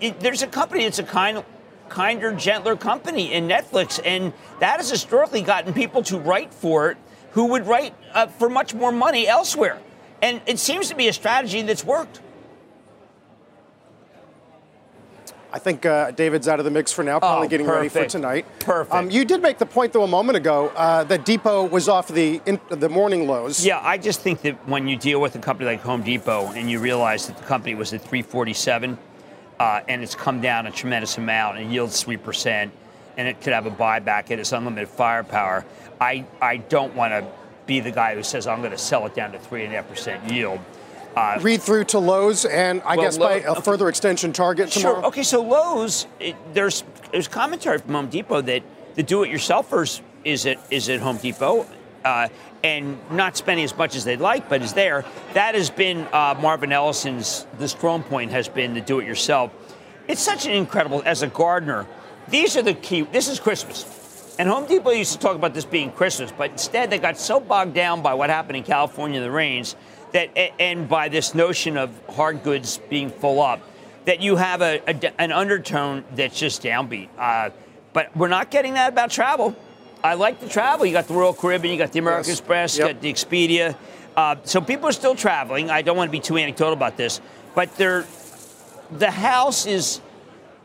it, 0.00 0.20
there's 0.20 0.42
a 0.42 0.46
company 0.46 0.84
that's 0.84 1.00
a 1.00 1.04
kind, 1.04 1.42
kinder, 1.88 2.32
gentler 2.32 2.76
company 2.76 3.32
in 3.32 3.48
Netflix, 3.48 4.00
and 4.04 4.32
that 4.60 4.76
has 4.76 4.88
historically 4.88 5.42
gotten 5.42 5.72
people 5.72 6.02
to 6.04 6.18
write 6.18 6.54
for 6.54 6.90
it 6.90 6.98
who 7.32 7.46
would 7.46 7.66
write 7.66 7.94
uh, 8.14 8.26
for 8.26 8.48
much 8.48 8.74
more 8.74 8.92
money 8.92 9.26
elsewhere. 9.26 9.78
And 10.22 10.40
it 10.46 10.58
seems 10.58 10.88
to 10.88 10.94
be 10.94 11.08
a 11.08 11.12
strategy 11.12 11.62
that's 11.62 11.84
worked. 11.84 12.20
I 15.52 15.58
think 15.58 15.86
uh, 15.86 16.10
David's 16.10 16.48
out 16.48 16.58
of 16.58 16.64
the 16.64 16.70
mix 16.70 16.92
for 16.92 17.02
now, 17.02 17.18
probably 17.18 17.46
Oh, 17.46 17.50
getting 17.50 17.66
ready 17.66 17.88
for 17.88 18.04
tonight. 18.06 18.46
Perfect. 18.58 18.94
Um, 18.94 19.10
you 19.10 19.24
did 19.24 19.40
make 19.42 19.58
the 19.58 19.66
point, 19.66 19.92
though, 19.92 20.02
a 20.02 20.08
moment 20.08 20.36
ago 20.36 20.72
uh, 20.76 21.04
that 21.04 21.24
Depot 21.24 21.64
was 21.64 21.88
off 21.88 22.08
the 22.08 22.40
in, 22.46 22.60
the 22.68 22.88
morning 22.88 23.26
lows. 23.26 23.64
Yeah, 23.64 23.80
I 23.82 23.96
just 23.98 24.20
think 24.20 24.42
that 24.42 24.68
when 24.68 24.88
you 24.88 24.96
deal 24.96 25.20
with 25.20 25.34
a 25.36 25.38
company 25.38 25.70
like 25.70 25.80
Home 25.82 26.02
Depot 26.02 26.52
and 26.52 26.70
you 26.70 26.78
realize 26.80 27.26
that 27.28 27.38
the 27.38 27.44
company 27.44 27.74
was 27.74 27.92
at 27.92 28.00
347 28.02 28.98
uh, 29.58 29.80
and 29.88 30.02
it's 30.02 30.14
come 30.14 30.40
down 30.40 30.66
a 30.66 30.70
tremendous 30.70 31.16
amount 31.16 31.58
and 31.58 31.72
yields 31.72 32.02
3%, 32.04 32.70
and 33.16 33.28
it 33.28 33.40
could 33.40 33.52
have 33.52 33.66
a 33.66 33.70
buyback 33.70 34.30
at 34.30 34.38
its 34.38 34.52
unlimited 34.52 34.88
firepower, 34.88 35.64
I, 36.00 36.26
I 36.42 36.58
don't 36.58 36.94
want 36.94 37.12
to 37.12 37.26
be 37.66 37.80
the 37.80 37.90
guy 37.90 38.14
who 38.14 38.22
says 38.22 38.46
I'm 38.46 38.58
going 38.60 38.72
to 38.72 38.78
sell 38.78 39.06
it 39.06 39.14
down 39.14 39.32
to 39.32 39.38
3.5% 39.38 40.30
yield. 40.30 40.60
Uh, 41.16 41.38
Read 41.40 41.62
through 41.62 41.84
to 41.84 41.98
Lowe's 41.98 42.44
and 42.44 42.82
I 42.82 42.96
Well, 42.96 43.06
guess 43.06 43.16
by 43.16 43.36
a 43.36 43.54
further 43.62 43.88
extension 43.88 44.34
target 44.34 44.70
tomorrow. 44.70 44.96
Sure. 44.96 45.06
Okay, 45.06 45.22
so 45.22 45.42
Lowe's, 45.42 46.06
it, 46.20 46.36
there's 46.52 46.84
there's 47.10 47.26
commentary 47.26 47.78
from 47.78 47.94
Home 47.94 48.08
Depot 48.08 48.42
that 48.42 48.62
the 48.96 49.02
do-it-yourselfers 49.02 50.02
is 50.24 50.44
at 50.44 50.58
is 50.70 50.90
at 50.90 51.00
Home 51.00 51.16
Depot, 51.16 51.66
uh, 52.04 52.28
and 52.62 52.98
not 53.10 53.34
spending 53.34 53.64
as 53.64 53.74
much 53.74 53.96
as 53.96 54.04
they'd 54.04 54.20
like, 54.20 54.50
but 54.50 54.60
is 54.60 54.74
there. 54.74 55.06
That 55.32 55.54
has 55.54 55.70
been 55.70 56.06
uh, 56.12 56.34
Marvin 56.38 56.70
Ellison's. 56.70 57.46
The 57.58 57.68
strong 57.68 58.02
point 58.02 58.30
has 58.32 58.46
been 58.48 58.74
the 58.74 58.82
do-it-yourself. 58.82 59.52
It's 60.08 60.20
such 60.20 60.44
an 60.44 60.52
incredible 60.52 61.02
as 61.06 61.22
a 61.22 61.28
gardener. 61.28 61.86
These 62.28 62.58
are 62.58 62.62
the 62.62 62.74
key. 62.74 63.02
This 63.02 63.28
is 63.28 63.40
Christmas. 63.40 63.84
And 64.38 64.48
Home 64.48 64.66
Depot 64.66 64.90
used 64.90 65.12
to 65.12 65.18
talk 65.18 65.34
about 65.34 65.54
this 65.54 65.64
being 65.64 65.90
Christmas, 65.90 66.30
but 66.30 66.50
instead 66.50 66.90
they 66.90 66.98
got 66.98 67.16
so 67.16 67.40
bogged 67.40 67.74
down 67.74 68.02
by 68.02 68.14
what 68.14 68.28
happened 68.28 68.56
in 68.58 68.64
California, 68.64 69.20
the 69.20 69.30
rains, 69.30 69.76
that, 70.12 70.36
and 70.60 70.88
by 70.88 71.08
this 71.08 71.34
notion 71.34 71.76
of 71.76 71.90
hard 72.10 72.42
goods 72.42 72.78
being 72.90 73.08
full 73.08 73.40
up, 73.40 73.60
that 74.04 74.20
you 74.20 74.36
have 74.36 74.60
a, 74.62 74.80
a 74.86 75.20
an 75.20 75.32
undertone 75.32 76.04
that's 76.14 76.38
just 76.38 76.62
downbeat. 76.62 77.08
Uh, 77.18 77.50
but 77.92 78.14
we're 78.16 78.28
not 78.28 78.50
getting 78.50 78.74
that 78.74 78.92
about 78.92 79.10
travel. 79.10 79.56
I 80.04 80.14
like 80.14 80.38
the 80.40 80.48
travel. 80.48 80.84
You 80.84 80.92
got 80.92 81.08
the 81.08 81.14
Royal 81.14 81.32
Caribbean, 81.32 81.72
you 81.72 81.78
got 81.78 81.92
the 81.92 81.98
American 81.98 82.28
yes. 82.28 82.38
Express, 82.38 82.78
yep. 82.78 82.88
you 82.88 82.92
got 82.94 83.02
the 83.02 83.12
Expedia. 83.12 83.76
Uh, 84.16 84.36
so 84.44 84.60
people 84.60 84.88
are 84.88 84.92
still 84.92 85.14
traveling. 85.14 85.70
I 85.70 85.82
don't 85.82 85.96
want 85.96 86.08
to 86.08 86.12
be 86.12 86.20
too 86.20 86.36
anecdotal 86.36 86.74
about 86.74 86.96
this, 86.96 87.20
but 87.54 87.74
they're, 87.76 88.06
the 88.90 89.10
house 89.10 89.66
is 89.66 90.00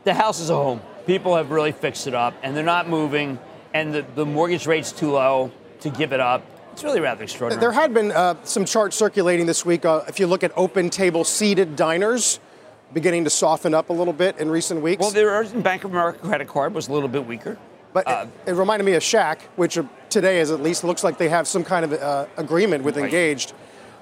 the 0.04 0.14
house 0.14 0.40
is 0.40 0.50
a 0.50 0.54
home. 0.54 0.80
People 1.06 1.36
have 1.36 1.50
really 1.50 1.72
fixed 1.72 2.06
it 2.06 2.14
up, 2.14 2.34
and 2.42 2.56
they're 2.56 2.64
not 2.64 2.88
moving, 2.88 3.38
and 3.74 3.94
the, 3.94 4.04
the 4.14 4.26
mortgage 4.26 4.66
rate's 4.66 4.92
too 4.92 5.12
low 5.12 5.50
to 5.80 5.90
give 5.90 6.12
it 6.12 6.20
up. 6.20 6.44
It's 6.72 6.84
really 6.84 7.00
rather 7.00 7.24
extraordinary. 7.24 7.60
There 7.60 7.72
had 7.72 7.92
been 7.92 8.12
uh, 8.12 8.36
some 8.44 8.64
charts 8.64 8.96
circulating 8.96 9.46
this 9.46 9.64
week. 9.64 9.84
Uh, 9.84 10.02
if 10.08 10.18
you 10.18 10.26
look 10.26 10.42
at 10.42 10.52
open 10.56 10.88
table 10.88 11.24
seated 11.24 11.76
diners, 11.76 12.40
beginning 12.94 13.24
to 13.24 13.30
soften 13.30 13.74
up 13.74 13.90
a 13.90 13.92
little 13.92 14.12
bit 14.12 14.38
in 14.38 14.50
recent 14.50 14.80
weeks. 14.80 15.00
Well, 15.00 15.10
the 15.10 15.60
Bank 15.60 15.84
of 15.84 15.92
America 15.92 16.18
credit 16.20 16.48
card 16.48 16.74
was 16.74 16.88
a 16.88 16.92
little 16.92 17.08
bit 17.08 17.26
weaker. 17.26 17.58
But 17.92 18.08
uh, 18.08 18.26
it, 18.46 18.50
it, 18.50 18.54
reminded 18.54 18.84
me 18.84 18.94
of 18.94 19.02
Shack, 19.02 19.42
which 19.56 19.78
today, 20.08 20.40
is 20.40 20.50
at 20.50 20.62
least, 20.62 20.82
looks 20.82 21.04
like 21.04 21.18
they 21.18 21.28
have 21.28 21.46
some 21.46 21.62
kind 21.62 21.84
of 21.84 21.92
uh, 21.92 22.26
agreement 22.38 22.84
with 22.84 22.96
right. 22.96 23.04
Engaged 23.04 23.52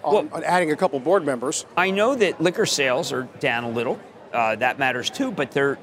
on, 0.04 0.14
well, 0.14 0.28
on, 0.32 0.44
adding 0.44 0.70
a 0.70 0.76
couple 0.76 1.00
board 1.00 1.24
members. 1.24 1.66
I 1.76 1.90
know 1.90 2.14
that 2.14 2.40
liquor 2.40 2.66
sales 2.66 3.12
are 3.12 3.24
down 3.40 3.64
a 3.64 3.70
little. 3.70 3.98
Uh, 4.32 4.54
that 4.56 4.78
matters 4.78 5.10
too, 5.10 5.32
but 5.32 5.50
they're 5.50 5.76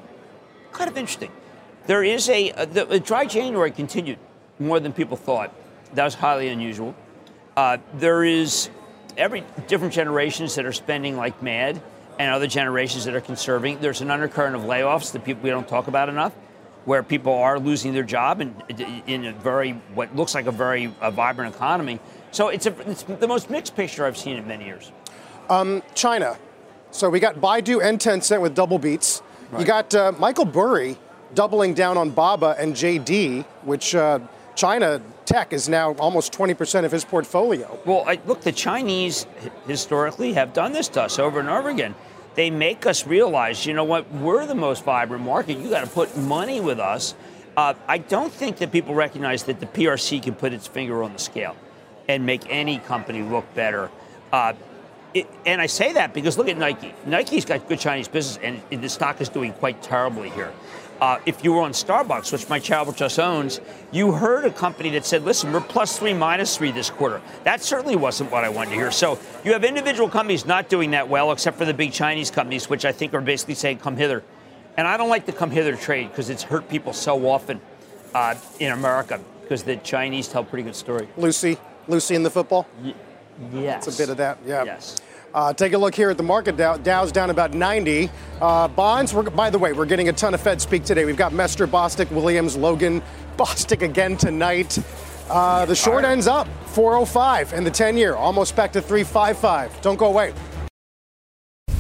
kind 0.71 0.89
of 0.89 0.97
interesting. 0.97 1.31
There 1.87 2.03
is 2.03 2.29
a 2.29 2.51
uh, 2.51 2.65
the, 2.65 2.85
the, 2.85 2.99
dry 2.99 3.25
January 3.25 3.71
continued 3.71 4.19
more 4.59 4.79
than 4.79 4.93
people 4.93 5.17
thought. 5.17 5.53
That 5.93 6.03
was 6.03 6.13
highly 6.13 6.49
unusual. 6.49 6.93
Uh, 7.55 7.77
there 7.95 8.23
is 8.23 8.69
every 9.15 9.43
different 9.67 9.93
generations 9.93 10.55
that 10.55 10.65
are 10.65 10.73
spending 10.73 11.17
like 11.17 11.41
mad, 11.41 11.81
and 12.19 12.31
other 12.31 12.47
generations 12.47 13.05
that 13.05 13.15
are 13.15 13.21
conserving. 13.21 13.79
There's 13.79 14.01
an 14.01 14.11
undercurrent 14.11 14.55
of 14.55 14.63
layoffs 14.63 15.11
that 15.13 15.23
people 15.23 15.43
we 15.43 15.49
don't 15.49 15.67
talk 15.67 15.87
about 15.87 16.09
enough 16.09 16.33
where 16.85 17.03
people 17.03 17.33
are 17.33 17.59
losing 17.59 17.93
their 17.93 18.03
job 18.03 18.39
in, 18.39 18.55
in 19.07 19.25
a 19.25 19.33
very 19.33 19.73
what 19.93 20.15
looks 20.15 20.33
like 20.33 20.45
a 20.45 20.51
very 20.51 20.93
a 21.01 21.11
vibrant 21.11 21.53
economy. 21.53 21.99
So 22.31 22.47
it's, 22.49 22.65
a, 22.65 22.89
it's 22.89 23.03
the 23.03 23.27
most 23.27 23.49
mixed 23.49 23.75
picture 23.75 24.05
I've 24.05 24.17
seen 24.17 24.37
in 24.37 24.47
many 24.47 24.65
years. 24.65 24.91
Um, 25.49 25.83
China. 25.95 26.37
So 26.91 27.09
we 27.09 27.19
got 27.19 27.35
Baidu 27.35 27.83
and 27.83 27.99
Tencent 27.99 28.41
with 28.41 28.55
double 28.55 28.79
beats. 28.79 29.21
Right. 29.51 29.61
You 29.61 29.65
got 29.65 29.93
uh, 29.93 30.13
Michael 30.17 30.45
Burry 30.45 30.97
doubling 31.33 31.73
down 31.73 31.97
on 31.97 32.09
Baba 32.09 32.55
and 32.57 32.73
JD, 32.73 33.45
which 33.63 33.95
uh, 33.95 34.19
China 34.55 35.01
tech 35.25 35.53
is 35.53 35.67
now 35.67 35.93
almost 35.95 36.33
20% 36.33 36.85
of 36.85 36.91
his 36.91 37.03
portfolio. 37.03 37.79
Well, 37.85 38.03
I, 38.07 38.19
look, 38.25 38.41
the 38.41 38.51
Chinese 38.51 39.27
historically 39.67 40.33
have 40.33 40.53
done 40.53 40.71
this 40.73 40.87
to 40.89 41.03
us 41.03 41.19
over 41.19 41.39
and 41.39 41.49
over 41.49 41.69
again 41.69 41.95
they 42.37 42.51
make 42.51 42.85
us 42.85 43.07
realize, 43.07 43.65
you 43.65 43.73
know 43.73 43.83
what, 43.83 44.09
we're 44.11 44.45
the 44.45 44.55
most 44.55 44.85
vibrant 44.85 45.25
market. 45.25 45.57
You 45.57 45.71
got 45.71 45.83
to 45.83 45.89
put 45.89 46.15
money 46.15 46.61
with 46.61 46.79
us. 46.79 47.15
Uh, 47.57 47.73
I 47.87 47.97
don't 47.97 48.31
think 48.31 48.57
that 48.57 48.71
people 48.71 48.93
recognize 48.93 49.45
that 49.45 49.59
the 49.59 49.65
PRC 49.65 50.21
can 50.21 50.35
put 50.35 50.53
its 50.53 50.67
finger 50.67 51.01
on 51.01 51.13
the 51.13 51.19
scale 51.19 51.55
and 52.07 52.27
make 52.27 52.43
any 52.47 52.77
company 52.77 53.23
look 53.23 53.51
better. 53.55 53.89
Uh, 54.31 54.53
it, 55.15 55.27
and 55.47 55.59
I 55.59 55.65
say 55.65 55.93
that 55.93 56.13
because 56.13 56.37
look 56.37 56.47
at 56.47 56.59
Nike. 56.59 56.93
Nike's 57.07 57.43
got 57.43 57.67
good 57.67 57.79
Chinese 57.79 58.07
business, 58.07 58.37
and 58.71 58.83
the 58.83 58.87
stock 58.87 59.19
is 59.19 59.29
doing 59.29 59.51
quite 59.53 59.81
terribly 59.81 60.29
here 60.29 60.53
uh, 60.99 61.19
if 61.25 61.43
you 61.43 61.53
were 61.53 61.61
on 61.61 61.71
Starbucks, 61.71 62.31
which 62.31 62.49
my 62.49 62.59
child 62.59 62.95
just 62.97 63.19
owns, 63.19 63.61
you 63.91 64.11
heard 64.11 64.45
a 64.45 64.51
company 64.51 64.89
that 64.91 65.05
said, 65.05 65.23
listen, 65.23 65.51
we're 65.51 65.61
plus 65.61 65.97
three, 65.99 66.13
minus 66.13 66.57
three 66.57 66.71
this 66.71 66.89
quarter. 66.89 67.21
That 67.43 67.61
certainly 67.61 67.95
wasn't 67.95 68.31
what 68.31 68.43
I 68.43 68.49
wanted 68.49 68.71
to 68.71 68.75
hear. 68.75 68.91
So 68.91 69.19
you 69.43 69.53
have 69.53 69.63
individual 69.63 70.09
companies 70.09 70.45
not 70.45 70.69
doing 70.69 70.91
that 70.91 71.07
well, 71.09 71.31
except 71.31 71.57
for 71.57 71.65
the 71.65 71.73
big 71.73 71.91
Chinese 71.91 72.31
companies, 72.31 72.69
which 72.69 72.85
I 72.85 72.91
think 72.91 73.13
are 73.13 73.21
basically 73.21 73.55
saying, 73.55 73.79
come 73.79 73.95
hither. 73.97 74.23
And 74.75 74.87
I 74.87 74.97
don't 74.97 75.09
like 75.09 75.25
the 75.25 75.33
come 75.33 75.51
hither 75.51 75.75
trade 75.75 76.09
because 76.09 76.29
it's 76.29 76.43
hurt 76.43 76.69
people 76.69 76.93
so 76.93 77.27
often 77.27 77.61
uh, 78.13 78.35
in 78.59 78.71
America 78.71 79.19
because 79.41 79.63
the 79.63 79.77
Chinese 79.77 80.27
tell 80.27 80.41
a 80.41 80.45
pretty 80.45 80.63
good 80.63 80.75
story. 80.75 81.07
Lucy, 81.17 81.57
Lucy 81.87 82.15
in 82.15 82.23
the 82.23 82.29
football? 82.29 82.67
Y- 82.83 82.93
yes. 83.53 83.87
It's 83.87 83.97
a 83.97 84.01
bit 84.01 84.09
of 84.09 84.17
that, 84.17 84.37
yeah. 84.45 84.63
Yes. 84.63 84.95
Uh, 85.37 85.53
take 85.53 85.73
a 85.73 85.77
look 85.77 85.93
here 85.93 86.09
at 86.09 86.17
the 86.17 86.23
market. 86.23 86.57
Dow, 86.57 86.77
Dow's 86.77 87.11
down 87.11 87.29
about 87.29 87.53
90. 87.53 88.09
Uh, 88.41 88.67
bonds, 88.69 89.13
by 89.13 89.51
the 89.51 89.59
way, 89.59 89.71
we're 89.71 89.85
getting 89.85 90.09
a 90.09 90.13
ton 90.13 90.33
of 90.33 90.41
Fed 90.41 90.59
speak 90.59 90.83
today. 90.83 91.05
We've 91.05 91.15
got 91.15 91.31
Mester, 91.31 91.67
Bostic, 91.67 92.09
Williams, 92.09 92.57
Logan, 92.57 93.03
Bostic 93.37 93.83
again 93.83 94.17
tonight. 94.17 94.79
Uh, 95.29 95.63
the 95.67 95.75
short 95.75 96.05
ends 96.05 96.25
up 96.25 96.47
405 96.69 97.53
and 97.53 97.63
the 97.63 97.69
10 97.69 97.97
year 97.97 98.15
almost 98.15 98.55
back 98.55 98.71
to 98.71 98.81
355. 98.81 99.79
Don't 99.81 99.97
go 99.97 100.07
away. 100.07 100.33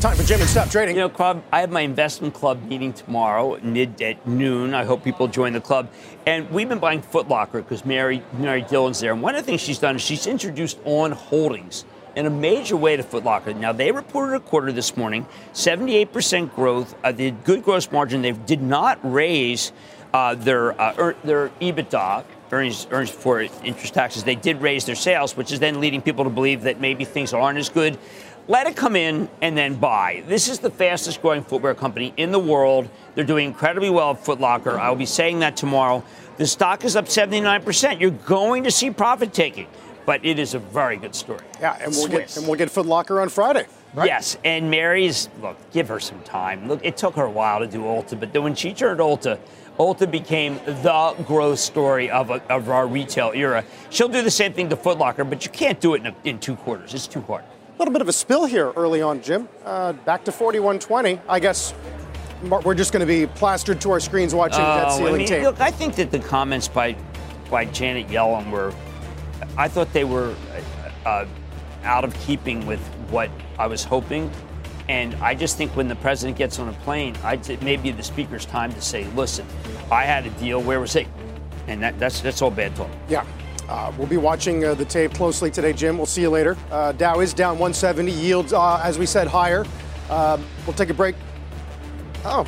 Time 0.01 0.15
for 0.15 0.21
Jim 0.21 0.39
and 0.39 0.47
Stop 0.47 0.69
trading. 0.69 0.95
You 0.95 1.01
know, 1.01 1.09
club. 1.09 1.43
I 1.51 1.61
have 1.61 1.71
my 1.71 1.81
investment 1.81 2.35
club 2.35 2.61
meeting 2.61 2.93
tomorrow, 2.93 3.59
mid 3.63 3.99
at 4.03 4.27
noon. 4.27 4.75
I 4.75 4.83
hope 4.83 5.03
people 5.03 5.27
join 5.27 5.53
the 5.53 5.61
club. 5.61 5.89
And 6.27 6.47
we've 6.51 6.69
been 6.69 6.77
buying 6.77 7.01
Footlocker 7.01 7.53
because 7.53 7.83
Mary 7.85 8.21
Mary 8.33 8.61
Dillon's 8.61 8.99
there. 8.99 9.13
And 9.13 9.23
one 9.23 9.33
of 9.33 9.43
the 9.43 9.47
things 9.47 9.61
she's 9.61 9.79
done 9.79 9.95
is 9.95 10.03
she's 10.03 10.27
introduced 10.27 10.77
on 10.85 11.11
holdings 11.11 11.85
in 12.17 12.25
a 12.25 12.31
major 12.31 12.75
way 12.75 12.97
to 12.97 13.03
Foot 13.03 13.23
Locker. 13.23 13.53
Now, 13.53 13.71
they 13.71 13.91
reported 13.91 14.35
a 14.35 14.39
quarter 14.39 14.71
this 14.71 14.97
morning, 14.97 15.27
78% 15.53 16.53
growth. 16.55 16.95
Uh, 17.03 17.13
had 17.13 17.43
good 17.43 17.63
gross 17.63 17.91
margin. 17.91 18.23
They 18.23 18.31
did 18.31 18.61
not 18.63 18.99
raise 19.03 19.71
uh, 20.15 20.33
their, 20.33 20.79
uh, 20.81 20.95
er, 20.97 21.15
their 21.23 21.49
EBITDA, 21.61 22.25
earnings, 22.51 22.87
earnings 22.89 23.11
before 23.11 23.41
interest 23.41 23.93
taxes. 23.93 24.23
They 24.23 24.33
did 24.33 24.63
raise 24.63 24.83
their 24.83 24.95
sales, 24.95 25.37
which 25.37 25.51
is 25.51 25.59
then 25.59 25.79
leading 25.79 26.01
people 26.01 26.23
to 26.23 26.31
believe 26.31 26.63
that 26.63 26.81
maybe 26.81 27.05
things 27.05 27.33
aren't 27.33 27.59
as 27.59 27.69
good. 27.69 27.99
Let 28.47 28.65
it 28.65 28.75
come 28.75 28.95
in 28.95 29.29
and 29.43 29.55
then 29.55 29.75
buy. 29.75 30.23
This 30.25 30.47
is 30.47 30.57
the 30.57 30.71
fastest 30.71 31.21
growing 31.21 31.43
footwear 31.43 31.75
company 31.75 32.13
in 32.17 32.31
the 32.31 32.39
world. 32.39 32.89
They're 33.13 33.25
doing 33.25 33.45
incredibly 33.45 33.91
well 33.91 34.11
at 34.11 34.25
Foot 34.25 34.39
Locker. 34.39 34.79
I'll 34.79 34.95
be 34.95 35.05
saying 35.05 35.39
that 35.39 35.55
tomorrow. 35.55 36.03
The 36.37 36.47
stock 36.47 36.83
is 36.83 36.95
up 36.95 37.05
79%. 37.05 37.99
You're 37.99 38.11
going 38.11 38.63
to 38.63 38.71
see 38.71 38.89
profit 38.89 39.33
taking 39.33 39.67
but 40.07 40.25
it 40.25 40.39
is 40.39 40.53
a 40.53 40.59
very 40.59 40.95
good 40.95 41.13
story. 41.13 41.41
Yeah, 41.59 41.77
and 41.81 41.91
we'll 41.91 42.07
Swiss. 42.07 42.35
get 42.35 42.37
and 42.37 42.47
we'll 42.47 42.57
get 42.57 42.71
Foot 42.71 42.85
Locker 42.85 43.19
on 43.19 43.27
Friday. 43.27 43.65
Right? 43.93 44.07
Yes, 44.07 44.37
and 44.45 44.71
Mary's 44.71 45.29
look, 45.41 45.57
give 45.71 45.89
her 45.89 45.99
some 45.99 46.21
time. 46.21 46.67
Look, 46.69 46.79
it 46.83 46.95
took 46.95 47.15
her 47.15 47.25
a 47.25 47.29
while 47.29 47.59
to 47.59 47.67
do 47.67 47.81
Ulta, 47.81 48.17
but 48.17 48.31
then 48.31 48.43
when 48.43 48.55
she 48.55 48.73
turned 48.73 49.01
Ulta, 49.01 49.37
Ulta 49.77 50.09
became 50.09 50.59
the 50.65 51.15
growth 51.27 51.59
story 51.59 52.09
of, 52.09 52.29
a, 52.29 52.41
of 52.51 52.69
our 52.69 52.87
retail 52.87 53.33
era. 53.35 53.65
She'll 53.89 54.07
do 54.07 54.21
the 54.21 54.31
same 54.31 54.53
thing 54.53 54.69
to 54.69 54.77
Foot 54.77 54.97
Locker, 54.97 55.25
but 55.25 55.45
you 55.45 55.51
can't 55.51 55.79
do 55.79 55.93
it 55.93 55.99
in, 55.99 56.07
a, 56.07 56.15
in 56.23 56.39
two 56.39 56.55
quarters. 56.55 56.93
It's 56.93 57.05
too 57.05 57.21
hard. 57.21 57.43
A 57.43 57.77
little 57.77 57.91
bit 57.91 58.01
of 58.01 58.07
a 58.07 58.13
spill 58.13 58.45
here 58.45 58.71
early 58.77 59.01
on, 59.01 59.21
Jim. 59.21 59.49
Uh, 59.65 59.91
back 59.91 60.23
to 60.23 60.31
4120. 60.31 61.19
I 61.27 61.39
guess 61.39 61.73
we're 62.43 62.75
just 62.75 62.93
going 62.93 63.01
to 63.01 63.05
be 63.05 63.27
plastered 63.27 63.81
to 63.81 63.91
our 63.91 63.99
screens 63.99 64.33
watching 64.33 64.61
uh, 64.61 64.77
that 64.77 64.91
ceiling 64.93 65.15
I 65.15 65.17
mean, 65.17 65.27
tape. 65.27 65.43
Look, 65.43 65.59
I 65.59 65.69
think 65.69 65.95
that 65.95 66.11
the 66.11 66.19
comments 66.19 66.69
by 66.69 66.95
by 67.49 67.63
Janet 67.65 68.07
Yellen 68.09 68.51
were 68.51 68.73
I 69.57 69.67
thought 69.67 69.91
they 69.91 70.03
were 70.03 70.35
uh, 71.05 71.09
uh, 71.09 71.25
out 71.83 72.03
of 72.03 72.13
keeping 72.21 72.65
with 72.67 72.79
what 73.09 73.29
I 73.57 73.67
was 73.67 73.83
hoping. 73.83 74.31
And 74.87 75.15
I 75.15 75.33
just 75.33 75.57
think 75.57 75.75
when 75.75 75.87
the 75.87 75.95
president 75.95 76.37
gets 76.37 76.59
on 76.59 76.69
a 76.69 76.73
plane, 76.73 77.15
I'd, 77.23 77.49
it 77.49 77.61
may 77.61 77.75
be 77.75 77.91
the 77.91 78.03
speaker's 78.03 78.45
time 78.45 78.71
to 78.73 78.81
say, 78.81 79.05
listen, 79.15 79.45
I 79.91 80.03
had 80.03 80.25
a 80.25 80.29
deal. 80.31 80.61
Where 80.61 80.79
was 80.79 80.93
he? 80.93 81.07
And 81.67 81.81
that, 81.83 81.99
that's, 81.99 82.21
that's 82.21 82.41
all 82.41 82.51
bad 82.51 82.75
talk. 82.75 82.89
Yeah. 83.09 83.25
Uh, 83.67 83.91
we'll 83.97 84.07
be 84.07 84.15
watching 84.15 84.63
uh, 84.63 84.75
the 84.75 84.85
tape 84.85 85.13
closely 85.13 85.51
today, 85.51 85.73
Jim. 85.73 85.97
We'll 85.97 86.05
see 86.05 86.21
you 86.21 86.29
later. 86.29 86.55
Uh, 86.71 86.93
Dow 86.93 87.19
is 87.19 87.33
down 87.33 87.53
170, 87.53 88.11
yields, 88.11 88.53
uh, 88.53 88.79
as 88.81 88.97
we 88.97 89.05
said, 89.05 89.27
higher. 89.27 89.65
Uh, 90.09 90.39
we'll 90.65 90.75
take 90.75 90.89
a 90.89 90.93
break. 90.93 91.15
Oh, 92.23 92.45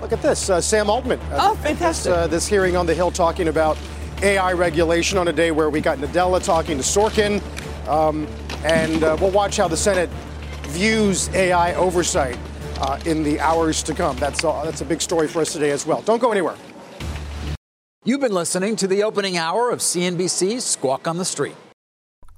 look 0.00 0.12
at 0.12 0.22
this. 0.22 0.48
Uh, 0.48 0.60
Sam 0.60 0.88
Altman. 0.88 1.18
oh, 1.32 1.56
fantastic. 1.56 2.12
This, 2.12 2.30
this 2.30 2.46
hearing 2.46 2.76
on 2.76 2.86
the 2.86 2.94
Hill 2.94 3.10
talking 3.10 3.48
about 3.48 3.76
AI 4.22 4.52
regulation 4.52 5.18
on 5.18 5.28
a 5.28 5.32
day 5.32 5.50
where 5.50 5.70
we 5.70 5.80
got 5.80 5.98
Nadella 5.98 6.42
talking 6.42 6.76
to 6.76 6.82
Sorkin. 6.82 7.40
Um, 7.88 8.26
and 8.64 9.02
uh, 9.02 9.16
we'll 9.20 9.30
watch 9.30 9.56
how 9.56 9.68
the 9.68 9.76
Senate 9.76 10.10
views 10.68 11.28
AI 11.30 11.74
oversight 11.74 12.38
uh, 12.80 12.98
in 13.06 13.22
the 13.22 13.40
hours 13.40 13.82
to 13.84 13.94
come. 13.94 14.16
That's, 14.16 14.42
that's 14.42 14.80
a 14.80 14.84
big 14.84 15.00
story 15.00 15.28
for 15.28 15.40
us 15.40 15.52
today 15.52 15.70
as 15.70 15.86
well. 15.86 16.02
Don't 16.02 16.20
go 16.20 16.30
anywhere. 16.32 16.56
You've 18.04 18.20
been 18.20 18.32
listening 18.32 18.76
to 18.76 18.86
the 18.86 19.02
opening 19.02 19.36
hour 19.36 19.70
of 19.70 19.80
CNBC's 19.80 20.64
Squawk 20.64 21.06
on 21.06 21.18
the 21.18 21.24
Street. 21.24 21.56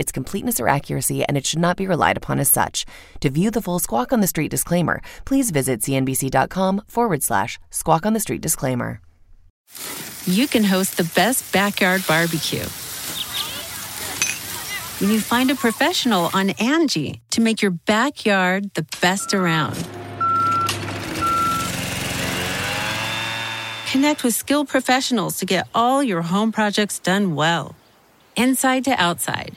its 0.00 0.10
completeness 0.10 0.58
or 0.58 0.66
accuracy, 0.66 1.24
and 1.24 1.36
it 1.36 1.46
should 1.46 1.60
not 1.60 1.76
be 1.76 1.86
relied 1.86 2.16
upon 2.16 2.40
as 2.40 2.50
such. 2.50 2.84
To 3.20 3.30
view 3.30 3.52
the 3.52 3.62
full 3.62 3.78
Squawk 3.78 4.12
on 4.12 4.20
the 4.20 4.26
Street 4.26 4.50
disclaimer, 4.50 5.00
please 5.24 5.52
visit 5.52 5.80
cnbc.com 5.82 6.82
forward 6.88 7.22
slash 7.22 7.60
squawk 7.70 8.04
on 8.04 8.14
the 8.14 8.20
street 8.20 8.40
disclaimer. 8.40 9.00
You 10.26 10.48
can 10.48 10.64
host 10.64 10.96
the 10.96 11.04
best 11.14 11.52
backyard 11.52 12.04
barbecue 12.08 12.66
when 15.00 15.10
you 15.10 15.20
find 15.20 15.50
a 15.50 15.54
professional 15.54 16.30
on 16.34 16.50
Angie 16.50 17.22
to 17.30 17.40
make 17.40 17.62
your 17.62 17.70
backyard 17.70 18.74
the 18.74 18.86
best 19.00 19.32
around. 19.32 19.76
Connect 23.90 24.22
with 24.22 24.34
skilled 24.34 24.68
professionals 24.68 25.38
to 25.38 25.46
get 25.46 25.66
all 25.74 26.02
your 26.02 26.22
home 26.22 26.52
projects 26.52 26.98
done 26.98 27.34
well. 27.34 27.74
Inside 28.36 28.84
to 28.84 28.92
outside, 28.92 29.56